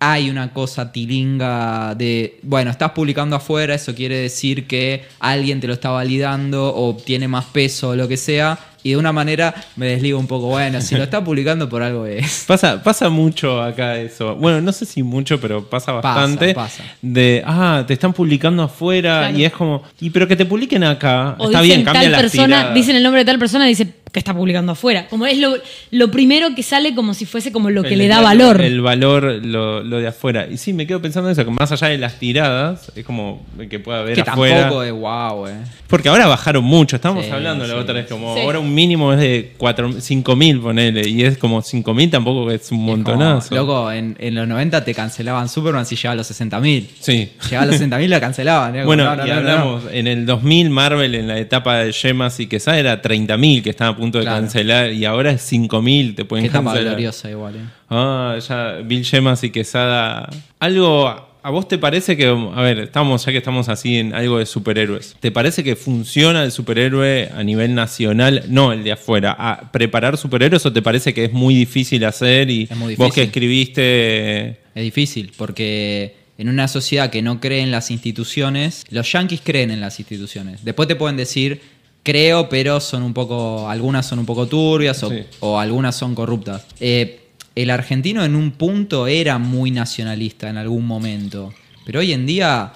hay 0.00 0.28
una 0.28 0.52
cosa 0.52 0.90
tilinga 0.90 1.94
de, 1.94 2.40
bueno, 2.42 2.72
estás 2.72 2.90
publicando 2.90 3.36
afuera, 3.36 3.76
eso 3.76 3.94
quiere 3.94 4.16
decir 4.16 4.66
que 4.66 5.04
alguien 5.20 5.60
te 5.60 5.68
lo 5.68 5.74
está 5.74 5.90
validando 5.90 6.74
o 6.74 6.96
tiene 6.96 7.28
más 7.28 7.44
peso 7.44 7.90
o 7.90 7.94
lo 7.96 8.08
que 8.08 8.16
sea. 8.16 8.58
Y 8.84 8.90
de 8.90 8.96
una 8.96 9.12
manera 9.12 9.54
me 9.76 9.86
desligo 9.86 10.18
un 10.18 10.26
poco, 10.26 10.46
bueno, 10.48 10.80
si 10.80 10.96
lo 10.96 11.04
está 11.04 11.22
publicando 11.22 11.68
por 11.68 11.82
algo 11.82 12.04
es. 12.06 12.44
Pasa, 12.48 12.82
pasa 12.82 13.08
mucho 13.08 13.62
acá 13.62 13.96
eso. 13.96 14.34
Bueno, 14.36 14.60
no 14.60 14.72
sé 14.72 14.86
si 14.86 15.02
mucho, 15.02 15.40
pero 15.40 15.64
pasa 15.68 16.00
Pasa, 16.00 16.08
bastante. 16.20 16.54
pasa. 16.54 16.82
De, 17.00 17.42
ah, 17.46 17.84
te 17.86 17.92
están 17.94 18.12
publicando 18.12 18.62
afuera 18.64 19.20
Claro. 19.20 19.38
y 19.38 19.44
es 19.44 19.52
como, 19.52 19.82
y 20.00 20.10
pero 20.10 20.26
que 20.26 20.36
te 20.36 20.44
publiquen 20.46 20.82
acá. 20.84 21.36
O 21.38 21.46
Está 21.46 21.60
dicen 21.62 21.76
bien, 21.76 21.84
cambia 21.84 22.02
tal 22.02 22.12
las 22.12 22.20
persona, 22.22 22.72
dicen 22.74 22.96
el 22.96 23.02
nombre 23.02 23.20
de 23.20 23.24
tal 23.24 23.38
persona 23.38 23.66
y 23.66 23.68
dice 23.70 23.86
que 24.12 24.18
está 24.18 24.34
publicando 24.34 24.72
afuera. 24.72 25.06
Como 25.08 25.26
es 25.26 25.38
lo, 25.38 25.54
lo 25.90 26.10
primero 26.10 26.54
que 26.54 26.62
sale 26.62 26.94
como 26.94 27.14
si 27.14 27.24
fuese 27.24 27.50
como 27.50 27.70
lo 27.70 27.82
que 27.82 27.94
El- 27.94 27.98
le 27.98 28.08
da 28.08 28.18
el- 28.18 28.24
valor. 28.24 28.60
El 28.60 28.80
valor, 28.82 29.24
lo, 29.44 29.82
lo 29.82 29.98
de 30.00 30.06
afuera. 30.08 30.46
Y 30.50 30.58
sí, 30.58 30.74
me 30.74 30.86
quedo 30.86 31.00
pensando 31.00 31.30
en 31.30 31.32
eso, 31.32 31.44
que 31.46 31.50
más 31.50 31.72
allá 31.72 31.88
de 31.88 31.96
las 31.98 32.18
tiradas, 32.18 32.92
es 32.94 33.04
como 33.06 33.42
que 33.70 33.78
pueda 33.78 34.00
haber 34.00 34.14
Que 34.14 34.20
afuera. 34.20 34.60
tampoco 34.60 34.82
es 34.82 34.92
wow, 34.92 35.46
eh. 35.48 35.54
Porque 35.86 36.10
ahora 36.10 36.26
bajaron 36.26 36.62
mucho, 36.62 36.96
estábamos 36.96 37.24
Sí, 37.24 37.30
hablando 37.30 37.66
la 37.66 37.72
sí, 37.74 37.80
otra 37.80 37.94
vez, 37.94 38.06
como 38.06 38.34
Sí. 38.34 38.42
ahora 38.42 38.58
un 38.58 38.74
mínimo 38.74 39.12
es 39.14 39.18
de 39.18 39.52
5 40.00 40.36
mil, 40.36 40.60
ponele, 40.60 41.08
y 41.08 41.24
es 41.24 41.38
como 41.38 41.62
5 41.62 41.94
mil 41.94 42.10
tampoco 42.10 42.50
es 42.50 42.70
un 42.70 42.84
montonazo. 42.84 43.48
Como, 43.48 43.60
loco, 43.62 43.92
en, 43.92 44.16
en 44.20 44.34
los 44.34 44.46
90 44.46 44.84
te 44.84 44.94
cancelaban 44.94 45.48
Superman 45.48 45.86
si 45.86 45.96
llegaba 45.96 46.12
a 46.12 46.16
los 46.16 46.30
60.000. 46.30 46.86
Sí. 47.00 47.30
Llegaba 47.44 47.62
a 47.62 47.66
los 47.66 47.80
60.000 47.80 48.08
la 48.08 48.20
cancelaban. 48.20 48.72
como, 48.72 48.84
Bueno, 48.84 49.04
no, 49.04 49.16
no, 49.16 49.26
y 49.26 49.28
no, 49.30 49.34
no, 49.34 49.40
hablamos, 49.40 49.82
en 49.90 50.06
el 50.06 50.26
2000 50.26 50.68
Marvel 50.70 51.14
en 51.14 51.28
la 51.28 51.38
etapa 51.38 51.78
de 51.78 51.92
Gemas 51.94 52.38
y 52.40 52.46
Quesada 52.46 52.78
era 52.78 53.00
30.000 53.02 53.62
que 53.62 53.70
estaban 53.70 54.01
punto 54.02 54.18
de 54.18 54.24
Claro. 54.24 54.40
cancelar 54.40 54.92
y 54.92 55.04
ahora 55.04 55.30
es 55.30 55.42
5.000, 55.52 56.16
te 56.16 56.24
pueden 56.24 56.44
Qué 56.46 56.50
cancelar. 56.50 56.82
gloriosa 56.84 57.30
igual, 57.30 57.54
eh. 57.54 57.60
Ah, 57.88 58.36
ya 58.48 58.78
Bill 58.84 59.04
Gemas 59.04 59.44
y 59.44 59.50
Quesada. 59.50 60.28
Algo, 60.58 61.08
¿a 61.44 61.50
vos 61.50 61.68
te 61.68 61.78
parece 61.78 62.16
que, 62.16 62.26
a 62.26 62.60
ver, 62.62 62.80
estamos, 62.80 63.24
ya 63.24 63.30
que 63.30 63.38
estamos 63.38 63.68
así 63.68 63.98
en 63.98 64.12
algo 64.12 64.38
de 64.38 64.46
superhéroes, 64.46 65.14
¿te 65.20 65.30
parece 65.30 65.62
que 65.62 65.76
funciona 65.76 66.42
el 66.42 66.50
superhéroe 66.50 67.30
a 67.32 67.42
nivel 67.44 67.74
nacional? 67.76 68.42
No, 68.48 68.72
el 68.72 68.82
de 68.82 68.92
afuera. 68.92 69.36
¿A 69.38 69.70
preparar 69.70 70.16
superhéroes 70.16 70.66
o 70.66 70.72
te 70.72 70.82
parece 70.82 71.14
que 71.14 71.26
es 71.26 71.32
muy 71.32 71.54
difícil 71.54 72.04
hacer 72.04 72.50
y 72.50 72.68
vos 72.96 73.14
que 73.14 73.22
escribiste... 73.22 74.48
Es 74.74 74.82
difícil 74.82 75.32
porque 75.36 76.16
en 76.38 76.48
una 76.48 76.66
sociedad 76.66 77.10
que 77.10 77.22
no 77.22 77.38
cree 77.40 77.60
en 77.60 77.70
las 77.70 77.90
instituciones, 77.92 78.84
los 78.90 79.12
yanquis 79.12 79.40
creen 79.44 79.70
en 79.70 79.80
las 79.80 80.00
instituciones. 80.00 80.64
Después 80.64 80.88
te 80.88 80.96
pueden 80.96 81.16
decir, 81.16 81.60
creo, 82.02 82.48
pero 82.48 82.80
son 82.80 83.02
un 83.02 83.12
poco, 83.14 83.68
algunas 83.68 84.06
son 84.06 84.18
un 84.18 84.26
poco 84.26 84.46
turbias 84.46 85.02
o, 85.02 85.10
Sí. 85.10 85.20
o 85.40 85.58
algunas 85.58 85.94
son 85.96 86.14
corruptas. 86.14 86.64
Eh, 86.80 87.20
el 87.54 87.70
argentino 87.70 88.24
en 88.24 88.34
un 88.34 88.52
punto 88.52 89.06
era 89.06 89.38
muy 89.38 89.70
nacionalista 89.70 90.48
en 90.48 90.56
algún 90.56 90.86
momento, 90.86 91.52
pero 91.84 92.00
hoy 92.00 92.12
en 92.12 92.26
día 92.26 92.72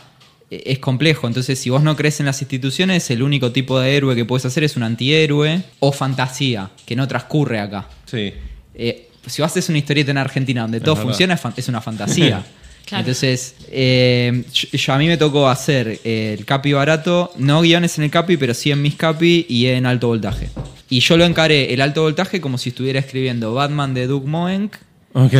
eh, 0.51 0.63
es 0.67 0.79
complejo. 0.79 1.27
Entonces, 1.27 1.59
si 1.59 1.71
vos 1.71 1.83
no 1.83 1.97
crees 1.97 2.21
en 2.21 2.27
las 2.27 2.41
instituciones, 2.43 3.11
el 3.11 3.23
único 3.23 3.53
tipo 3.53 3.81
de 3.81 3.97
héroe 3.97 4.15
que 4.15 4.25
puedes 4.25 4.45
hacer 4.45 4.65
es 4.65 4.77
un 4.77 4.83
antihéroe 4.83 5.63
o 5.81 5.93
fantasía, 5.93 6.71
que 6.85 6.95
no 6.95 7.09
transcurre 7.09 7.59
acá. 7.59 7.89
Sí. 8.05 8.33
Eh, 8.75 9.09
si 9.27 9.43
vos 9.43 9.51
haces 9.51 9.69
una 9.71 9.79
historieta 9.79 10.13
en 10.13 10.19
Argentina 10.19 10.63
donde 10.63 10.81
todo 10.81 10.95
verdad. 10.95 11.09
funciona, 11.09 11.41
es 11.57 11.69
una 11.69 11.81
fantasía. 11.81 12.45
Claro. 12.87 13.01
Entonces, 13.01 13.57
eh, 13.71 14.45
yo, 14.55 14.69
yo- 14.79 14.93
a 14.95 14.99
mí 14.99 15.07
me 15.09 15.17
tocó 15.19 15.49
hacer 15.49 16.01
eh, 16.05 16.35
el 16.39 16.45
capi 16.47 16.73
barato, 16.73 17.33
no 17.37 17.61
guiones 17.61 17.99
en 17.99 18.05
el 18.05 18.11
capi, 18.11 18.37
pero 18.39 18.55
sí 18.55 18.71
en 18.71 18.81
mis 18.81 18.95
capi 18.95 19.45
y 19.49 19.67
en 19.67 19.85
alto 19.87 20.07
voltaje. 20.09 20.49
Y 20.89 21.01
yo 21.01 21.17
lo 21.17 21.25
encaré 21.25 21.75
el 21.75 21.81
alto 21.81 22.03
voltaje 22.03 22.41
como 22.41 22.59
si 22.59 22.69
estuviera 22.71 23.01
escribiendo 23.01 23.53
Batman 23.53 23.93
de 23.93 24.07
Doug 24.07 24.25
Moenk. 24.27 24.77
Ok. 25.15 25.33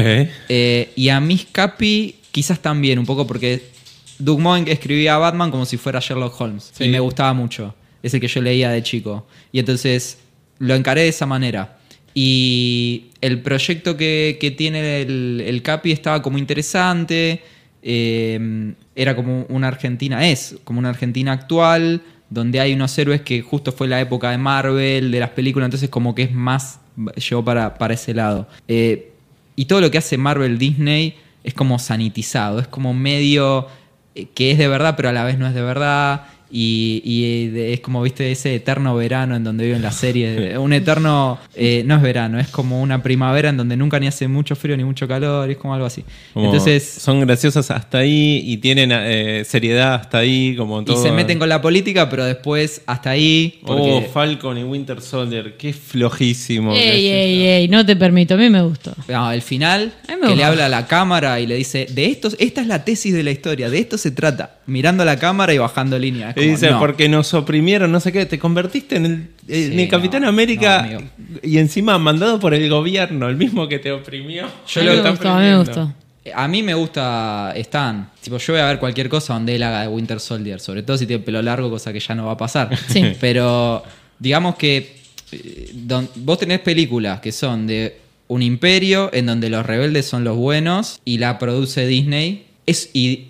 eh, 0.49 0.91
y 0.97 1.09
a 1.09 1.21
mis 1.21 1.47
capi 1.47 2.17
quizás 2.33 2.59
también, 2.61 2.99
un 2.99 3.07
poco 3.07 3.27
porque 3.27 3.63
Doug 4.19 4.41
Moenk 4.41 4.69
escribía 4.69 5.15
a 5.15 5.19
Batman 5.19 5.51
como 5.51 5.65
si 5.67 5.77
fuera 5.77 6.01
Sherlock 6.01 6.41
Holmes. 6.41 6.73
Sí. 6.77 6.85
Y 6.85 6.89
me 6.89 6.99
gustaba 7.01 7.33
mucho. 7.33 7.75
Es 8.03 8.13
el 8.15 8.21
que 8.21 8.29
yo 8.29 8.41
leía 8.43 8.71
de 8.71 8.83
chico. 8.83 9.27
Y 9.53 9.59
entonces 9.61 10.19
lo 10.59 10.75
encaré 10.75 11.03
de 11.03 11.09
esa 11.09 11.27
manera. 11.27 11.79
Y 12.19 13.09
el 13.21 13.43
proyecto 13.43 13.99
que, 13.99 14.39
que 14.41 14.51
tiene 14.51 15.03
el, 15.03 15.43
el 15.47 15.61
Capi 15.61 15.93
estaba 15.93 16.23
como 16.23 16.39
interesante. 16.39 17.43
eh, 17.83 18.73
era 18.97 19.15
como 19.15 19.45
una 19.51 19.69
Argentina, 19.69 20.27
es 20.27 20.57
como 20.65 20.79
una 20.79 20.89
Argentina 20.89 21.33
actual, 21.33 22.01
donde 22.31 22.59
hay 22.61 22.73
unos 22.73 22.97
héroes 22.99 23.21
que 23.21 23.43
justo 23.43 23.71
fue 23.71 23.87
la 23.87 24.01
época 24.01 24.31
de 24.31 24.39
Marvel, 24.39 25.13
de 25.13 25.21
las 25.21 25.31
películas, 25.31 25.67
entonces 25.67 25.91
como 25.91 26.15
que 26.15 26.23
es 26.23 26.33
más, 26.33 26.81
llegó 27.29 27.45
para, 27.45 27.75
para 27.75 27.93
ese 27.93 28.15
lado. 28.15 28.49
Eh, 28.67 29.13
y 29.55 29.67
todo 29.67 29.83
lo 29.83 29.91
que 29.91 29.99
hace 29.99 30.17
Marvel 30.17 30.59
Disney 30.59 31.15
es 31.45 31.53
como 31.53 31.79
sanitizado, 31.79 32.59
es 32.59 32.67
como 32.67 32.95
medio 32.95 33.69
eh, 34.15 34.27
que 34.35 34.51
es 34.51 34.59
de 34.59 34.67
verdad, 34.67 34.95
pero 34.97 35.11
a 35.11 35.13
la 35.13 35.25
vez 35.25 35.39
no 35.39 35.47
es 35.47 35.55
de 35.55 35.63
verdad. 35.63 36.25
Y, 36.51 37.53
es 37.57 37.81
como, 37.81 38.03
viste, 38.03 38.31
ese 38.31 38.55
eterno 38.55 38.95
verano 38.95 39.37
en 39.37 39.45
donde 39.45 39.67
viven 39.67 39.83
las 39.83 39.97
series. 39.97 40.57
Un 40.67 40.73
eterno, 40.73 41.39
eh, 41.55 41.83
no 41.85 41.97
es 41.97 42.03
verano, 42.03 42.39
es 42.39 42.49
como 42.49 42.81
una 42.81 43.03
primavera 43.03 43.49
en 43.49 43.57
donde 43.57 43.77
nunca 43.77 43.99
ni 43.99 44.07
hace 44.07 44.29
mucho 44.29 44.55
frío 44.57 44.77
ni 44.77 44.85
mucho 44.85 45.09
calor, 45.09 45.51
es 45.51 45.57
como 45.57 45.75
algo 45.75 45.87
así. 45.87 46.05
Como 46.33 46.47
Entonces, 46.47 46.85
son 46.85 47.21
graciosas 47.21 47.71
hasta 47.71 47.99
ahí 47.99 48.43
y 48.45 48.59
tienen 48.59 48.91
eh, 48.93 49.43
seriedad 49.45 49.95
hasta 49.95 50.19
ahí, 50.19 50.55
como 50.57 50.83
y 50.83 50.97
se 50.97 51.11
meten 51.11 51.39
con 51.39 51.49
la 51.49 51.61
política, 51.61 52.09
pero 52.09 52.25
después 52.25 52.83
hasta 52.87 53.11
ahí. 53.11 53.61
Oh, 53.63 53.77
Porque, 53.77 54.09
Falcon 54.13 54.59
y 54.59 54.63
Winter 54.65 55.01
Soldier, 55.01 55.57
qué 55.57 55.73
flojísimo. 55.73 56.73
que 56.73 56.93
Ey, 56.93 57.07
es 57.07 57.15
ey, 57.15 57.47
ey, 57.47 57.69
no 57.69 57.85
te 57.85 57.97
permito, 57.97 58.35
a 58.35 58.37
mí 58.37 58.49
me 58.51 58.63
gustó. 58.63 58.95
No, 59.09 59.33
el 59.33 59.43
final, 59.43 59.93
que 60.07 60.37
le 60.37 60.45
habla 60.45 60.67
a 60.67 60.69
la 60.69 60.87
cámara 60.87 61.41
y 61.41 61.47
le 61.47 61.57
dice, 61.57 61.87
de 61.91 62.07
estos, 62.07 62.37
esta 62.39 62.61
es 62.61 62.67
la 62.67 62.85
tesis 62.85 63.15
de 63.15 63.23
la 63.23 63.31
historia, 63.31 63.71
de 63.71 63.79
esto 63.79 63.99
se 63.99 64.11
trata. 64.11 64.59
Mirando 64.67 65.05
a 65.05 65.07
la 65.07 65.19
cámara 65.19 65.55
y 65.55 65.59
bajando 65.59 65.99
línea. 65.99 66.35
Y 66.37 66.49
dice, 66.49 66.71
no. 66.71 66.79
porque 66.79 67.09
nos 67.09 67.33
oprimieron, 67.35 67.91
no 67.91 67.99
sé 68.01 68.13
qué, 68.13 68.27
te 68.27 68.39
convertiste 68.39 68.97
en 68.97 69.07
el, 69.07 69.13
en 69.49 69.73
Sí, 69.73 69.81
el 69.83 69.89
Capitán 69.89 70.23
no, 70.23 70.29
América 70.29 70.87
no, 70.91 71.01
y 71.43 71.59
encima 71.59 71.99
mandado 71.99 72.39
por 72.39 72.53
el 72.55 72.69
gobierno, 72.69 73.29
el 73.29 73.37
mismo 73.37 73.67
que 73.69 73.79
te 73.79 73.91
oprimió. 73.93 74.47
Yo 74.69 74.81
a 74.81 74.85
mí 74.85 74.91
lo 74.97 75.03
me 75.03 75.11
gustó, 75.11 75.29
a 75.31 75.39
mí 75.41 75.45
me 75.47 75.57
gustó. 75.59 75.95
A 76.35 76.49
mí 76.49 76.63
me 76.63 76.75
gusta 76.75 77.53
Stan. 77.57 78.11
Tipo, 78.21 78.37
yo 78.39 78.53
voy 78.53 78.61
a 78.61 78.67
ver 78.67 78.79
cualquier 78.81 79.09
cosa 79.09 79.35
donde 79.35 79.55
él 79.55 79.63
haga 79.63 79.83
de 79.83 79.89
Winter 79.89 80.19
Soldier, 80.21 80.59
sobre 80.61 80.83
todo 80.83 80.99
si 80.99 81.07
tiene 81.07 81.23
pelo 81.23 81.41
largo, 81.41 81.71
cosa 81.71 81.93
que 81.93 82.01
ya 82.01 82.15
no 82.17 82.27
va 82.27 82.33
a 82.33 82.37
pasar. 82.37 82.69
Sí. 82.89 83.13
Pero 83.21 83.83
digamos 84.19 84.57
que 84.57 84.97
eh, 85.33 85.71
don- 85.73 86.09
vos 86.17 86.39
tenés 86.39 86.59
películas 86.61 87.21
que 87.21 87.31
son 87.33 87.67
de 87.69 87.97
un 88.29 88.43
imperio 88.43 89.09
en 89.13 89.27
donde 89.27 89.49
los 89.51 89.65
rebeldes 89.65 90.07
son 90.07 90.25
los 90.25 90.37
buenos 90.37 91.01
y 91.05 91.19
la 91.19 91.39
produce 91.39 91.87
Disney. 91.87 92.47
Es, 92.67 92.91
y 92.93 93.29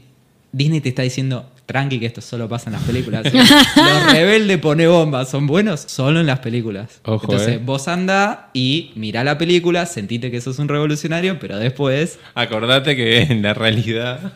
Disney 0.52 0.80
te 0.80 0.88
está 0.88 1.02
diciendo, 1.02 1.50
tranqui, 1.66 1.98
que 2.00 2.06
esto 2.06 2.20
solo 2.20 2.48
pasa 2.48 2.70
en 2.70 2.74
las 2.74 2.82
películas. 2.84 3.24
los 3.34 4.12
rebeldes 4.12 4.58
pone 4.58 4.86
bombas, 4.86 5.28
son 5.28 5.46
buenos 5.46 5.80
solo 5.86 6.20
en 6.20 6.26
las 6.26 6.38
películas. 6.38 7.00
Ojo, 7.04 7.24
Entonces 7.24 7.56
eh. 7.56 7.60
vos 7.62 7.88
anda 7.88 8.50
y 8.54 8.92
mirá 8.94 9.24
la 9.24 9.36
película, 9.36 9.84
sentite 9.86 10.30
que 10.30 10.40
sos 10.40 10.58
un 10.58 10.68
revolucionario, 10.68 11.38
pero 11.38 11.58
después 11.58 12.18
Acordate 12.34 12.94
que 12.96 13.22
en 13.22 13.42
la 13.42 13.52
realidad 13.54 14.32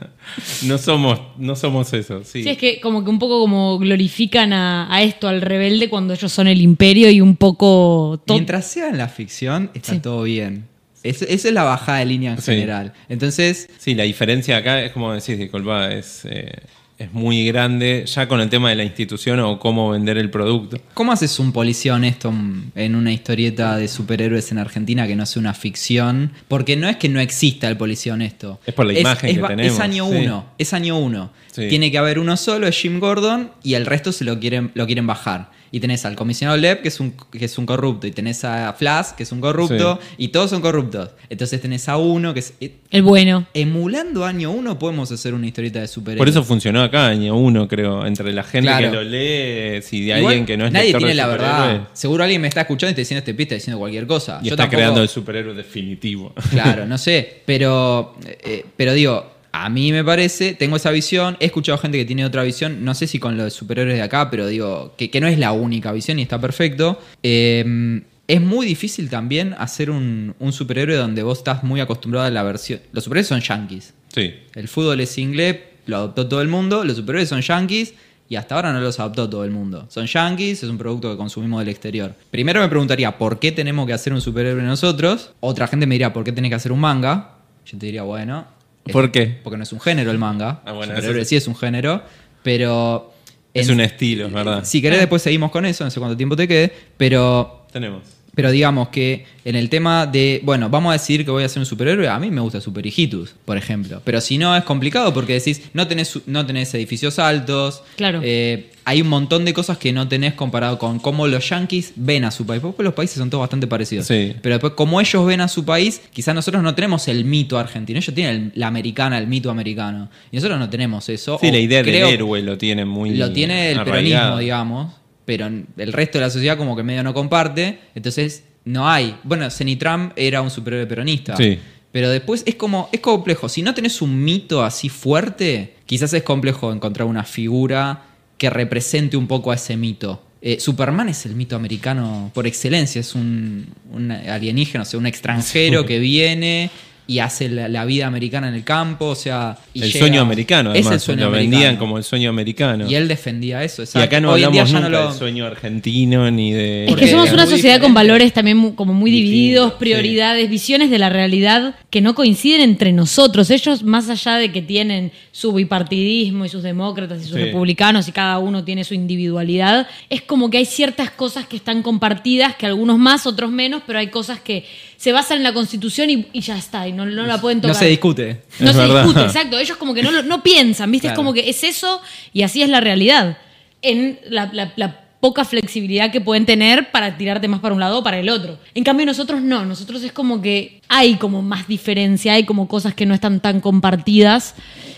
no 0.65 0.77
somos, 0.79 1.21
no 1.39 1.57
somos 1.57 1.93
eso. 1.93 2.23
Sí. 2.25 2.43
Sí, 2.43 2.49
es 2.51 2.59
que 2.59 2.81
como 2.81 3.05
que 3.05 3.11
un 3.11 3.19
poco 3.19 3.41
como 3.41 3.79
glorifican 3.79 4.53
a, 4.53 4.93
a 4.95 5.03
esto, 5.03 5.29
al 5.29 5.41
rebelde, 5.41 5.89
cuando 5.89 6.15
ellos 6.15 6.33
son 6.33 6.49
el 6.49 6.61
imperio 6.61 7.11
y 7.11 7.21
un 7.21 7.37
poco... 7.37 8.21
Mientras 8.29 8.67
sea 8.67 8.89
en 8.89 8.99
la 8.99 9.09
ficción, 9.09 9.71
está 9.75 9.93
Sí. 9.93 10.01
todo 10.01 10.23
bien. 10.25 10.65
Es- 11.03 11.23
esa 11.23 11.49
es 11.49 11.55
la 11.55 11.63
bajada 11.65 11.99
de 12.01 12.07
línea 12.07 12.33
en 12.33 12.43
Sí. 12.43 12.53
general. 12.53 12.93
Entonces, 13.09 13.71
Sí, 13.79 13.95
la 13.95 14.03
diferencia 14.03 14.57
acá 14.59 14.83
es 14.83 14.93
como 14.93 15.13
decís, 15.15 15.39
disculpa, 15.39 15.91
es, 15.93 16.23
eh, 16.25 16.53
es 17.01 17.13
muy 17.15 17.47
grande 17.47 18.05
ya 18.07 18.29
con 18.29 18.41
el 18.41 18.51
tema 18.51 18.69
de 18.69 18.77
la 18.77 18.85
institución 18.85 19.41
o 19.41 19.59
cómo 19.59 19.91
vender 19.91 20.19
el 20.19 20.29
producto. 20.31 20.77
¿cómo 20.93 21.13
haces 21.13 21.39
un 21.39 21.51
policía 21.51 21.95
honesto 21.95 22.33
en 22.75 22.95
una 22.95 23.11
historieta 23.11 23.77
de 23.79 23.89
superhéroes 23.89 24.53
en 24.53 24.59
Argentina 24.59 25.07
que 25.07 25.17
no 25.17 25.25
sea 25.25 25.41
una 25.41 25.55
ficción? 25.55 26.33
Porque 26.47 26.77
no 26.77 26.89
es 26.89 26.97
que 26.97 27.09
no 27.09 27.19
exista 27.19 27.69
el 27.69 27.79
policía 27.79 28.13
honesto. 28.13 28.61
Es 28.67 28.75
por 28.75 28.85
la 28.87 28.99
imagen 28.99 29.35
que 29.35 29.41
ba- 29.41 29.49
tenemos, 29.49 29.73
Es 29.73 29.81
año 29.81 30.07
sí. 30.11 30.17
uno. 30.19 30.47
Es 30.59 30.73
año 30.75 30.99
uno. 30.99 31.31
Sí. 31.61 31.69
Tiene 31.69 31.91
que 31.91 31.99
haber 31.99 32.19
uno 32.19 32.37
solo, 32.37 32.67
es 32.67 32.77
Jim 32.77 32.99
Gordon, 33.01 33.51
y 33.63 33.75
el 33.75 33.87
resto 33.87 34.13
se 34.13 34.25
lo 34.25 34.39
quieren, 34.41 34.71
lo 34.75 34.87
quieren 34.87 35.07
bajar. 35.07 35.51
Y 35.73 35.79
tenés 35.79 36.05
al 36.05 36.17
comisionado 36.17 36.57
Leb, 36.59 36.83
que 36.83 36.89
es, 36.89 36.99
un, 36.99 37.13
que 37.31 37.45
es 37.45 37.57
un 37.57 37.65
corrupto, 37.65 38.05
y 38.09 38.11
tenés 38.11 38.43
a 38.45 38.73
Flash, 38.73 39.11
que 39.17 39.23
es 39.23 39.31
un 39.31 39.41
corrupto, 39.41 40.01
y 40.19 40.29
todos 40.29 40.51
son 40.51 40.61
corruptos. 40.61 41.11
Entonces 41.29 41.61
tenés 41.61 41.89
a 41.89 41.97
uno 41.97 42.35
que 42.35 42.41
es... 42.41 42.55
eh, 42.61 42.73
El 42.91 43.03
bueno. 43.03 43.47
Emulando 43.55 44.25
año 44.25 44.51
uno 44.51 44.81
podemos 44.81 45.13
hacer 45.13 45.33
una 45.33 45.47
historieta 45.47 45.79
de 45.81 45.87
superhéroes. 45.87 46.19
Por 46.19 46.29
eso 46.29 46.43
funcionó 46.43 46.83
acá, 46.83 47.07
año 47.07 47.37
uno, 47.37 47.69
creo, 47.69 48.05
entre 48.05 48.33
la 48.33 48.43
gente 48.43 48.67
Claro. 48.69 48.91
que 48.91 48.97
lo 48.97 49.05
lee, 49.05 49.81
si 49.83 50.01
de 50.07 50.19
Igual, 50.19 50.25
alguien 50.33 50.47
que 50.47 50.57
no 50.57 50.67
es 50.67 50.73
Nadie 50.73 50.91
tiene 50.93 51.07
de 51.11 51.15
la 51.15 51.27
verdad. 51.29 51.89
Seguro 51.93 52.25
alguien 52.25 52.41
me 52.43 52.49
está 52.49 52.63
escuchando 52.63 52.89
y 52.89 52.93
está 52.93 53.01
diciendo 53.03 53.19
este 53.21 53.35
pista 53.35 53.55
diciendo 53.55 53.79
cualquier 53.79 54.09
cosa. 54.09 54.41
Y 54.43 54.47
Yo 54.49 54.55
está 54.55 54.65
tampoco- 54.65 54.77
creando 54.77 55.03
el 55.03 55.09
superhéroe 55.09 55.55
definitivo. 55.55 56.35
Claro, 56.51 56.85
no 56.89 56.99
sé. 56.99 57.43
Pero, 57.47 58.17
eh, 58.27 58.65
pero 58.77 58.93
digo, 58.93 59.35
a 59.53 59.69
mí 59.69 59.93
me 59.93 60.05
parece, 60.05 60.55
tengo 60.55 60.77
esa 60.77 60.91
visión. 60.91 61.37
He 61.41 61.47
escuchado 61.47 61.79
gente 61.79 61.99
que 61.99 62.05
tiene 62.05 62.25
otra 62.25 62.43
visión. 62.43 62.85
No 62.85 62.95
sé 62.95 63.07
si 63.07 63.19
con 63.19 63.37
los 63.37 63.53
superhéroes 63.53 63.97
de 63.97 64.03
acá, 64.03 64.31
pero 64.31 64.47
digo, 64.47 64.95
que, 64.97 65.11
que 65.11 65.21
no 65.21 65.27
es 65.27 65.39
la 65.39 65.53
única 65.53 65.93
visión 65.93 66.19
y 66.19 66.23
está 66.23 66.41
perfecto. 66.41 67.01
Eh, 67.23 68.03
es 68.31 68.41
muy 68.41 68.65
difícil 68.65 69.11
también 69.11 69.57
hacer 69.59 69.91
un, 69.91 70.37
un 70.39 70.53
superhéroe 70.53 70.95
donde 70.95 71.25
vos 71.25 71.39
estás 71.39 71.65
muy 71.65 71.81
acostumbrado 71.81 72.27
a 72.27 72.31
la 72.31 72.45
versión. 72.45 72.81
Los 72.93 73.03
superhéroes 73.05 73.27
son 73.27 73.41
yankees. 73.41 73.93
Sí. 74.15 74.35
El 74.55 74.69
fútbol 74.69 75.01
es 75.01 75.19
inglés, 75.19 75.57
lo 75.87 75.97
adoptó 75.97 76.29
todo 76.29 76.41
el 76.41 76.47
mundo. 76.47 76.85
Los 76.85 76.97
superhéroes 76.97 77.29
son 77.29 77.41
yankees 77.41 77.95
y 78.29 78.37
hasta 78.37 78.55
ahora 78.55 78.73
no 78.73 78.81
los 78.81 79.01
adoptó 79.01 79.29
todo 79.29 79.45
el 79.45 79.51
mundo. 79.51 79.87
Son 79.89 80.07
yankees, 80.07 80.63
es 80.63 80.71
un 80.71 80.79
producto 80.79 81.11
que 81.11 81.17
consumimos 81.17 81.59
del 81.59 81.71
exterior. 81.71 82.15
Primero 82.31 82.61
me 82.61 82.69
preguntaría, 82.69 83.19
¿por 83.19 83.41
qué 83.41 83.51
tenemos 83.51 83.85
que 83.89 83.95
hacer 83.95 84.13
un 84.13 84.21
superhéroe 84.21 84.63
nosotros? 84.63 85.33
Otra 85.41 85.67
gente 85.67 85.87
me 85.87 85.97
diría, 85.97 86.13
¿por 86.13 86.23
qué 86.23 86.31
tenés 86.31 86.51
que 86.51 86.55
hacer 86.55 86.71
un 86.71 86.79
manga? 86.79 87.39
Yo 87.67 87.77
te 87.79 87.87
diría, 87.87 88.05
bueno. 88.05 88.47
¿Por 88.93 89.11
qué? 89.13 89.39
Porque 89.43 89.57
no 89.57 89.63
es 89.63 89.73
un 89.73 89.81
género 89.81 90.11
el 90.11 90.19
manga. 90.19 90.63
Ah, 90.65 90.73
bueno, 90.73 90.95
superhéroe 90.97 91.25
sí 91.25 91.37
es 91.37 91.47
un 91.47 91.57
género, 91.57 92.03
pero... 92.43 93.13
Es 93.53 93.69
en- 93.69 93.75
un 93.75 93.81
estilo, 93.81 94.27
es 94.27 94.33
verdad. 94.33 94.65
Si 94.65 94.81
querés 94.81 95.01
después 95.01 95.23
seguimos 95.23 95.51
con 95.51 95.65
eso, 95.67 95.85
no 95.85 95.91
sé 95.91 95.99
cuánto 96.01 96.17
tiempo 96.17 96.37
te 96.37 96.47
quede, 96.49 96.73
pero 96.97 97.67
Tenemos. 97.73 98.03
Pero 98.35 98.51
digamos 98.51 98.89
que 98.89 99.27
en 99.45 99.57
el 99.57 99.69
tema 99.69 100.07
de, 100.07 100.41
bueno, 100.45 100.69
vamos 100.71 100.91
a 100.91 100.93
decir 100.95 101.25
que 101.25 101.31
voy 101.31 101.43
a 101.45 101.49
ser 101.49 101.61
un 101.61 101.67
superhéroe, 101.67 102.09
a 102.09 102.19
mí 102.19 102.31
me 102.31 102.41
gusta 102.41 102.61
Super 102.61 102.85
Hijitus, 102.87 103.35
por 103.45 103.57
ejemplo. 103.57 104.01
Pero 104.05 104.21
si 104.21 104.39
no, 104.39 104.55
es 104.57 104.65
complicado 104.65 105.13
porque 105.15 105.33
decís, 105.35 105.63
no 105.75 105.87
tenés, 105.89 106.09
su- 106.09 106.23
no 106.27 106.45
tenés 106.47 106.73
edificios 106.75 107.19
altos. 107.19 107.83
Claro. 107.97 108.21
eh, 108.23 108.71
hay 108.85 109.03
un 109.03 109.09
montón 109.09 109.45
de 109.45 109.53
cosas 109.53 109.79
que 109.79 109.93
no 109.93 110.09
tenés 110.09 110.35
comparado 110.35 110.79
con 110.79 110.99
cómo 110.99 111.29
los 111.29 111.49
yankees 111.49 111.93
ven 111.97 112.25
a 112.25 112.31
su 112.31 112.45
país. 112.47 112.61
Porque 112.63 112.83
los 112.83 112.95
países 112.95 113.19
son 113.19 113.31
todos 113.31 113.43
bastante 113.43 113.67
parecidos. 113.67 114.07
Sí. 114.07 114.35
Pero 114.43 114.55
después, 114.57 114.73
como 114.73 115.01
ellos 115.01 115.25
ven 115.27 115.41
a 115.43 115.49
su 115.49 115.65
país, 115.65 116.01
quizás 116.13 116.35
nosotros 116.35 116.63
no 116.63 116.75
tenemos 116.75 117.07
el 117.09 117.25
mito 117.25 117.59
argentino. 117.59 117.99
Ellos 117.99 118.15
tienen 118.15 118.35
el- 118.55 118.61
la 118.61 118.67
americana, 118.67 119.19
el 119.19 119.27
mito 119.27 119.51
americano. 119.51 120.09
Y 120.33 120.37
nosotros 120.37 120.59
no 120.59 120.69
tenemos 120.71 121.09
eso. 121.09 121.39
Sí, 121.41 121.49
O 121.49 121.53
la 121.53 121.59
idea 121.59 121.83
creo- 121.83 122.07
del 122.07 122.15
héroe 122.17 122.43
lo 122.43 122.59
tiene 122.59 122.85
muy 122.85 123.11
lo 123.17 123.33
tiene 123.33 123.71
el 123.73 123.79
arraigado. 123.79 123.93
peronismo, 124.03 124.39
digamos, 124.39 124.93
pero 125.25 125.47
el 125.47 125.93
resto 125.93 126.19
de 126.19 126.25
la 126.25 126.31
sociedad 126.31 126.57
como 126.57 126.77
que 126.77 126.83
medio 126.83 127.03
no 127.03 127.15
comparte, 127.15 127.81
entonces 127.95 128.45
no 128.65 128.89
hay. 128.89 129.17
Bueno, 129.23 129.49
Trump 129.79 130.13
era 130.17 130.43
un 130.43 130.51
superhéroe 130.51 130.87
peronista. 130.87 131.37
Sí. 131.37 131.59
Pero 131.93 132.09
después 132.11 132.43
es 132.47 132.55
como, 132.55 132.89
es 132.93 133.01
complejo. 133.01 133.49
Si 133.49 133.63
no 133.63 133.75
tenés 133.75 134.01
un 134.01 134.23
mito 134.23 134.63
así 134.63 134.89
fuerte, 134.89 135.75
quizás 135.87 136.13
es 136.13 136.23
complejo 136.23 136.73
encontrar 136.73 137.09
una 137.09 137.25
figura 137.25 138.05
que 138.39 138.49
represente 138.49 139.17
un 139.17 139.27
poco 139.27 139.51
a 139.51 139.57
ese 139.57 139.77
mito. 139.77 140.23
Eh, 140.43 140.59
Superman 140.59 141.09
es 141.09 141.27
el 141.27 141.35
mito 141.35 141.57
americano 141.57 142.31
por 142.33 142.47
excelencia, 142.47 143.01
es 143.01 143.15
un, 143.15 143.67
un 143.93 144.11
alienígena, 144.11 144.83
o 144.83 144.87
sea, 144.87 144.99
un 144.99 145.07
extranjero 145.07 145.85
que 145.87 145.99
viene 145.99 146.71
y 147.11 147.19
hace 147.19 147.49
la, 147.49 147.67
la 147.69 147.85
vida 147.85 148.07
americana 148.07 148.47
en 148.49 148.55
el 148.55 148.63
campo, 148.63 149.07
o 149.07 149.15
sea... 149.17 149.59
y 149.75 149.83
El 149.83 149.89
llega- 149.93 149.99
sueño 149.99 150.21
americano, 150.21 150.71
Es 150.71 150.77
además. 150.87 150.93
el 150.95 151.01
sueño 151.01 151.25
lo 151.25 151.31
vendían 151.33 151.55
americano. 151.63 151.79
como 151.81 151.99
el 151.99 152.05
sueño 152.05 152.31
americano. 152.31 152.89
Y 152.89 152.95
él 152.95 153.09
defendía 153.09 153.65
eso. 153.65 153.83
Y 153.83 153.85
exacto. 153.87 154.07
acá 154.07 154.21
no 154.21 154.31
Hoy 154.31 154.45
en 154.45 154.53
día 154.53 154.63
hablamos 154.63 154.83
nunca 154.83 154.89
no 154.97 155.03
lo- 155.05 155.09
del 155.11 155.19
sueño 155.19 155.45
argentino 155.47 156.31
ni 156.31 156.53
de... 156.53 156.87
Es 156.87 156.95
que 156.95 157.09
somos 157.09 157.27
es 157.27 157.33
una 157.33 157.45
muy 157.47 157.53
sociedad 157.53 157.81
con 157.81 157.95
valores 157.95 158.33
también 158.33 158.57
mu- 158.59 158.75
como 158.77 158.93
muy 158.95 159.11
divididos, 159.11 159.73
sí. 159.73 159.77
prioridades, 159.81 160.49
visiones 160.49 160.89
de 160.91 160.99
la 161.01 161.09
realidad 161.09 161.75
que 161.91 162.01
no 162.01 162.15
coinciden 162.15 162.61
entre 162.61 162.93
nosotros. 162.93 163.51
Ellos, 163.51 163.83
más 163.83 164.09
allá 164.09 164.37
de 164.37 164.53
que 164.53 164.63
tienen 164.63 165.11
su 165.33 165.53
bipartidismo 165.53 166.45
y 166.45 166.49
sus 166.49 166.63
demócratas 166.63 167.21
y 167.23 167.25
sus 167.25 167.35
Sí. 167.37 167.45
republicanos 167.45 168.07
y 168.07 168.13
cada 168.13 168.39
uno 168.39 168.63
tiene 168.63 168.85
su 168.85 168.95
individualidad, 168.95 169.89
es 170.11 170.23
como 170.23 170.49
que 170.51 170.59
hay 170.59 170.65
ciertas 170.67 171.11
cosas 171.11 171.47
que 171.47 171.57
están 171.57 171.83
compartidas, 171.83 172.55
que 172.57 172.67
algunos 172.67 172.99
más, 172.99 173.27
otros 173.27 173.51
menos, 173.51 173.83
pero 173.87 173.99
hay 173.99 174.09
cosas 174.09 174.41
que 174.41 174.65
se 175.01 175.13
basan 175.13 175.39
en 175.39 175.45
la 175.45 175.55
constitución 175.55 176.11
y, 176.11 176.27
y 176.35 176.41
ya 176.43 176.59
está, 176.59 176.87
y 176.87 176.93
no, 176.93 177.07
no 177.07 177.25
la 177.25 177.41
pueden 177.41 177.57
No 177.59 177.69
tocar. 177.69 177.77
se 177.77 177.87
discute. 177.87 178.43
No 178.59 178.69
Es 178.69 178.77
se 178.77 178.83
verdad. 178.83 179.03
discute, 179.05 179.25
exacto. 179.25 179.59
Ellos 179.59 179.79
como 179.79 179.95
que 179.95 180.03
no, 180.03 180.11
lo- 180.11 180.23
no 180.23 180.43
piensan, 180.43 180.91
¿viste? 180.93 181.07
Claro. 181.09 181.15
Es 181.15 181.17
como 181.17 181.33
que 181.33 181.49
es 181.49 181.65
eso 181.65 182.03
y 182.35 182.43
así 182.43 182.61
es 182.61 182.69
la 182.69 182.81
realidad. 182.83 183.39
En 183.81 184.21
la, 184.29 184.51
la- 184.53 184.75
la 184.77 185.01
poca 185.21 185.47
flexibilidad 185.47 186.11
que 186.13 186.21
pueden 186.21 186.45
tener 186.45 186.91
para 186.91 187.17
tirarte 187.17 187.49
más 187.49 187.61
para 187.61 187.73
un 187.75 187.81
lado 187.81 188.01
o 188.01 188.03
para 188.03 188.19
el 188.19 188.29
otro. 188.29 188.59
En 188.75 188.85
cambio 188.85 189.07
nosotros 189.07 189.41
no, 189.41 189.65
nosotros 189.65 190.03
es 190.03 190.13
como 190.13 190.43
que 190.43 190.83
hay 190.89 191.15
como 191.15 191.41
más 191.41 191.67
diferencia, 191.67 192.35
hay 192.35 192.45
como 192.45 192.69
cosas 192.69 192.93
que 192.93 193.07
no 193.07 193.15
están 193.15 193.41
tan 193.41 193.61
compartidas 193.63 194.55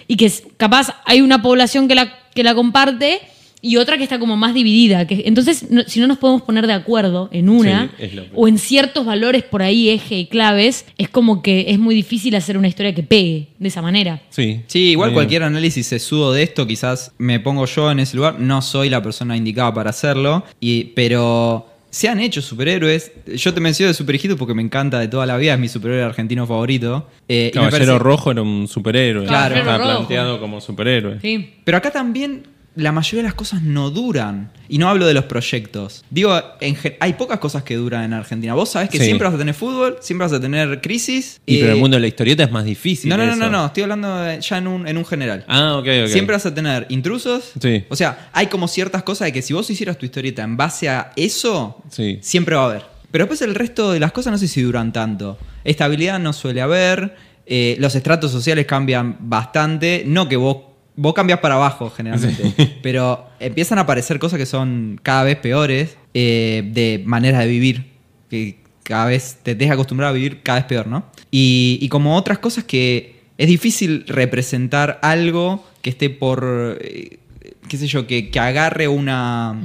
y 0.09 0.17
que 0.17 0.27
es- 0.27 0.43
capaz 0.57 0.97
hay 1.05 1.21
una 1.21 1.43
población 1.43 1.87
que 1.87 1.95
la, 1.95 2.13
que 2.35 2.43
la 2.43 2.57
comparte 2.57 3.21
y 3.65 3.77
otra 3.77 3.97
que 3.97 4.03
está 4.03 4.19
como 4.19 4.37
más 4.37 4.53
dividida. 4.55 5.07
Que, 5.07 5.23
entonces, 5.25 5.71
no- 5.71 5.85
si 5.87 6.01
no 6.01 6.09
nos 6.09 6.19
podemos 6.19 6.43
poner 6.43 6.67
de 6.67 6.73
acuerdo 6.73 7.29
en 7.33 7.49
una 7.49 7.91
Sí, 7.99 8.19
o 8.35 8.49
en 8.49 8.59
ciertos 8.59 9.07
valores 9.07 9.45
por 9.45 9.63
ahí, 9.63 9.89
eje 9.89 10.19
y 10.19 10.27
claves, 10.27 10.85
es 10.99 11.09
como 11.09 11.43
que 11.43 11.67
es 11.69 11.79
muy 11.79 11.95
difícil 11.95 12.35
hacer 12.35 12.59
una 12.59 12.67
historia 12.69 12.93
que 12.95 13.03
pegue 13.05 13.49
de 13.59 13.69
esa 13.69 13.81
manera. 13.81 14.21
Sí. 14.31 14.63
Sí, 14.67 14.91
igual 14.91 15.13
cualquier 15.13 15.45
análisis 15.45 15.87
sesudo 15.87 16.33
de 16.33 16.43
esto, 16.43 16.67
quizás 16.67 17.13
me 17.19 17.39
pongo 17.41 17.65
yo 17.67 17.91
en 17.91 18.01
ese 18.01 18.17
lugar. 18.17 18.41
No 18.41 18.61
soy 18.63 18.91
la 18.91 19.01
persona 19.03 19.37
indicada 19.37 19.73
para 19.73 19.91
hacerlo, 19.91 20.45
y, 20.61 20.85
pero 20.97 21.69
se 21.91 22.09
han 22.09 22.19
hecho 22.21 22.41
superhéroes. 22.43 23.13
Yo 23.37 23.53
te 23.55 23.61
menciono 23.61 23.89
de 23.89 23.95
Superhijito 23.95 24.37
porque 24.39 24.55
me 24.55 24.63
encanta 24.63 24.99
de 24.99 25.09
toda 25.09 25.27
la 25.27 25.37
vida, 25.37 25.53
es 25.55 25.61
mi 25.61 25.69
superhéroe 25.69 26.03
argentino 26.03 26.47
favorito. 26.47 27.07
Eh, 27.29 27.51
Caballero 27.53 27.79
parece- 27.87 27.99
Rojo 27.99 28.31
era 28.31 28.43
un 28.43 28.67
superhéroe. 28.67 29.27
Claro. 29.27 29.55
Estaba 29.57 29.77
planteado 29.85 30.41
como 30.41 30.61
superhéroe. 30.61 31.21
Sí. 31.21 31.51
Pero 31.65 31.77
acá 31.77 31.91
también 31.91 32.45
la 32.75 32.91
mayoría 32.93 33.19
de 33.23 33.29
las 33.29 33.35
cosas 33.35 33.63
no 33.63 33.91
duran. 33.91 34.51
Y 34.69 34.79
no 34.79 34.89
hablo 34.89 35.07
de 35.07 35.13
los 35.13 35.25
proyectos. 35.25 36.05
Digo, 36.09 36.41
en 36.61 36.77
hay 37.01 37.13
pocas 37.15 37.39
cosas 37.39 37.63
que 37.63 37.77
duran 37.77 38.05
en 38.05 38.13
Argentina. 38.15 38.55
Vos 38.55 38.71
sabés 38.71 38.89
que 38.89 38.99
Sí. 38.99 39.05
siempre 39.05 39.27
vas 39.27 39.35
a 39.35 39.39
tener 39.39 39.55
fútbol, 39.55 39.99
siempre 40.01 40.27
vas 40.27 40.33
a 40.33 40.41
tener 40.41 40.81
crisis. 40.81 41.41
Y 41.45 41.59
pero 41.59 41.73
eh, 41.73 41.75
el 41.75 41.81
mundo 41.81 41.97
de 41.97 42.01
la 42.01 42.07
historieta 42.07 42.45
es 42.45 42.51
más 42.51 42.65
difícil. 42.65 43.11
No, 43.11 43.17
no, 43.19 43.27
no, 43.27 43.37
no, 43.37 43.51
no, 43.51 43.67
estoy 43.67 43.83
hablando 43.83 44.17
de- 44.17 44.41
ya 44.41 44.57
en 44.59 44.67
un, 44.67 44.89
en 44.89 44.97
un 44.97 45.05
general. 45.05 45.45
Ah, 45.49 45.77
ok, 45.77 45.87
ok. 46.05 46.09
Siempre 46.09 46.35
vas 46.35 46.47
a 46.47 46.55
tener 46.55 46.87
intrusos. 46.89 47.53
Sí. 47.61 47.85
O 47.91 47.97
sea, 47.97 48.31
hay 48.33 48.47
como 48.47 48.67
ciertas 48.69 49.03
cosas 49.03 49.27
de 49.27 49.33
que 49.33 49.43
si 49.43 49.53
vos 49.53 49.69
hicieras 49.69 49.99
tu 49.99 50.07
historieta 50.07 50.43
en 50.43 50.57
base 50.57 50.89
a 50.89 51.13
eso, 51.17 51.83
Sí. 51.91 52.19
siempre 52.23 52.57
va 52.57 52.63
a 52.63 52.67
haber. 52.71 52.83
Pero 53.11 53.25
después 53.25 53.43
el 53.43 53.55
resto 53.55 53.93
de 53.93 54.01
las 54.01 54.13
cosas 54.13 54.31
no 54.33 54.39
sé 54.39 54.49
si 54.49 54.63
duran 54.63 54.91
tanto. 54.95 55.37
Estabilidad 55.65 56.19
no 56.21 56.33
suele 56.33 56.63
haber. 56.63 57.33
eh, 57.45 57.77
los 57.81 57.97
estratos 57.97 58.31
sociales 58.31 58.67
cambian 58.67 59.17
bastante. 59.21 60.05
No 60.07 60.29
que 60.29 60.37
vos. 60.37 60.59
Vos 60.95 61.15
cambias 61.15 61.41
para 61.41 61.55
abajo 61.55 61.91
generalmente. 61.91 62.79
Pero 62.83 63.27
empiezan 63.41 63.79
a 63.79 63.83
aparecer 63.83 64.19
cosas 64.19 64.39
que 64.39 64.47
son 64.47 65.01
cada 65.03 65.25
vez 65.25 65.37
peores. 65.37 65.97
eh, 66.15 66.63
de 66.73 67.03
manera 67.05 67.39
de 67.41 67.47
vivir. 67.47 67.87
Que 68.29 68.59
cada 68.83 69.07
vez 69.07 69.39
te 69.43 69.55
dejas 69.55 69.75
acostumbrar 69.75 70.11
a 70.11 70.13
vivir 70.13 70.43
cada 70.43 70.59
vez 70.59 70.67
peor, 70.67 70.87
¿no? 70.87 71.05
Y, 71.31 71.79
y 71.81 71.89
como 71.89 72.17
otras 72.17 72.39
cosas 72.39 72.65
que 72.65 73.21
es 73.39 73.49
difícil 73.49 74.05
representar 74.07 74.99
algo 75.03 75.65
que 75.81 75.91
esté 75.91 76.11
por, 76.11 76.79
eh, 76.81 77.19
qué 77.69 77.77
sé 77.77 77.87
yo, 77.87 78.07
que, 78.07 78.31
que 78.31 78.39
agarre 78.39 78.89
una... 78.89 79.57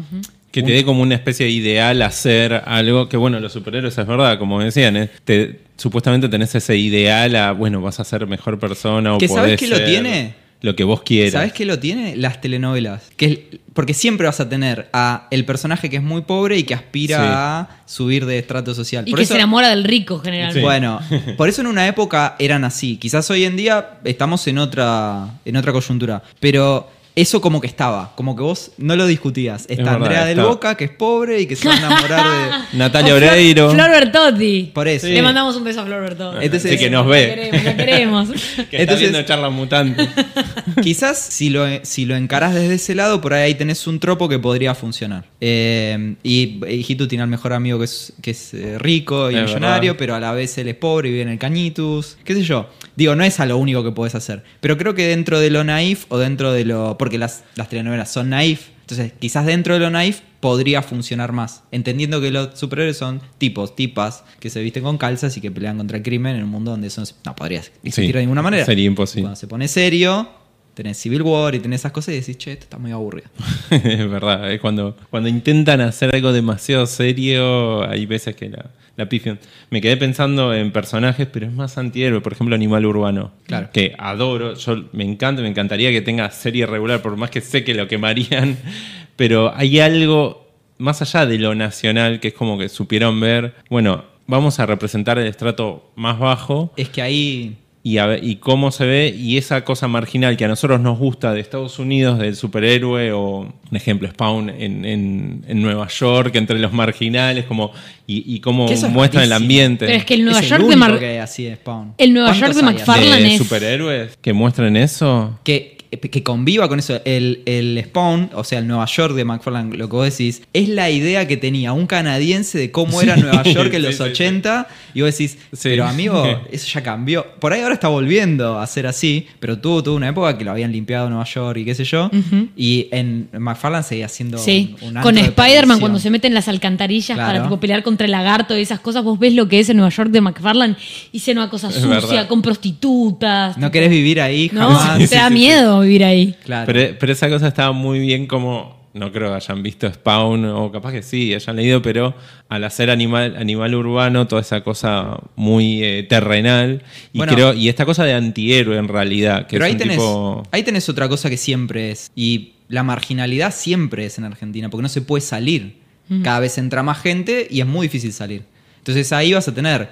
Que 0.51 0.63
te 0.63 0.71
dé 0.71 0.83
como 0.83 1.03
una 1.03 1.13
especie 1.13 1.45
de 1.45 1.51
ideal 1.51 2.01
hacer 2.01 2.63
algo 2.65 3.09
que, 3.09 3.17
bueno, 3.17 3.39
los 3.39 3.53
superhéroes 3.53 3.95
es 3.95 4.07
verdad, 4.07 4.39
como 4.39 4.59
decían, 4.59 4.97
¿eh? 4.97 5.09
te, 5.23 5.59
supuestamente 5.75 6.29
tenés 6.29 6.55
ese 6.55 6.75
ideal 6.77 7.35
a, 7.35 7.51
bueno, 7.51 7.81
vas 7.81 7.99
a 7.99 8.03
ser 8.03 8.25
mejor 8.25 8.57
persona 8.57 9.13
o 9.13 9.17
¿Que 9.19 9.27
sabes 9.27 9.43
podés 9.43 9.59
que 9.59 9.67
lo 9.67 9.85
tiene? 9.85 10.33
Lo 10.61 10.75
que 10.75 10.83
vos 10.83 11.03
quieras. 11.03 11.33
¿Sabes 11.33 11.53
qué 11.53 11.65
lo 11.65 11.77
tiene? 11.79 12.15
Las 12.15 12.41
telenovelas. 12.41 13.03
Que 13.15 13.25
es- 13.25 13.59
porque 13.73 13.93
siempre 13.93 14.25
vas 14.25 14.39
a 14.39 14.49
tener 14.49 14.89
a 14.91 15.27
el 15.29 15.45
personaje 15.45 15.87
que 15.89 15.97
es 15.97 16.01
muy 16.03 16.21
pobre 16.21 16.57
y 16.57 16.63
que 16.63 16.73
aspira 16.73 17.17
Sí. 17.17 17.23
a 17.29 17.69
subir 17.85 18.25
de 18.25 18.39
estrato 18.39 18.73
social. 18.73 19.03
Y 19.07 19.11
Por 19.11 19.19
que 19.19 19.23
eso- 19.25 19.33
se 19.33 19.39
enamora 19.39 19.69
del 19.69 19.83
rico 19.83 20.17
generalmente. 20.19 20.59
Sí. 20.59 20.63
Bueno, 20.63 20.99
por 21.37 21.47
eso 21.47 21.61
en 21.61 21.67
una 21.67 21.87
época 21.87 22.35
eran 22.39 22.63
así. 22.63 22.97
Quizás 22.97 23.29
hoy 23.29 23.45
en 23.45 23.55
día 23.55 23.99
estamos 24.03 24.47
en 24.47 24.57
otra, 24.57 25.27
en 25.45 25.57
otra 25.57 25.71
coyuntura. 25.71 26.23
Pero 26.39 26.89
eso 27.17 27.41
como 27.41 27.59
que 27.59 27.67
estaba, 27.67 28.13
como 28.15 28.35
que 28.35 28.43
vos 28.43 28.71
no 28.77 28.95
lo 28.95 29.07
discutías. 29.07 29.65
Está 29.67 29.95
Andrea 29.95 30.23
del 30.25 30.37
está. 30.37 30.49
Boca, 30.49 30.77
que 30.77 30.85
es 30.85 30.91
pobre 30.91 31.41
y 31.41 31.47
que 31.47 31.55
se 31.55 31.67
va 31.67 31.73
a 31.73 31.77
enamorar 31.79 32.25
de. 32.71 32.77
Natalia 32.77 33.13
O 33.13 33.17
Oreiro. 33.17 33.71
Flor 33.71 33.89
Bertotti. 33.89 34.71
Por 34.73 34.87
eso. 34.87 35.07
Le 35.07 35.21
mandamos 35.21 35.55
un 35.55 35.63
beso 35.63 35.81
a 35.81 35.85
Flor 35.85 36.01
Bertotti. 36.01 36.45
Entonces- 36.45 36.71
Sí, 36.71 36.77
que 36.77 36.89
nos 36.89 37.07
ve. 37.07 37.27
queremos, 37.27 37.63
la 37.63 37.75
queremos. 37.75 38.29
Que 38.69 38.77
está 38.81 38.93
Entonces- 38.93 39.25
charla 39.25 39.49
mutante. 39.49 40.07
Quizás 40.81 41.17
si 41.17 41.49
lo, 41.49 41.65
si 41.83 42.05
lo 42.05 42.15
encarás 42.15 42.53
desde 42.53 42.75
ese 42.75 42.93
lado, 42.95 43.19
por 43.21 43.33
ahí 43.33 43.55
tenés 43.55 43.87
un 43.87 43.99
tropo 43.99 44.29
que 44.29 44.37
podría 44.39 44.75
funcionar. 44.75 45.25
Eh, 45.41 46.15
y 46.23 46.59
Hijitu 46.67 47.07
tiene 47.07 47.23
al 47.23 47.29
mejor 47.29 47.53
amigo 47.53 47.79
que 47.79 47.85
es, 47.85 48.13
que 48.21 48.31
es 48.31 48.53
eh, 48.53 48.77
rico 48.77 49.31
y 49.31 49.35
Es 49.35 49.43
millonario, 49.43 49.93
verdad. 49.93 49.99
pero 49.99 50.15
a 50.15 50.19
la 50.19 50.31
vez 50.33 50.57
él 50.57 50.67
es 50.67 50.75
pobre 50.75 51.09
y 51.09 51.11
vive 51.11 51.23
en 51.23 51.29
el 51.29 51.39
Cañitus. 51.39 52.17
¿Qué 52.23 52.33
sé 52.35 52.43
yo? 52.43 52.69
Digo, 52.95 53.15
no 53.15 53.23
es 53.23 53.39
a 53.39 53.45
lo 53.45 53.57
único 53.57 53.83
que 53.83 53.91
podés 53.91 54.15
hacer. 54.15 54.43
Pero 54.59 54.77
creo 54.77 54.93
que 54.93 55.07
dentro 55.07 55.39
de 55.39 55.49
lo 55.49 55.63
naif 55.63 56.05
o 56.09 56.17
dentro 56.17 56.51
de 56.51 56.65
lo. 56.65 56.97
Porque 57.07 57.17
las, 57.17 57.45
las 57.55 57.69
telenovelas 57.69 58.11
son 58.11 58.31
naif. 58.31 58.67
Entonces, 58.81 59.13
quizás 59.17 59.45
dentro 59.45 59.73
de 59.73 59.79
lo 59.79 59.89
naif 59.89 60.19
podría 60.41 60.81
funcionar 60.81 61.31
más. 61.31 61.63
Entendiendo 61.71 62.19
que 62.19 62.31
los 62.31 62.59
superhéroes 62.59 62.97
son 62.97 63.21
tipos, 63.37 63.77
tipas, 63.77 64.25
que 64.41 64.49
se 64.49 64.61
visten 64.61 64.83
con 64.83 64.97
calzas 64.97 65.37
y 65.37 65.39
que 65.39 65.49
pelean 65.49 65.77
contra 65.77 65.95
el 65.95 66.03
crimen 66.03 66.35
en 66.35 66.43
un 66.43 66.49
mundo 66.49 66.71
donde 66.71 66.87
eso 66.87 67.01
no, 67.25 67.33
podría 67.33 67.59
existir 67.59 68.07
Sí, 68.07 68.11
de 68.11 68.19
ninguna 68.19 68.41
manera. 68.41 68.65
sería 68.65 68.85
imposible. 68.85 69.21
Cuando 69.21 69.37
se 69.37 69.47
pone 69.47 69.69
serio, 69.69 70.29
tenés 70.77 70.97
Civil 70.99 71.23
War 71.23 71.55
y 71.55 71.59
tenés 71.59 71.81
esas 71.81 71.91
cosas 71.91 72.13
y 72.13 72.19
decís, 72.19 72.37
che, 72.37 72.51
esto 72.51 72.65
está 72.65 72.77
muy 72.77 72.91
aburrido. 72.91 73.27
es 73.71 74.09
verdad, 74.09 74.51
es 74.51 74.61
cuando, 74.61 74.95
cuando 75.09 75.27
intentan 75.27 75.81
hacer 75.81 76.13
algo 76.13 76.31
demasiado 76.31 76.85
serio, 76.85 77.83
hay 77.89 78.05
veces 78.05 78.35
que 78.35 78.49
la, 78.49 78.67
la 78.95 79.09
pifian. 79.09 79.39
Me 79.71 79.81
quedé 79.81 79.97
pensando 79.97 80.53
en 80.53 80.71
personajes, 80.71 81.27
pero 81.33 81.47
es 81.47 81.51
más 81.51 81.79
antihéroe, 81.79 82.21
por 82.21 82.33
ejemplo, 82.33 82.55
Animal 82.55 82.85
Urbano. 82.85 83.31
Claro. 83.47 83.69
Que 83.73 83.95
adoro, 83.97 84.53
yo 84.53 84.85
me 84.93 85.03
encanta, 85.03 85.41
me 85.41 85.47
encantaría 85.47 85.89
que 85.89 86.01
tenga 86.01 86.29
serie 86.29 86.67
regular, 86.67 87.01
por 87.01 87.17
más 87.17 87.31
que 87.31 87.41
sé 87.41 87.63
que 87.63 87.73
lo 87.73 87.87
quemarían, 87.87 88.55
pero 89.15 89.51
hay 89.55 89.79
algo 89.79 90.47
más 90.77 91.01
allá 91.01 91.25
de 91.25 91.39
lo 91.39 91.55
nacional 91.55 92.19
que 92.19 92.27
es 92.27 92.33
como 92.35 92.59
que 92.59 92.69
supieron 92.69 93.19
ver, 93.19 93.55
bueno, 93.71 94.05
vamos 94.27 94.59
a 94.59 94.67
representar 94.67 95.17
el 95.17 95.25
estrato 95.25 95.91
más 95.95 96.19
bajo 96.19 96.71
Es 96.77 96.89
que 96.89 97.01
ahí. 97.01 97.57
Y, 97.93 97.97
a 97.99 98.17
y 98.21 98.35
cómo 98.37 98.71
se 98.71 98.85
ve 98.85 99.15
y 99.17 99.37
esa 99.37 99.63
cosa 99.63 99.87
marginal 99.87 100.35
que 100.35 100.45
a 100.45 100.47
nosotros 100.47 100.79
nos 100.81 100.97
gusta 100.97 101.33
de 101.33 101.39
Estados 101.41 101.79
Unidos, 101.79 102.19
del 102.19 102.35
superhéroe 102.35 103.11
o, 103.11 103.39
un 103.71 103.75
ejemplo, 103.77 104.09
Spawn 104.09 104.49
en, 104.49 104.83
en- 104.85 105.45
en 105.47 105.61
Nueva 105.61 105.87
York, 105.87 106.35
entre 106.35 106.59
los 106.59 106.73
marginales, 106.73 107.45
como 107.45 107.71
y, 108.05 108.35
y 108.35 108.39
cómo 108.39 108.67
muestran 108.89 109.23
el 109.25 109.33
ambiente 109.33 109.85
Pero 109.85 109.97
es 109.97 110.05
que 110.05 110.13
el 110.15 110.23
Nueva 110.25 110.39
es 110.39 110.49
York 110.49 110.63
el 110.63 110.69
de 110.69 110.75
Mar- 110.75 110.99
que 110.99 111.19
así 111.19 111.43
de 111.43 111.55
Spawn. 111.55 111.93
El 111.97 112.13
Nueva 112.13 112.29
¿Cuántos 112.29 112.55
York 112.55 112.55
de? 112.55 112.73
McFarlane 112.73 113.33
es- 113.33 113.37
superhéroes 113.37 114.17
que 114.21 114.33
muestran 114.33 114.75
eso. 114.77 115.39
Que, 115.43 115.76
que 115.89 116.23
conviva 116.23 116.67
con 116.67 116.79
eso. 116.79 116.99
El, 117.05 117.41
el 117.45 117.81
Spawn, 117.85 118.29
o 118.33 118.43
sea, 118.43 118.59
el 118.59 118.67
Nueva 118.67 118.85
York 118.85 119.13
de 119.15 119.25
McFarlane, 119.25 119.75
lo 119.77 119.87
que 119.89 119.95
vos 119.95 120.05
decís, 120.17 120.41
es 120.53 120.69
la 120.69 120.89
idea 120.89 121.27
que 121.27 121.37
tenía 121.37 121.73
un 121.73 121.87
canadiense 121.87 122.57
de 122.57 122.71
cómo 122.71 123.01
era 123.01 123.15
Sí, 123.15 123.21
Nueva 123.21 123.43
York 123.43 123.73
en 123.73 123.81
sí, 123.81 123.87
los 123.87 123.95
sí, 123.95 124.03
sí. 124.03 124.09
80. 124.09 124.67
Y 124.93 125.01
vos 125.01 125.11
decís, 125.17 125.37
Sí. 125.51 125.59
pero 125.69 125.85
amigo, 125.85 126.23
eso 126.51 126.67
ya 126.73 126.81
cambió. 126.83 127.25
Por 127.39 127.53
ahí 127.53 127.61
ahora 127.61 127.73
está 127.75 127.87
volviendo 127.87 128.59
a 128.59 128.67
ser 128.67 128.87
así, 128.87 129.27
pero 129.39 129.57
tuvo, 129.59 129.83
tuvo 129.83 129.95
una 129.95 130.09
época 130.09 130.37
que 130.37 130.43
lo 130.43 130.51
habían 130.51 130.71
limpiado 130.71 131.09
Nueva 131.09 131.25
York 131.25 131.57
y 131.59 131.65
qué 131.65 131.75
sé 131.75 131.83
yo. 131.83 132.09
Y 132.55 132.87
en 132.91 133.29
McFarlane 133.37 133.83
seguía 133.83 134.07
siendo 134.09 134.37
Sí, 134.37 134.75
un, 134.81 134.97
un 134.97 135.03
con 135.03 135.15
de 135.15 135.21
Spider-Man 135.21 135.79
cuando 135.79 135.99
se 135.99 136.09
mete 136.09 136.27
en 136.27 136.33
las 136.33 136.47
alcantarillas 136.47 137.15
Claro. 137.17 137.31
para 137.33 137.43
tipo, 137.43 137.59
pelear 137.59 137.83
contra 137.83 138.05
el 138.05 138.11
lagarto 138.11 138.57
y 138.57 138.61
esas 138.61 138.79
cosas, 138.79 139.03
vos 139.03 139.17
ves 139.19 139.33
lo 139.33 139.47
que 139.47 139.59
es 139.59 139.69
en 139.69 139.77
Nueva 139.77 139.89
York 139.89 140.09
de 140.11 140.21
McFarlane 140.21 140.75
y 141.11 141.19
sea 141.19 141.33
una 141.33 141.49
cosa 141.49 141.69
Es 141.69 141.75
sucia, 141.75 141.89
verdad. 141.89 142.27
con 142.27 142.41
prostitutas. 142.41 143.57
No 143.57 143.67
tipo, 143.67 143.71
querés 143.71 143.89
vivir 143.89 144.21
ahí 144.21 144.49
No, 144.53 144.69
te 145.07 145.15
da 145.15 145.27
sí, 145.29 145.33
vivir 145.81 146.03
ahí. 146.03 146.35
Claro. 146.45 146.65
Pero, 146.71 146.95
pero 146.99 147.11
esa 147.11 147.29
cosa 147.29 147.47
estaba 147.47 147.71
muy 147.71 147.99
bien 147.99 148.27
como, 148.27 148.77
no 148.93 149.11
creo 149.11 149.29
que 149.29 149.35
hayan 149.35 149.63
visto 149.63 149.91
Spawn, 149.91 150.45
o 150.45 150.71
capaz 150.71 150.91
que 150.91 151.03
sí, 151.03 151.33
hayan 151.33 151.55
leído, 151.55 151.81
pero 151.81 152.15
al 152.49 152.63
hacer 152.63 152.89
animal, 152.89 153.35
animal 153.37 153.75
urbano, 153.75 154.27
toda 154.27 154.41
esa 154.41 154.61
cosa 154.61 155.19
muy 155.35 155.83
eh, 155.83 156.03
terrenal, 156.09 156.83
y 157.13 157.17
Bueno. 157.19 157.33
creo, 157.33 157.53
y 157.53 157.69
esta 157.69 157.85
cosa 157.85 158.03
de 158.05 158.13
antihéroe 158.13 158.77
en 158.77 158.87
realidad, 158.87 159.47
que 159.47 159.57
Pero 159.57 159.65
es 159.65 159.67
ahí 159.69 159.73
un 159.73 159.77
tenés, 159.77 159.97
tipo... 159.97 160.43
ahí 160.51 160.63
tenés 160.63 160.89
otra 160.89 161.07
cosa 161.09 161.29
que 161.29 161.37
siempre 161.37 161.91
es. 161.91 162.11
Y 162.15 162.53
la 162.69 162.83
marginalidad 162.83 163.53
siempre 163.53 164.05
es 164.05 164.17
en 164.17 164.23
Argentina, 164.25 164.69
porque 164.69 164.83
no 164.83 164.89
se 164.89 165.01
puede 165.01 165.21
salir. 165.21 165.85
Cada 166.23 166.39
vez 166.39 166.57
entra 166.57 166.83
más 166.83 167.01
gente 167.01 167.47
y 167.49 167.59
es 167.59 167.67
muy 167.67 167.87
difícil 167.87 168.13
salir. 168.13 168.43
Entonces 168.77 169.11
ahí 169.11 169.33
vas 169.33 169.45
a 169.49 169.53
tener 169.53 169.89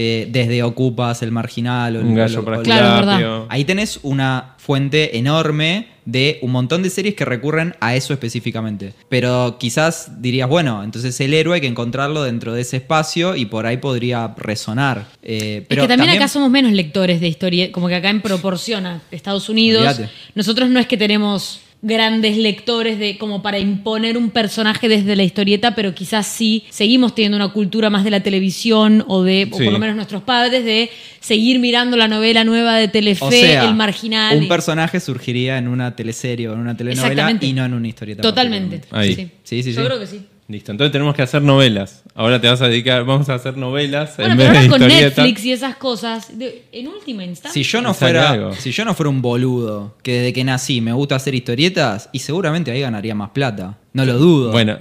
eh, 0.00 0.28
desde 0.30 0.62
Ocupas, 0.62 1.22
el 1.22 1.32
marginal 1.32 1.96
o 1.96 2.00
el 2.00 2.06
Un 2.06 2.14
gallo 2.14 2.40
o- 2.40 2.44
para 2.44 2.62
Claro. 2.62 3.46
Ahí 3.48 3.64
tenés 3.64 3.98
una 4.04 4.54
fuente 4.58 5.18
enorme 5.18 5.88
de 6.04 6.38
un 6.42 6.52
montón 6.52 6.84
de 6.84 6.88
series 6.90 7.14
que 7.16 7.24
recurren 7.24 7.74
a 7.80 7.96
eso 7.96 8.12
específicamente. 8.12 8.94
Pero 9.08 9.56
quizás 9.58 10.22
dirías, 10.22 10.48
bueno, 10.48 10.84
entonces 10.84 11.20
el 11.20 11.34
héroe 11.34 11.56
hay 11.56 11.60
que 11.60 11.66
encontrarlo 11.66 12.22
dentro 12.22 12.52
de 12.54 12.60
ese 12.60 12.76
espacio 12.76 13.34
y 13.34 13.46
por 13.46 13.66
ahí 13.66 13.78
podría 13.78 14.34
resonar. 14.36 15.06
Eh, 15.22 15.64
pero 15.68 15.82
es 15.82 15.88
que 15.88 15.96
también, 15.96 16.16
acá 16.16 16.28
somos 16.28 16.48
menos 16.50 16.70
lectores 16.72 17.20
de 17.20 17.26
historia, 17.28 17.72
como 17.72 17.88
que 17.88 17.96
acá 17.96 18.08
en 18.10 18.20
proporción 18.22 18.86
a 18.86 19.02
Estados 19.10 19.48
Unidos, 19.48 19.82
Olvídate. 19.82 20.08
nosotros 20.36 20.70
no 20.70 20.78
es 20.78 20.86
que 20.86 20.96
tenemos 20.96 21.60
grandes 21.80 22.36
lectores 22.36 22.98
de 22.98 23.18
como 23.18 23.40
para 23.40 23.58
imponer 23.58 24.16
un 24.18 24.30
personaje 24.30 24.88
desde 24.88 25.14
la 25.14 25.22
historieta, 25.22 25.74
pero 25.76 25.94
quizás 25.94 26.26
sí 26.26 26.64
seguimos 26.70 27.14
teniendo 27.14 27.36
una 27.36 27.48
cultura 27.52 27.88
más 27.88 28.02
de 28.02 28.10
la 28.10 28.20
televisión 28.20 29.04
o 29.06 29.22
de, 29.22 29.48
o 29.50 29.56
Sí. 29.58 29.64
por 29.64 29.72
lo 29.72 29.78
menos 29.78 29.94
nuestros 29.94 30.22
padres, 30.22 30.64
de 30.64 30.90
seguir 31.20 31.60
mirando 31.60 31.96
la 31.96 32.08
novela 32.08 32.42
nueva 32.42 32.76
de 32.76 32.88
Telefe, 32.88 33.24
O 33.24 33.30
sea, 33.30 33.68
El 33.68 33.74
Marginal. 33.74 34.38
Un 34.38 34.48
personaje 34.48 34.98
surgiría 34.98 35.58
en 35.58 35.68
una 35.68 35.94
teleserie 35.94 36.48
o 36.48 36.54
en 36.54 36.60
una 36.60 36.76
telenovela 36.76 37.36
y 37.40 37.52
no 37.52 37.64
en 37.64 37.74
una 37.74 37.86
historieta. 37.88 38.22
Totalmente. 38.22 38.80
Sí. 39.04 39.28
Sí, 39.44 39.62
sí, 39.62 39.72
Yo 39.72 39.84
creo 39.84 40.00
que 40.00 40.06
sí. 40.06 40.20
Listo, 40.50 40.72
entonces 40.72 40.92
tenemos 40.92 41.14
que 41.14 41.20
hacer 41.20 41.42
novelas. 41.42 42.02
Ahora 42.14 42.40
te 42.40 42.48
vas 42.48 42.62
a 42.62 42.68
dedicar, 42.68 43.04
vamos 43.04 43.28
a 43.28 43.34
hacer 43.34 43.58
novelas 43.58 44.16
Bueno, 44.16 44.32
en 44.32 44.38
pero 44.38 44.50
vez 44.52 44.62
de 44.62 44.68
con. 44.70 44.80
Netflix 44.88 45.44
y 45.44 45.52
esas 45.52 45.76
cosas, 45.76 46.38
de- 46.38 46.64
en 46.72 46.88
última 46.88 47.22
instancia. 47.22 47.52
Si 47.52 47.62
yo 47.70 47.82
no 47.82 47.92
fuera, 47.92 48.30
algo. 48.30 48.54
si 48.54 48.72
yo 48.72 48.86
no 48.86 48.94
fuera 48.94 49.10
un 49.10 49.20
boludo 49.20 49.94
que 50.02 50.12
desde 50.14 50.32
que 50.32 50.44
nací 50.44 50.80
me 50.80 50.94
gusta 50.94 51.16
hacer 51.16 51.34
historietas 51.34 52.08
y 52.12 52.20
seguramente 52.20 52.70
ahí 52.70 52.80
ganaría 52.80 53.14
más 53.14 53.28
plata. 53.30 53.76
No 53.92 54.06
lo 54.06 54.16
dudo. 54.16 54.50
Bueno, 54.52 54.78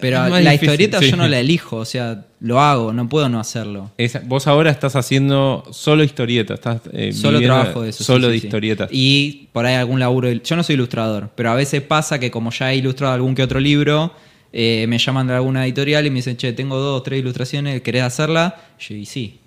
pero 0.00 0.28
la 0.28 0.38
difícil, 0.38 0.54
historieta 0.54 0.98
sí. 0.98 1.10
yo 1.10 1.16
no 1.16 1.28
la 1.28 1.38
elijo, 1.38 1.76
o 1.76 1.84
sea, 1.84 2.24
lo 2.40 2.58
hago, 2.60 2.92
no 2.92 3.08
puedo 3.08 3.28
no 3.28 3.38
hacerlo. 3.38 3.90
Esa- 3.96 4.22
vos 4.24 4.46
ahora 4.48 4.70
estás 4.72 4.96
haciendo 4.96 5.62
solo 5.70 6.02
historietas, 6.02 6.54
estás 6.58 6.80
eh, 6.92 7.12
Solo 7.12 7.40
trabajo 7.40 7.82
de 7.82 7.90
eso. 7.90 8.02
Solo 8.02 8.26
sí, 8.26 8.32
de 8.32 8.40
sí. 8.40 8.46
historietas. 8.46 8.88
Y 8.92 9.48
por 9.52 9.66
ahí 9.66 9.74
algún 9.76 10.00
laburo. 10.00 10.32
Yo 10.32 10.56
no 10.56 10.62
soy 10.64 10.74
ilustrador, 10.74 11.30
pero 11.36 11.50
a 11.50 11.54
veces 11.54 11.80
pasa 11.82 12.18
que 12.18 12.30
como 12.32 12.50
ya 12.50 12.72
he 12.72 12.76
ilustrado 12.76 13.14
algún 13.14 13.34
que 13.34 13.42
otro 13.42 13.60
libro, 13.60 14.12
eh, 14.52 14.86
me 14.88 14.98
llaman 14.98 15.26
de 15.26 15.34
alguna 15.34 15.64
editorial 15.64 16.06
y 16.06 16.10
me 16.10 16.16
dicen, 16.16 16.36
che, 16.36 16.52
tengo 16.52 16.76
dos, 16.76 17.02
tres 17.02 17.20
ilustraciones, 17.20 17.80
¿querés 17.82 18.02
hacerla? 18.02 18.56
Yo, 18.78 18.94
y 18.94 19.06
sí. 19.06 19.38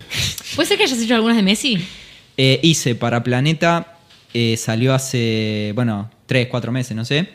¿Puede 0.55 0.67
ser 0.67 0.77
que 0.77 0.83
hayas 0.83 0.99
hecho 1.01 1.15
algunas 1.15 1.37
de 1.37 1.43
Messi? 1.43 1.77
Eh, 2.37 2.59
hice 2.63 2.95
para 2.95 3.23
Planeta, 3.23 3.97
eh, 4.33 4.55
salió 4.57 4.93
hace, 4.93 5.71
bueno, 5.75 6.09
tres, 6.25 6.47
cuatro 6.47 6.71
meses, 6.71 6.95
no 6.95 7.05
sé. 7.05 7.29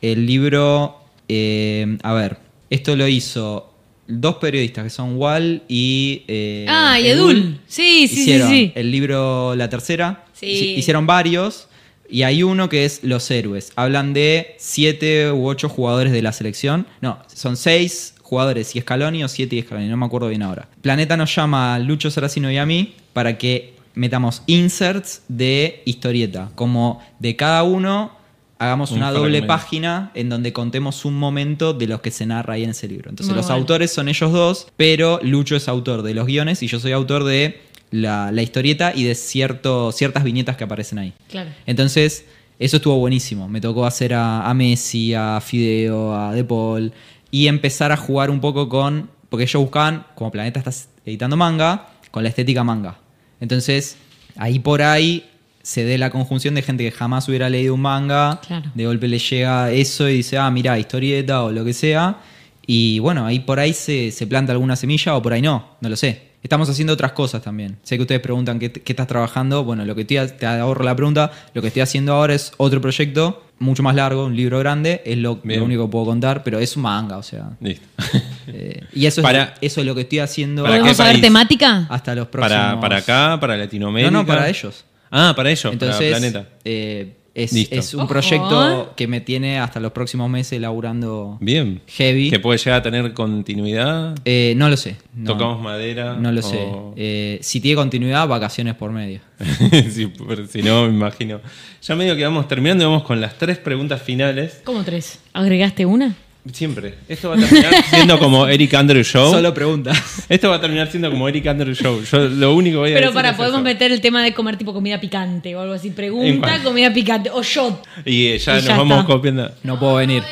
El 0.00 0.26
libro, 0.26 1.00
eh, 1.28 1.96
a 2.02 2.12
ver, 2.12 2.38
esto 2.70 2.96
lo 2.96 3.06
hizo 3.08 3.68
dos 4.08 4.36
periodistas 4.36 4.84
que 4.84 4.90
son 4.90 5.16
Wal 5.16 5.62
y... 5.68 6.22
eh, 6.28 6.66
ah, 6.68 6.98
y 7.00 7.06
Edul. 7.06 7.60
Sí, 7.66 8.08
sí, 8.08 8.22
hicieron 8.22 8.50
sí, 8.50 8.56
sí. 8.56 8.72
el 8.74 8.90
libro 8.90 9.54
La 9.54 9.70
Tercera. 9.70 10.24
Sí. 10.34 10.46
Hici- 10.46 10.78
Hicieron 10.78 11.06
varios. 11.06 11.68
Y 12.12 12.24
hay 12.24 12.42
uno 12.42 12.68
que 12.68 12.84
es 12.84 13.02
Los 13.02 13.30
Héroes. 13.30 13.72
Hablan 13.74 14.12
de 14.12 14.54
siete 14.58 15.32
u 15.32 15.48
ocho 15.48 15.70
jugadores 15.70 16.12
de 16.12 16.20
la 16.20 16.32
selección. 16.32 16.86
No, 17.00 17.18
son 17.26 17.56
seis 17.56 18.14
jugadores 18.20 18.76
y 18.76 18.80
Scaloni 18.82 19.24
o 19.24 19.28
siete 19.28 19.56
y 19.56 19.62
Scaloni. 19.62 19.88
No 19.88 19.96
me 19.96 20.04
acuerdo 20.04 20.28
bien 20.28 20.42
ahora. 20.42 20.68
Planeta 20.82 21.16
nos 21.16 21.34
llama 21.34 21.74
a 21.74 21.78
Lucho 21.78 22.10
Saracino 22.10 22.50
y 22.50 22.58
a 22.58 22.66
mí 22.66 22.94
para 23.14 23.38
que 23.38 23.76
metamos 23.94 24.42
inserts 24.46 25.22
de 25.28 25.80
historieta. 25.86 26.50
Como 26.54 27.02
de 27.18 27.34
cada 27.34 27.62
uno 27.62 28.12
hagamos 28.58 28.90
Un 28.92 28.98
una 28.98 29.10
doble 29.10 29.42
página 29.42 30.12
en 30.14 30.28
donde 30.28 30.52
contemos 30.52 31.06
un 31.06 31.14
momento 31.14 31.72
de 31.72 31.86
los 31.86 32.02
que 32.02 32.10
se 32.10 32.26
narra 32.26 32.54
ahí 32.54 32.64
en 32.64 32.70
ese 32.70 32.88
libro. 32.88 33.08
Entonces 33.08 33.30
Muy 33.30 33.36
los 33.38 33.46
bueno. 33.46 33.60
autores 33.60 33.90
son 33.90 34.08
ellos 34.08 34.32
dos, 34.32 34.68
pero 34.76 35.18
Lucho 35.22 35.56
es 35.56 35.66
autor 35.66 36.02
de 36.02 36.12
los 36.12 36.26
guiones 36.26 36.62
y 36.62 36.66
yo 36.66 36.78
soy 36.78 36.92
autor 36.92 37.24
de 37.24 37.60
la, 37.92 38.32
la 38.32 38.42
historieta 38.42 38.92
y 38.94 39.04
de 39.04 39.14
cierto, 39.14 39.92
ciertas 39.92 40.24
viñetas 40.24 40.56
que 40.56 40.64
aparecen 40.64 40.98
ahí. 40.98 41.12
Claro. 41.28 41.50
Entonces, 41.66 42.24
eso 42.58 42.76
estuvo 42.78 42.96
buenísimo. 42.96 43.48
Me 43.48 43.60
tocó 43.60 43.86
hacer 43.86 44.14
a, 44.14 44.48
a 44.48 44.54
Messi, 44.54 45.14
a 45.14 45.40
Fideo, 45.40 46.14
a 46.14 46.34
De 46.34 46.42
Paul 46.42 46.92
y 47.30 47.46
empezar 47.46 47.92
a 47.92 47.96
jugar 47.96 48.30
un 48.30 48.40
poco 48.40 48.68
con. 48.68 49.10
Porque 49.28 49.44
ellos 49.44 49.62
buscaban, 49.62 50.06
como 50.14 50.30
Planeta 50.30 50.58
estás 50.58 50.88
editando 51.06 51.36
manga, 51.36 51.88
con 52.10 52.22
la 52.22 52.28
estética 52.28 52.62
manga. 52.64 52.98
Entonces, 53.40 53.96
ahí 54.36 54.58
por 54.58 54.82
ahí 54.82 55.24
se 55.62 55.84
dé 55.84 55.96
la 55.96 56.10
conjunción 56.10 56.54
de 56.54 56.62
gente 56.62 56.84
que 56.84 56.90
jamás 56.90 57.28
hubiera 57.28 57.48
leído 57.48 57.74
un 57.74 57.80
manga. 57.80 58.40
Claro. 58.46 58.70
De 58.74 58.84
golpe 58.84 59.08
le 59.08 59.18
llega 59.18 59.70
eso 59.70 60.08
y 60.08 60.16
dice, 60.18 60.36
ah, 60.36 60.50
mira, 60.50 60.78
historieta 60.78 61.44
o 61.44 61.50
lo 61.50 61.64
que 61.64 61.72
sea. 61.72 62.18
Y 62.66 62.98
bueno, 62.98 63.26
ahí 63.26 63.40
por 63.40 63.58
ahí 63.58 63.72
se, 63.72 64.10
se 64.12 64.26
planta 64.26 64.52
alguna 64.52 64.76
semilla 64.76 65.16
o 65.16 65.22
por 65.22 65.32
ahí 65.32 65.42
no, 65.42 65.76
no 65.80 65.88
lo 65.88 65.96
sé. 65.96 66.31
Estamos 66.42 66.68
haciendo 66.68 66.92
otras 66.92 67.12
cosas 67.12 67.40
también. 67.42 67.76
Sé 67.84 67.96
que 67.96 68.02
ustedes 68.02 68.20
preguntan 68.20 68.58
qué, 68.58 68.72
qué 68.72 68.92
estás 68.92 69.06
trabajando. 69.06 69.62
Bueno, 69.62 69.84
lo 69.84 69.94
que 69.94 70.00
estoy, 70.00 70.18
te 70.38 70.44
ahorro 70.46 70.84
la 70.84 70.96
pregunta. 70.96 71.30
Lo 71.54 71.62
que 71.62 71.68
estoy 71.68 71.82
haciendo 71.82 72.14
ahora 72.14 72.34
es 72.34 72.52
otro 72.56 72.80
proyecto, 72.80 73.44
mucho 73.60 73.84
más 73.84 73.94
largo, 73.94 74.26
un 74.26 74.34
libro 74.36 74.58
grande. 74.58 75.02
Es 75.04 75.18
lo, 75.18 75.40
único 75.44 75.86
que 75.86 75.92
puedo 75.92 76.04
contar, 76.06 76.42
pero 76.42 76.58
es 76.58 76.76
un 76.76 76.82
manga, 76.82 77.16
o 77.16 77.22
sea. 77.22 77.50
Listo. 77.60 77.86
eh, 78.48 78.82
y 78.92 79.06
eso, 79.06 79.22
Para- 79.22 79.54
es, 79.60 79.72
eso 79.72 79.80
es 79.82 79.86
lo 79.86 79.94
que 79.94 80.00
estoy 80.00 80.18
haciendo 80.18 80.62
¿Para 80.64 80.74
qué 80.74 80.80
¿Podemos 80.80 80.96
saber 80.96 81.20
temática? 81.20 81.86
hasta 81.88 82.14
los 82.16 82.26
próximos. 82.26 82.60
para, 82.60 82.80
para 82.80 82.96
acá, 82.96 83.40
para 83.40 83.56
Latinoamérica. 83.56 84.10
No, 84.10 84.18
no, 84.18 84.26
para 84.26 84.48
ellos. 84.48 84.84
Ah, 85.12 85.34
para 85.36 85.50
ellos, 85.50 85.72
Entonces, 85.72 86.10
para 86.10 86.18
Planeta. 86.18 86.48
eh, 86.64 87.12
es, 87.34 87.52
es 87.54 87.94
un 87.94 88.00
Ojo. 88.00 88.08
proyecto 88.10 88.92
que 88.96 89.06
me 89.06 89.20
tiene 89.20 89.58
hasta 89.58 89.80
los 89.80 89.92
próximos 89.92 90.28
meses 90.28 90.60
laburando 90.60 91.38
Bien. 91.40 91.80
heavy. 91.86 92.30
Que 92.30 92.38
puede 92.40 92.58
llegar 92.58 92.80
a 92.80 92.82
tener 92.82 93.12
continuidad. 93.14 94.14
Eh, 94.24 94.54
no 94.56 94.68
lo 94.68 94.76
sé. 94.76 94.96
No, 95.14 95.32
Tocamos 95.32 95.62
madera. 95.62 96.14
No 96.14 96.30
lo 96.32 96.40
o- 96.40 96.42
sé. 96.42 96.66
Eh, 96.96 97.38
si 97.42 97.60
tiene 97.60 97.76
continuidad, 97.76 98.28
vacaciones 98.28 98.74
por 98.74 98.90
medio. 98.92 99.20
si 100.50 100.62
no, 100.62 100.82
me 100.86 100.94
imagino. 100.94 101.40
Ya 101.82 101.96
medio 101.96 102.16
que 102.16 102.24
vamos 102.24 102.48
terminando 102.48 102.84
y 102.84 102.86
vamos 102.86 103.02
con 103.04 103.20
las 103.20 103.38
tres 103.38 103.58
preguntas 103.58 104.02
finales. 104.02 104.60
¿Cómo 104.64 104.82
tres? 104.84 105.18
¿Agregaste 105.32 105.86
una? 105.86 106.14
Siempre. 106.52 106.94
Esto 107.08 107.28
va 107.30 107.36
a 107.36 107.38
terminar 107.38 107.72
siendo 107.90 108.18
como 108.18 108.48
Eric 108.48 108.74
Andrew 108.74 109.04
Show. 109.04 109.30
Solo 109.30 109.54
preguntas. 109.54 110.26
Esto 110.28 110.50
va 110.50 110.56
a 110.56 110.60
terminar 110.60 110.90
siendo 110.90 111.08
como 111.10 111.28
Eric 111.28 111.46
Andrew 111.46 111.72
Show. 111.74 112.02
Yo 112.02 112.18
lo 112.18 112.54
único 112.56 112.74
que 112.76 112.78
voy 112.80 112.90
a 112.90 112.94
Pero 112.94 113.06
decir 113.08 113.14
para, 113.14 113.30
es 113.30 113.36
podemos 113.36 113.58
eso. 113.58 113.64
meter 113.64 113.92
el 113.92 114.00
tema 114.00 114.24
de 114.24 114.34
comer 114.34 114.56
tipo 114.56 114.72
comida 114.72 115.00
picante 115.00 115.54
o 115.54 115.60
algo 115.60 115.74
así. 115.74 115.90
Pregunta, 115.90 116.60
comida 116.64 116.92
picante. 116.92 117.30
O 117.30 117.42
shot. 117.44 117.86
Y 118.04 118.26
eh, 118.26 118.38
ya 118.38 118.54
Y 118.54 118.56
nos 118.56 118.64
ya 118.66 118.76
vamos 118.76 118.98
está. 119.00 119.12
copiando. 119.12 119.50
No 119.62 119.78
puedo 119.78 119.94
venir. 119.96 120.24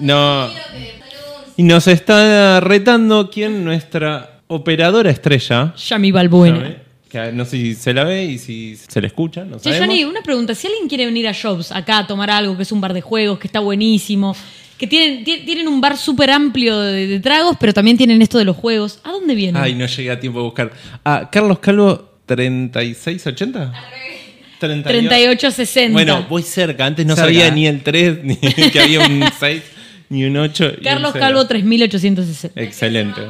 No. 0.00 0.50
Y 1.56 1.62
nos 1.62 1.86
está 1.86 2.60
retando 2.60 3.30
quién 3.30 3.64
nuestra 3.64 4.40
operadora 4.48 5.10
estrella. 5.10 5.72
Yami 5.76 6.12
Balbuena. 6.12 6.76
Que 7.14 7.30
no 7.32 7.44
sé 7.44 7.50
si 7.52 7.74
se 7.76 7.94
la 7.94 8.02
ve 8.02 8.24
y 8.24 8.38
si 8.38 8.76
se 8.76 9.00
la 9.00 9.06
escucha. 9.06 9.44
No 9.44 9.56
Che, 9.58 9.62
sabemos. 9.64 9.86
Johnny, 9.86 10.04
una 10.04 10.20
pregunta. 10.22 10.52
Si 10.54 10.66
alguien 10.66 10.88
quiere 10.88 11.06
venir 11.06 11.28
a 11.28 11.32
Jobs 11.32 11.70
acá 11.70 11.98
a 11.98 12.06
tomar 12.08 12.28
algo, 12.30 12.56
que 12.56 12.64
es 12.64 12.72
un 12.72 12.80
bar 12.80 12.92
de 12.92 13.00
juegos, 13.02 13.38
que 13.38 13.46
está 13.46 13.60
buenísimo, 13.60 14.34
que 14.76 14.88
tienen, 14.88 15.22
ti- 15.22 15.42
tienen 15.46 15.68
un 15.68 15.80
bar 15.80 15.96
súper 15.96 16.30
amplio 16.32 16.80
de, 16.80 17.06
de 17.06 17.20
tragos, 17.20 17.56
pero 17.60 17.72
también 17.72 17.96
tienen 17.96 18.20
esto 18.20 18.36
de 18.38 18.44
los 18.44 18.56
juegos, 18.56 18.98
¿a 19.04 19.12
dónde 19.12 19.36
vienen? 19.36 19.62
Ay, 19.62 19.74
no 19.76 19.86
llegué 19.86 20.10
a 20.10 20.18
tiempo 20.18 20.40
de 20.40 20.44
buscar. 20.46 20.72
Ah, 21.04 21.28
Carlos 21.30 21.60
Calvo, 21.60 22.18
3680. 22.26 23.72
38. 24.58 25.08
3860. 25.08 25.92
Bueno, 25.92 26.26
voy 26.28 26.42
cerca. 26.42 26.84
Antes 26.86 27.06
no 27.06 27.14
Cerca, 27.14 27.26
sabía 27.28 27.50
ni 27.50 27.66
el 27.68 27.82
3, 27.84 28.18
ni 28.24 28.36
que 28.38 28.80
había 28.80 29.00
un 29.06 29.22
6, 29.38 29.62
ni 30.08 30.24
un 30.24 30.36
8. 30.36 30.64
y 30.64 30.66
un 30.78 30.82
Carlos 30.82 31.10
cero. 31.12 31.24
Calvo 31.26 31.46
3860. 31.46 32.60
Excelente. 32.60 33.20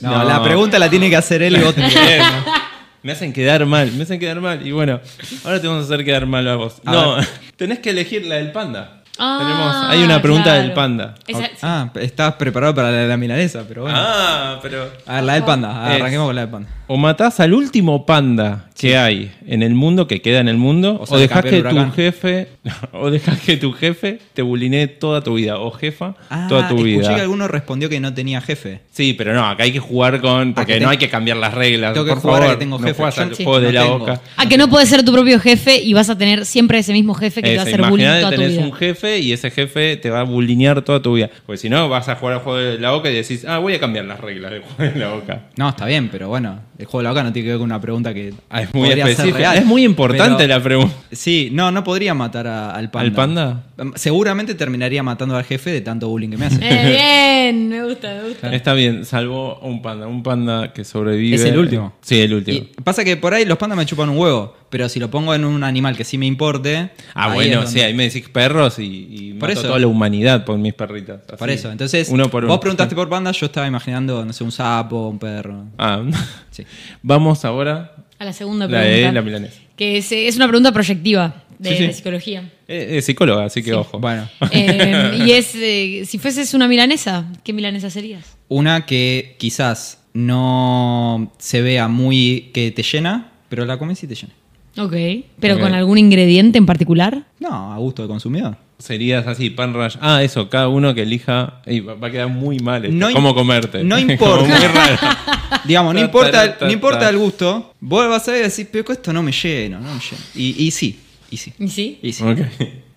No, 0.00 0.18
No. 0.18 0.24
la 0.24 0.42
pregunta 0.42 0.80
la 0.80 0.90
tiene 0.90 1.08
que 1.08 1.14
hacer 1.16 1.42
él 1.42 1.54
y 1.56 1.60
Me 3.02 3.12
hacen 3.12 3.32
quedar 3.32 3.64
mal, 3.66 3.90
me 3.92 4.04
hacen 4.04 4.18
quedar 4.20 4.40
mal. 4.40 4.64
Y 4.66 4.70
bueno, 4.72 5.00
ahora 5.44 5.60
te 5.60 5.66
vamos 5.66 5.82
a 5.82 5.86
hacer 5.94 6.04
quedar 6.04 6.26
mal 6.26 6.46
a 6.48 6.54
vos. 6.56 6.76
A 6.84 6.92
no, 6.92 7.16
ver. 7.16 7.26
tenés 7.56 7.80
que 7.80 7.90
elegir 7.90 8.24
la 8.26 8.36
del 8.36 8.52
panda. 8.52 8.98
Ah, 9.18 9.38
Tenemos, 9.40 9.76
hay 9.90 10.02
una 10.04 10.22
pregunta 10.22 10.44
claro. 10.44 10.62
del 10.62 10.72
panda. 10.72 11.14
Esa- 11.26 11.50
Ah, 11.62 11.90
estabas 11.96 12.34
preparado 12.36 12.74
para 12.74 12.90
la 12.90 12.96
de 12.98 13.08
la 13.08 13.16
milanesa, 13.16 13.64
pero 13.68 13.82
bueno. 13.82 13.98
Ah, 14.00 14.58
pero. 14.62 14.88
A 15.06 15.16
ver, 15.16 15.24
la 15.24 15.34
del 15.34 15.44
panda. 15.44 15.94
Es- 15.94 16.00
Arranquemos 16.00 16.26
con 16.28 16.34
la 16.34 16.40
del 16.42 16.50
panda. 16.50 16.68
O 16.94 16.98
matás 16.98 17.40
al 17.40 17.54
último 17.54 18.04
panda 18.04 18.66
que 18.78 18.98
hay 18.98 19.30
en 19.46 19.62
el 19.62 19.74
mundo, 19.74 20.06
que 20.08 20.20
queda 20.20 20.40
en 20.40 20.48
el 20.48 20.56
mundo, 20.58 20.96
O 21.00 21.02
o, 21.04 21.06
sea, 21.06 21.16
dejás 21.18 21.40
campeón 21.42 21.62
que 21.62 21.84
tu 21.86 21.92
jefe, 21.92 22.48
o 22.92 23.10
dejás 23.10 23.38
que 23.40 23.56
tu 23.56 23.72
jefe 23.72 24.18
te 24.34 24.42
bulinee 24.42 24.88
toda 24.88 25.22
tu 25.22 25.34
vida, 25.34 25.58
o 25.58 25.70
jefa 25.70 26.16
Ah, 26.28 26.46
toda 26.48 26.68
tu 26.68 26.74
escuché 26.84 26.98
vida. 26.98 27.14
que 27.14 27.20
alguno 27.22 27.48
respondió 27.48 27.88
que 27.88 27.98
no 28.00 28.12
tenía 28.12 28.40
jefe. 28.42 28.80
Sí, 28.90 29.14
pero 29.14 29.32
no, 29.34 29.46
acá 29.48 29.62
hay 29.64 29.72
que 29.72 29.78
jugar 29.78 30.20
con. 30.20 30.52
Porque 30.52 30.74
que 30.74 30.80
no 30.80 30.88
te- 30.88 30.92
hay 30.92 30.98
que 30.98 31.08
cambiar 31.08 31.36
las 31.38 31.54
reglas. 31.54 31.94
Tengo 31.94 32.04
que 32.06 32.12
por 32.12 32.20
jugar 32.20 32.36
a 32.36 32.44
favor, 32.44 32.56
que 32.58 32.64
tengo 32.64 32.78
no 32.78 32.86
jefe. 32.86 33.02
al 33.04 33.36
sí, 33.36 33.44
juego 33.44 33.60
de 33.60 33.66
no 33.68 33.72
la 33.72 33.82
tengo. 33.84 33.98
boca. 34.00 34.20
A 34.36 34.46
que 34.48 34.58
no 34.58 34.68
puedes 34.68 34.88
ser 34.88 35.02
tu 35.04 35.12
propio 35.12 35.38
jefe 35.40 35.80
y 35.80 35.92
vas 35.94 36.10
a 36.10 36.18
tener 36.18 36.44
siempre 36.44 36.78
ese 36.78 36.92
mismo 36.92 37.14
jefe 37.14 37.40
que 37.40 37.50
te 37.50 37.56
va 37.56 37.62
a 37.62 37.64
hacer 37.64 37.82
bullying 37.88 38.04
toda 38.06 38.30
tu 38.30 38.36
tenés 38.36 38.50
vida. 38.52 38.64
un 38.66 38.72
jefe 38.74 39.18
y 39.20 39.32
ese 39.32 39.50
jefe 39.50 39.96
te 39.96 40.10
va 40.10 40.20
a 40.20 40.24
bulinear 40.24 40.82
toda 40.82 41.00
tu 41.00 41.14
vida. 41.14 41.30
Porque 41.46 41.58
si 41.58 41.70
no, 41.70 41.88
vas 41.88 42.08
a 42.08 42.16
jugar 42.16 42.34
al 42.34 42.40
juego 42.40 42.58
de 42.58 42.78
la 42.78 42.90
boca 42.90 43.08
y 43.10 43.14
decís, 43.14 43.44
ah, 43.48 43.58
voy 43.58 43.74
a 43.74 43.80
cambiar 43.80 44.04
las 44.06 44.20
reglas 44.20 44.50
del 44.50 44.62
juego 44.62 44.92
de 44.92 44.98
la 44.98 45.08
boca. 45.14 45.42
No, 45.56 45.68
está 45.68 45.86
bien, 45.86 46.08
pero 46.10 46.28
bueno, 46.28 46.58
el 46.82 46.86
juego 46.86 46.98
de 47.00 47.04
la 47.04 47.10
boca 47.10 47.22
no 47.24 47.32
tiene 47.32 47.46
que 47.46 47.50
ver 47.50 47.58
con 47.58 47.66
una 47.66 47.80
pregunta 47.80 48.12
que 48.12 48.34
Ah, 48.50 48.62
es 48.62 48.74
muy 48.74 48.88
específica. 48.90 49.54
Es 49.54 49.64
muy 49.64 49.84
importante 49.84 50.44
Pero- 50.44 50.48
la 50.58 50.62
pregunta. 50.62 50.94
Sí, 51.12 51.48
no, 51.52 51.70
no 51.70 51.82
podría 51.84 52.12
matar 52.14 52.46
a- 52.46 52.70
al 52.72 52.90
panda. 52.90 53.06
¿Al 53.06 53.12
panda? 53.12 53.62
Seguramente 53.94 54.54
terminaría 54.54 55.02
matando 55.02 55.36
al 55.36 55.44
jefe 55.44 55.70
de 55.70 55.80
tanto 55.80 56.08
bullying 56.08 56.30
que 56.30 56.36
me 56.38 56.46
hace. 56.46 56.58
Eh, 56.62 57.50
bien, 57.52 57.68
me 57.68 57.84
gusta, 57.84 58.14
me 58.22 58.28
gusta. 58.28 58.54
Está 58.54 58.72
bien, 58.74 59.04
salvó 59.04 59.58
a 59.60 59.66
un 59.66 59.82
panda. 59.82 60.06
Un 60.06 60.22
panda 60.22 60.72
que 60.72 60.84
sobrevive. 60.84 61.36
Es 61.36 61.44
el 61.44 61.58
último. 61.58 61.92
Sí, 62.00 62.20
el 62.20 62.34
último. 62.34 62.58
Y 62.58 62.80
pasa 62.82 63.04
que 63.04 63.16
por 63.16 63.34
ahí 63.34 63.44
los 63.44 63.58
pandas 63.58 63.76
me 63.76 63.84
chupan 63.84 64.08
un 64.10 64.18
huevo, 64.18 64.54
pero 64.70 64.88
si 64.88 65.00
lo 65.00 65.10
pongo 65.10 65.34
en 65.34 65.44
un 65.44 65.64
animal 65.64 65.96
que 65.96 66.04
sí 66.04 66.18
me 66.18 66.26
importe. 66.26 66.90
Ah, 67.14 67.34
bueno, 67.34 67.66
sí, 67.66 67.80
ahí 67.80 67.94
me 67.94 68.04
decís 68.04 68.28
perros 68.28 68.78
y, 68.78 69.08
y 69.10 69.32
Por 69.34 69.48
mato 69.48 69.60
eso. 69.60 69.68
toda 69.68 69.78
la 69.80 69.86
humanidad 69.88 70.44
por 70.44 70.56
mis 70.58 70.74
perritas. 70.74 71.20
Así, 71.28 71.36
Por 71.36 71.50
eso, 71.50 71.70
entonces, 71.72 72.08
uno 72.10 72.30
por 72.30 72.44
uno. 72.44 72.52
vos 72.52 72.60
preguntaste 72.60 72.94
por 72.94 73.08
panda, 73.08 73.32
yo 73.32 73.46
estaba 73.46 73.66
imaginando, 73.66 74.24
no 74.24 74.32
sé, 74.32 74.44
un 74.44 74.52
sapo, 74.52 75.08
un 75.08 75.18
perro. 75.18 75.64
Ah, 75.78 76.02
Sí. 76.50 76.64
vamos 77.02 77.44
ahora 77.44 77.94
A 78.18 78.24
la 78.24 78.32
segunda 78.32 78.66
la 78.66 78.80
pregunta. 78.80 79.06
de 79.08 79.12
la 79.12 79.22
milanesa. 79.22 79.60
Que 79.76 79.96
es, 79.98 80.12
es 80.12 80.36
una 80.36 80.46
pregunta 80.46 80.70
proyectiva 80.72 81.42
de, 81.58 81.70
Sí, 81.70 81.76
sí. 81.76 81.86
de 81.88 81.92
psicología. 81.92 82.50
Eh, 82.72 82.98
Es 82.98 83.04
psicóloga, 83.06 83.44
así 83.44 83.60
que 83.62 83.70
Sí. 83.70 83.76
ojo. 83.76 83.98
Bueno, 83.98 84.28
Eh, 84.50 85.24
y 85.26 85.32
es, 85.32 85.54
eh, 85.54 86.04
si 86.06 86.18
fueses 86.18 86.54
una 86.54 86.68
milanesa, 86.68 87.26
¿qué 87.44 87.52
milanesa 87.52 87.90
serías? 87.90 88.24
una 88.48 88.84
que 88.86 89.36
quizás 89.38 89.98
no 90.14 91.32
se 91.38 91.62
vea 91.62 91.88
muy 91.88 92.50
que 92.52 92.70
te 92.70 92.82
llena, 92.82 93.30
pero 93.48 93.64
la 93.64 93.78
comes 93.78 94.02
y 94.02 94.06
te 94.06 94.14
llena. 94.14 94.32
Ok. 94.78 95.24
¿Pero 95.40 95.58
con 95.58 95.74
algún 95.74 95.98
ingrediente 95.98 96.56
en 96.58 96.64
particular? 96.66 97.24
No, 97.40 97.72
a 97.72 97.76
gusto 97.78 98.02
del 98.02 98.08
consumidor. 98.08 98.56
Serías 98.78 99.26
así, 99.26 99.50
pan 99.50 99.74
rush. 99.74 99.96
Ah, 100.00 100.22
eso, 100.22 100.48
cada 100.48 100.68
uno 100.68 100.92
que 100.94 101.02
elija. 101.02 101.60
Ey, 101.66 101.80
va 101.80 101.94
a 102.08 102.10
quedar 102.10 102.28
muy 102.28 102.58
mal 102.58 102.84
esto. 102.84 102.96
No 102.96 103.12
¿Cómo 103.12 103.34
comerte? 103.34 103.84
no 103.84 103.98
importa. 104.08 104.44
muy 104.44 104.66
raro. 104.66 104.96
Digamos, 105.64 105.94
no 105.94 106.00
Ta, 106.00 106.04
importa, 106.06 106.30
ta, 106.32 106.58
ta, 106.58 106.66
no 106.66 106.72
importa 106.72 107.00
ta. 107.00 107.10
el 107.10 107.18
gusto. 107.18 107.74
Vos 107.80 108.08
vas 108.08 108.26
a 108.28 108.32
decís, 108.32 108.66
pero 108.72 108.84
con 108.84 108.96
esto 108.96 109.12
no 109.12 109.22
me 109.22 109.30
lleno, 109.30 109.78
no 109.78 109.94
me 109.94 110.00
lleno. 110.00 110.22
Y, 110.34 110.64
y 110.66 110.70
sí, 110.72 110.98
y 111.32 111.38
sí. 111.38 111.52
¿Y 111.58 111.68
sí? 111.68 111.98
Y 112.02 112.12
sí. 112.12 112.22
Ok. 112.22 112.40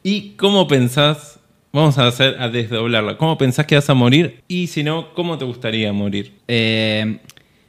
¿Y 0.03 0.31
cómo 0.31 0.67
pensás? 0.67 1.39
Vamos 1.71 1.97
a 1.97 2.07
hacer 2.07 2.35
a 2.39 2.49
desdoblarla. 2.49 3.17
¿Cómo 3.17 3.37
pensás 3.37 3.65
que 3.65 3.75
vas 3.75 3.89
a 3.89 3.93
morir? 3.93 4.41
Y 4.47 4.67
si 4.67 4.83
no, 4.83 5.13
¿cómo 5.13 5.37
te 5.37 5.45
gustaría 5.45 5.91
morir? 5.93 6.33
Eh, 6.47 7.17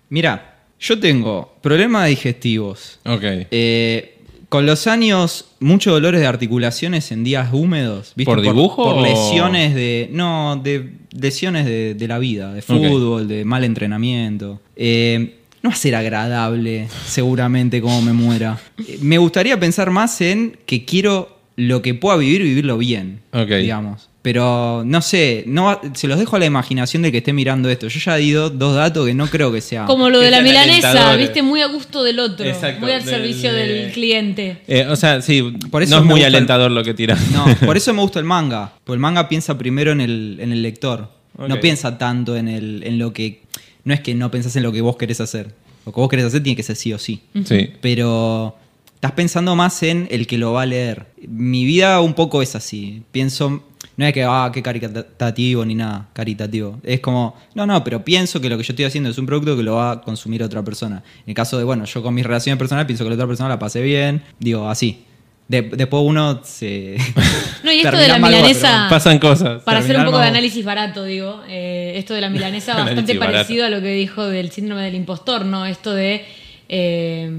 mira, 0.08 0.58
yo 0.80 0.98
tengo 0.98 1.54
problemas 1.62 2.08
digestivos. 2.08 2.98
Ok. 3.04 3.22
Eh, 3.50 4.18
con 4.48 4.66
los 4.66 4.86
años, 4.86 5.52
muchos 5.60 5.92
dolores 5.92 6.20
de 6.20 6.26
articulaciones 6.26 7.10
en 7.10 7.24
días 7.24 7.52
húmedos. 7.52 8.12
¿viste? 8.16 8.32
¿Por 8.32 8.42
dibujo 8.42 8.84
Por, 8.84 9.02
lesiones 9.02 9.74
de. 9.74 10.08
No, 10.12 10.60
de 10.62 10.92
lesiones 11.12 11.64
de, 11.64 11.94
de 11.94 12.08
la 12.08 12.18
vida, 12.18 12.52
de 12.52 12.62
fútbol, 12.62 13.28
de 13.28 13.44
mal 13.44 13.64
entrenamiento. 13.64 14.60
Eh, 14.76 15.36
no 15.66 15.70
va 15.70 15.74
a 15.74 15.78
ser 15.78 15.94
agradable, 15.96 16.88
seguramente, 17.06 17.80
como 17.80 18.00
me 18.02 18.12
muera. 18.12 18.58
Me 19.00 19.18
gustaría 19.18 19.58
pensar 19.58 19.90
más 19.90 20.20
en 20.20 20.56
que 20.66 20.84
quiero 20.84 21.36
lo 21.56 21.82
que 21.82 21.94
pueda 21.94 22.16
vivir, 22.16 22.42
vivirlo 22.42 22.78
bien. 22.78 23.20
Ok. 23.32 23.48
Digamos. 23.48 24.08
Pero 24.22 24.82
no 24.84 25.02
sé, 25.02 25.44
no 25.46 25.80
se 25.94 26.08
los 26.08 26.18
dejo 26.18 26.34
a 26.34 26.40
la 26.40 26.46
imaginación 26.46 27.02
de 27.02 27.12
que 27.12 27.18
esté 27.18 27.32
mirando 27.32 27.70
esto. 27.70 27.86
Yo 27.86 28.00
ya 28.00 28.16
di 28.16 28.32
do- 28.32 28.50
dos 28.50 28.74
datos 28.74 29.06
que 29.06 29.14
no 29.14 29.28
creo 29.28 29.52
que 29.52 29.60
sea. 29.60 29.84
Como 29.86 30.10
lo 30.10 30.18
de 30.18 30.32
la 30.32 30.40
milanesa, 30.40 31.14
viste, 31.14 31.42
muy 31.42 31.60
a 31.62 31.66
gusto 31.66 32.02
del 32.02 32.18
otro. 32.18 32.44
Exacto, 32.44 32.80
muy 32.80 32.90
al 32.92 33.04
del- 33.04 33.14
servicio 33.14 33.52
del 33.52 33.92
cliente. 33.92 34.58
Eh, 34.66 34.84
o 34.88 34.96
sea, 34.96 35.22
sí, 35.22 35.42
Por 35.70 35.84
eso 35.84 35.94
no 35.94 36.00
es 36.02 36.06
muy 36.06 36.20
el- 36.20 36.26
alentador 36.26 36.72
lo 36.72 36.82
que 36.82 36.92
tiras. 36.92 37.20
No, 37.30 37.44
por 37.64 37.76
eso 37.76 37.94
me 37.94 38.02
gusta 38.02 38.18
el 38.18 38.24
manga. 38.24 38.72
Porque 38.82 38.94
el 38.96 39.00
manga 39.00 39.28
piensa 39.28 39.56
primero 39.56 39.92
en 39.92 40.00
el, 40.00 40.38
en 40.40 40.50
el 40.52 40.60
lector. 40.60 41.08
No 41.38 41.60
piensa 41.60 41.96
tanto 41.98 42.36
en, 42.36 42.48
el, 42.48 42.82
en 42.84 42.98
lo 42.98 43.12
que. 43.12 43.42
No 43.86 43.94
es 43.94 44.00
que 44.00 44.16
no 44.16 44.32
pensás 44.32 44.56
en 44.56 44.64
lo 44.64 44.72
que 44.72 44.80
vos 44.80 44.96
querés 44.96 45.20
hacer. 45.20 45.54
Lo 45.86 45.92
que 45.92 46.00
vos 46.00 46.10
querés 46.10 46.26
hacer 46.26 46.42
tiene 46.42 46.56
que 46.56 46.64
ser 46.64 46.74
sí 46.74 46.92
o 46.92 46.98
sí. 46.98 47.22
Sí. 47.44 47.70
Pero 47.80 48.56
estás 48.96 49.12
pensando 49.12 49.54
más 49.54 49.80
en 49.84 50.08
el 50.10 50.26
que 50.26 50.38
lo 50.38 50.52
va 50.52 50.62
a 50.62 50.66
leer. 50.66 51.06
Mi 51.28 51.64
vida 51.64 52.00
un 52.00 52.14
poco 52.14 52.42
es 52.42 52.56
así. 52.56 53.04
Pienso. 53.12 53.62
No 53.96 54.04
es 54.04 54.12
que, 54.12 54.24
ah, 54.24 54.50
qué 54.52 54.60
caritativo 54.60 55.64
ni 55.64 55.76
nada, 55.76 56.08
caritativo. 56.12 56.80
Es 56.82 56.98
como, 56.98 57.36
no, 57.54 57.64
no, 57.64 57.84
pero 57.84 58.04
pienso 58.04 58.40
que 58.40 58.50
lo 58.50 58.58
que 58.58 58.64
yo 58.64 58.72
estoy 58.72 58.86
haciendo 58.86 59.08
es 59.08 59.18
un 59.18 59.24
producto 59.24 59.56
que 59.56 59.62
lo 59.62 59.76
va 59.76 59.92
a 59.92 60.00
consumir 60.02 60.42
otra 60.42 60.64
persona. 60.64 61.04
En 61.20 61.30
el 61.30 61.34
caso 61.34 61.56
de, 61.56 61.62
bueno, 61.62 61.84
yo 61.84 62.02
con 62.02 62.12
mis 62.12 62.26
relaciones 62.26 62.58
personales 62.58 62.86
pienso 62.86 63.04
que 63.04 63.10
la 63.10 63.14
otra 63.14 63.28
persona 63.28 63.48
la 63.48 63.58
pase 63.60 63.80
bien, 63.82 64.20
digo, 64.40 64.68
así. 64.68 65.04
De- 65.48 65.62
después 65.62 66.02
uno 66.04 66.40
se. 66.44 66.96
No, 67.62 67.72
y 67.72 67.80
esto 67.80 67.96
de 67.96 68.06
la 68.08 68.18
milanesa- 68.18 68.86
Pasan 68.88 69.18
cosas. 69.18 69.62
Para 69.64 69.80
hacer 69.80 69.96
un 69.98 70.04
poco 70.04 70.18
de 70.18 70.26
análisis 70.26 70.64
barato, 70.64 71.02
digo, 71.04 71.42
eh, 71.48 71.94
esto 71.96 72.14
de 72.14 72.20
la 72.20 72.30
milanesa 72.30 72.74
bastante 72.76 73.18
barato. 73.18 73.32
parecido 73.38 73.66
a 73.66 73.70
lo 73.70 73.80
que 73.80 73.88
dijo 73.92 74.24
del 74.26 74.50
síndrome 74.52 74.82
del 74.82 74.94
impostor, 74.94 75.44
¿no? 75.44 75.66
Esto 75.66 75.92
de 75.92 76.24
eh, 76.68 77.30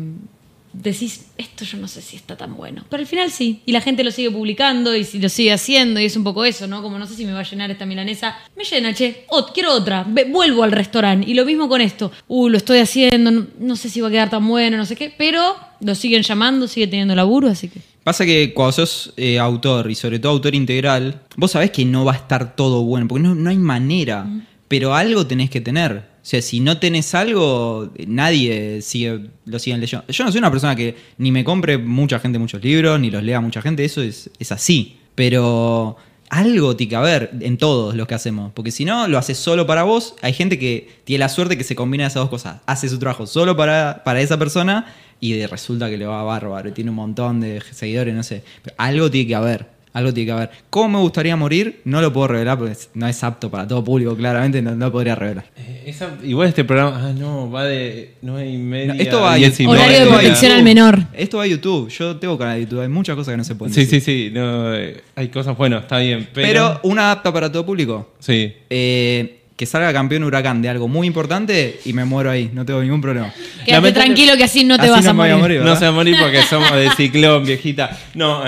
decís, 0.74 1.28
esto 1.38 1.66
yo 1.66 1.78
no 1.78 1.88
sé 1.88 2.02
si 2.02 2.16
está 2.18 2.36
tan 2.38 2.56
bueno, 2.56 2.84
pero 2.90 3.02
al 3.02 3.08
final 3.08 3.32
sí, 3.32 3.62
y 3.66 3.72
la 3.72 3.82
gente 3.82 4.04
lo 4.04 4.12
sigue 4.12 4.30
publicando 4.30 4.96
y 4.96 5.04
si 5.06 5.18
lo 5.20 5.28
sigue 5.30 5.52
haciendo 5.52 6.00
y 6.00 6.06
es 6.06 6.16
un 6.16 6.24
poco 6.24 6.46
eso, 6.46 6.68
¿no? 6.68 6.82
Como 6.84 7.00
no 7.00 7.08
sé 7.08 7.16
si 7.16 7.26
me 7.26 7.32
va 7.34 7.40
a 7.40 7.44
llenar 7.44 7.72
esta 7.72 7.86
milanesa, 7.86 8.38
me 8.56 8.64
llena, 8.64 8.94
che, 8.94 9.24
Ot, 9.30 9.54
quiero 9.54 9.74
otra, 9.74 10.06
Ve- 10.08 10.26
vuelvo 10.30 10.64
al 10.64 10.72
restaurante 10.72 11.30
y 11.30 11.34
lo 11.34 11.46
mismo 11.46 11.68
con 11.68 11.82
esto, 11.82 12.12
uh, 12.28 12.50
lo 12.50 12.58
estoy 12.58 12.80
haciendo, 12.80 13.32
no, 13.32 13.48
no 13.60 13.76
sé 13.76 13.90
si 13.90 14.02
va 14.02 14.10
a 14.10 14.12
quedar 14.12 14.30
tan 14.30 14.46
bueno, 14.48 14.78
no 14.78 14.86
sé 14.86 14.96
qué, 14.96 15.12
pero 15.18 15.56
lo 15.80 15.96
siguen 15.96 16.22
llamando, 16.22 16.68
sigue 16.68 16.88
teniendo 16.88 17.16
laburo, 17.16 17.48
así 17.50 17.70
que... 17.70 17.80
Pasa 18.08 18.26
que 18.26 18.54
cuando 18.54 18.72
sos 18.72 19.12
eh, 19.18 19.38
autor 19.38 19.92
y 19.92 19.96
sobre 19.96 20.18
todo 20.18 20.32
autor 20.32 20.56
integral, 20.56 21.24
vos 21.36 21.52
sabés 21.52 21.72
que 21.72 21.84
no 21.84 22.06
va 22.06 22.14
a 22.14 22.16
estar 22.16 22.56
todo 22.56 22.82
bueno, 22.84 23.06
porque 23.06 23.22
no, 23.22 23.36
no 23.36 23.50
hay 23.50 23.58
manera, 23.58 24.26
pero 24.70 24.96
algo 24.96 25.28
tenés 25.28 25.50
que 25.50 25.60
tener. 25.60 25.92
O 25.92 26.04
sea, 26.22 26.42
si 26.42 26.62
no 26.62 26.78
tenés 26.78 27.14
algo, 27.14 27.92
nadie 28.08 28.82
sigue, 28.82 29.26
lo 29.44 29.60
siguen 29.60 29.82
leyendo. 29.82 30.08
Yo 30.08 30.24
no 30.24 30.32
soy 30.32 30.40
una 30.40 30.50
persona 30.50 30.74
que 30.74 30.96
ni 31.18 31.34
me 31.34 31.44
compre 31.44 31.78
mucha 31.78 32.18
gente 32.20 32.40
muchos 32.40 32.64
libros, 32.64 32.98
ni 32.98 33.12
los 33.12 33.22
lea 33.24 33.42
mucha 33.42 33.62
gente, 33.62 33.84
eso 33.84 34.02
es, 34.02 34.30
es 34.40 34.54
así. 34.54 34.96
Pero 35.14 35.98
algo 36.30 36.76
tiene 36.76 36.90
que 36.90 36.96
haber 36.96 37.32
en 37.40 37.58
todos 37.58 37.96
los 37.96 38.08
que 38.08 38.16
hacemos, 38.16 38.52
porque 38.54 38.72
si 38.72 38.86
no, 38.86 39.08
lo 39.08 39.18
haces 39.18 39.38
solo 39.38 39.66
para 39.66 39.84
vos. 39.84 40.16
Hay 40.22 40.34
gente 40.34 40.60
que 40.60 40.90
tiene 41.04 41.20
la 41.20 41.30
suerte 41.30 41.58
que 41.58 41.64
se 41.64 41.76
combina 41.76 42.06
esas 42.06 42.22
dos 42.22 42.30
cosas. 42.30 42.62
Hace 42.66 42.90
su 42.90 43.00
trabajo 43.00 43.28
solo 43.28 43.56
para, 43.56 44.02
para 44.04 44.22
esa 44.22 44.38
persona 44.38 44.94
y 45.20 45.46
resulta 45.46 45.90
que 45.90 45.98
le 45.98 46.06
va 46.06 46.24
bárbaro, 46.24 46.70
y 46.70 46.72
tiene 46.72 46.92
un 46.92 46.96
montón 46.96 47.40
de 47.40 47.62
seguidores, 47.72 48.14
no 48.14 48.24
sé. 48.24 48.44
Pero 48.64 48.76
algo 48.78 49.10
tiene 49.10 49.28
que 49.28 49.36
haber, 49.36 49.77
algo 49.98 50.14
tiene 50.14 50.28
que 50.28 50.32
haber. 50.32 50.50
¿Cómo 50.70 50.90
me 50.90 51.00
gustaría 51.00 51.36
morir? 51.36 51.82
No 51.86 52.02
lo 52.02 52.12
puedo 52.14 52.28
revelar 52.30 52.58
porque 52.58 52.76
no 52.94 53.08
es 53.08 53.24
apto 53.24 53.50
para 53.50 53.68
todo 53.68 53.84
público, 53.84 54.16
claramente 54.16 54.62
no, 54.62 54.76
no 54.76 54.92
podría 54.92 55.16
revelar. 55.16 55.46
Eh, 55.58 55.84
esa- 55.88 56.12
igual 56.24 56.50
este 56.50 56.64
programa, 56.64 57.00
ah, 57.10 57.14
no, 57.18 57.50
va 57.52 57.66
de 57.66 58.14
9 58.22 58.50
y 58.50 58.58
media. 58.58 58.94
No, 58.94 59.02
esto 59.02 59.22
va 59.22 59.34
a 59.34 59.38
YouTube. 59.38 59.68
Horario 59.70 60.00
de 60.02 60.06
protección 60.08 60.52
al 60.52 60.64
menor. 60.64 61.00
Esto 61.14 61.38
va 61.38 61.44
a 61.44 61.48
YouTube, 61.48 61.90
yo 61.90 62.16
tengo 62.18 62.38
canal 62.38 62.56
de 62.56 62.62
YouTube, 62.62 62.82
hay 62.82 62.88
muchas 62.90 63.16
cosas 63.16 63.34
que 63.34 63.38
no 63.38 63.44
se 63.44 63.56
pueden 63.56 63.74
Sí, 63.74 63.82
decir. 63.82 64.02
sí, 64.02 64.28
sí, 64.28 64.32
no, 64.34 64.74
eh, 64.76 65.02
hay 65.16 65.28
cosas, 65.30 65.58
bueno, 65.58 65.80
está 65.80 65.98
bien, 66.00 66.28
pero... 66.34 66.48
Pero 66.48 66.80
una 66.84 67.12
apta 67.12 67.34
para 67.34 67.52
todo 67.52 67.66
público. 67.66 68.14
sí, 68.20 68.54
Eh, 68.70 69.34
que 69.58 69.66
salga 69.66 69.92
campeón 69.92 70.24
huracán 70.24 70.62
de 70.62 70.70
algo 70.70 70.88
muy 70.88 71.08
importante 71.08 71.80
y 71.84 71.92
me 71.92 72.06
muero 72.06 72.30
ahí, 72.30 72.52
no 72.54 72.64
tengo 72.64 72.80
ningún 72.84 73.02
problema. 73.02 73.34
Quédate 73.66 73.92
tranquilo 73.92 74.38
que 74.38 74.44
así 74.44 74.64
no 74.64 74.76
te 74.78 74.84
Así 74.84 74.92
vas 74.92 75.04
no 75.06 75.10
a 75.10 75.14
me 75.14 75.20
voy 75.22 75.30
a 75.32 75.38
morir. 75.38 75.58
morir. 75.62 75.74
no 75.74 75.76
se 75.76 75.86
va 75.86 75.90
a 75.90 75.94
morir 75.94 76.16
porque 76.22 76.44
somos 76.44 76.72
de 76.76 76.92
ciclón, 76.92 77.44
viejita. 77.44 77.98
No, 78.14 78.44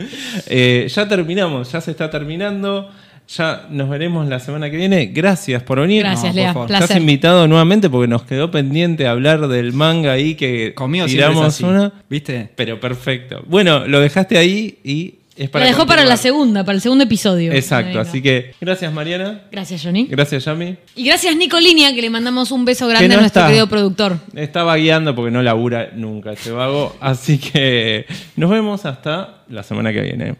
eh, 0.46 0.86
ya 0.88 1.08
terminamos, 1.08 1.72
ya 1.72 1.80
se 1.80 1.90
está 1.90 2.10
terminando. 2.10 2.90
Ya 3.36 3.68
nos 3.70 3.88
veremos 3.88 4.26
la 4.26 4.40
semana 4.40 4.68
que 4.70 4.76
viene. 4.76 5.06
Gracias 5.06 5.62
por 5.62 5.80
venir. 5.80 6.02
Gracias, 6.02 6.52
por 6.52 6.68
Lea. 6.68 6.80
Estás 6.80 6.96
invitado 6.96 7.46
nuevamente 7.46 7.88
porque 7.88 8.08
nos 8.08 8.24
quedó 8.24 8.50
pendiente 8.50 9.06
hablar 9.06 9.46
del 9.46 9.72
manga 9.72 10.10
ahí 10.10 10.34
que 10.34 10.74
Conmigo 10.74 11.06
tiramos 11.06 11.44
así, 11.44 11.62
una. 11.62 11.92
¿viste? 12.08 12.50
Pero 12.56 12.80
perfecto. 12.80 13.44
Bueno, 13.46 13.86
lo 13.86 14.00
dejaste 14.00 14.36
ahí 14.36 14.78
y 14.82 15.19
es 15.36 15.48
para. 15.50 15.64
La 15.64 15.70
dejó 15.70 15.86
para 15.86 16.04
la 16.04 16.16
segunda, 16.16 16.64
para 16.64 16.76
el 16.76 16.82
segundo 16.82 17.04
episodio. 17.04 17.52
Exacto, 17.52 17.88
Venga. 17.88 18.00
así 18.02 18.22
que 18.22 18.54
gracias 18.60 18.92
Mariana. 18.92 19.42
Gracias, 19.50 19.82
Johnny. 19.82 20.06
Gracias 20.06 20.44
Yami. 20.44 20.76
Y 20.96 21.04
gracias, 21.04 21.34
Nico 21.36 21.58
Linia, 21.60 21.94
que 21.94 22.02
le 22.02 22.10
mandamos 22.10 22.50
un 22.50 22.64
beso 22.64 22.86
grande 22.88 23.08
no 23.08 23.14
a 23.14 23.20
nuestro 23.20 23.40
está. 23.40 23.48
querido 23.48 23.66
productor. 23.68 24.18
Estaba 24.34 24.76
guiando 24.76 25.14
porque 25.14 25.30
no 25.30 25.42
labura 25.42 25.90
nunca 25.94 26.32
este 26.32 26.50
vago. 26.50 26.96
Así 27.00 27.38
que 27.38 28.06
nos 28.36 28.50
vemos 28.50 28.84
hasta 28.86 29.44
la 29.48 29.62
semana 29.62 29.92
que 29.92 30.00
viene. 30.02 30.36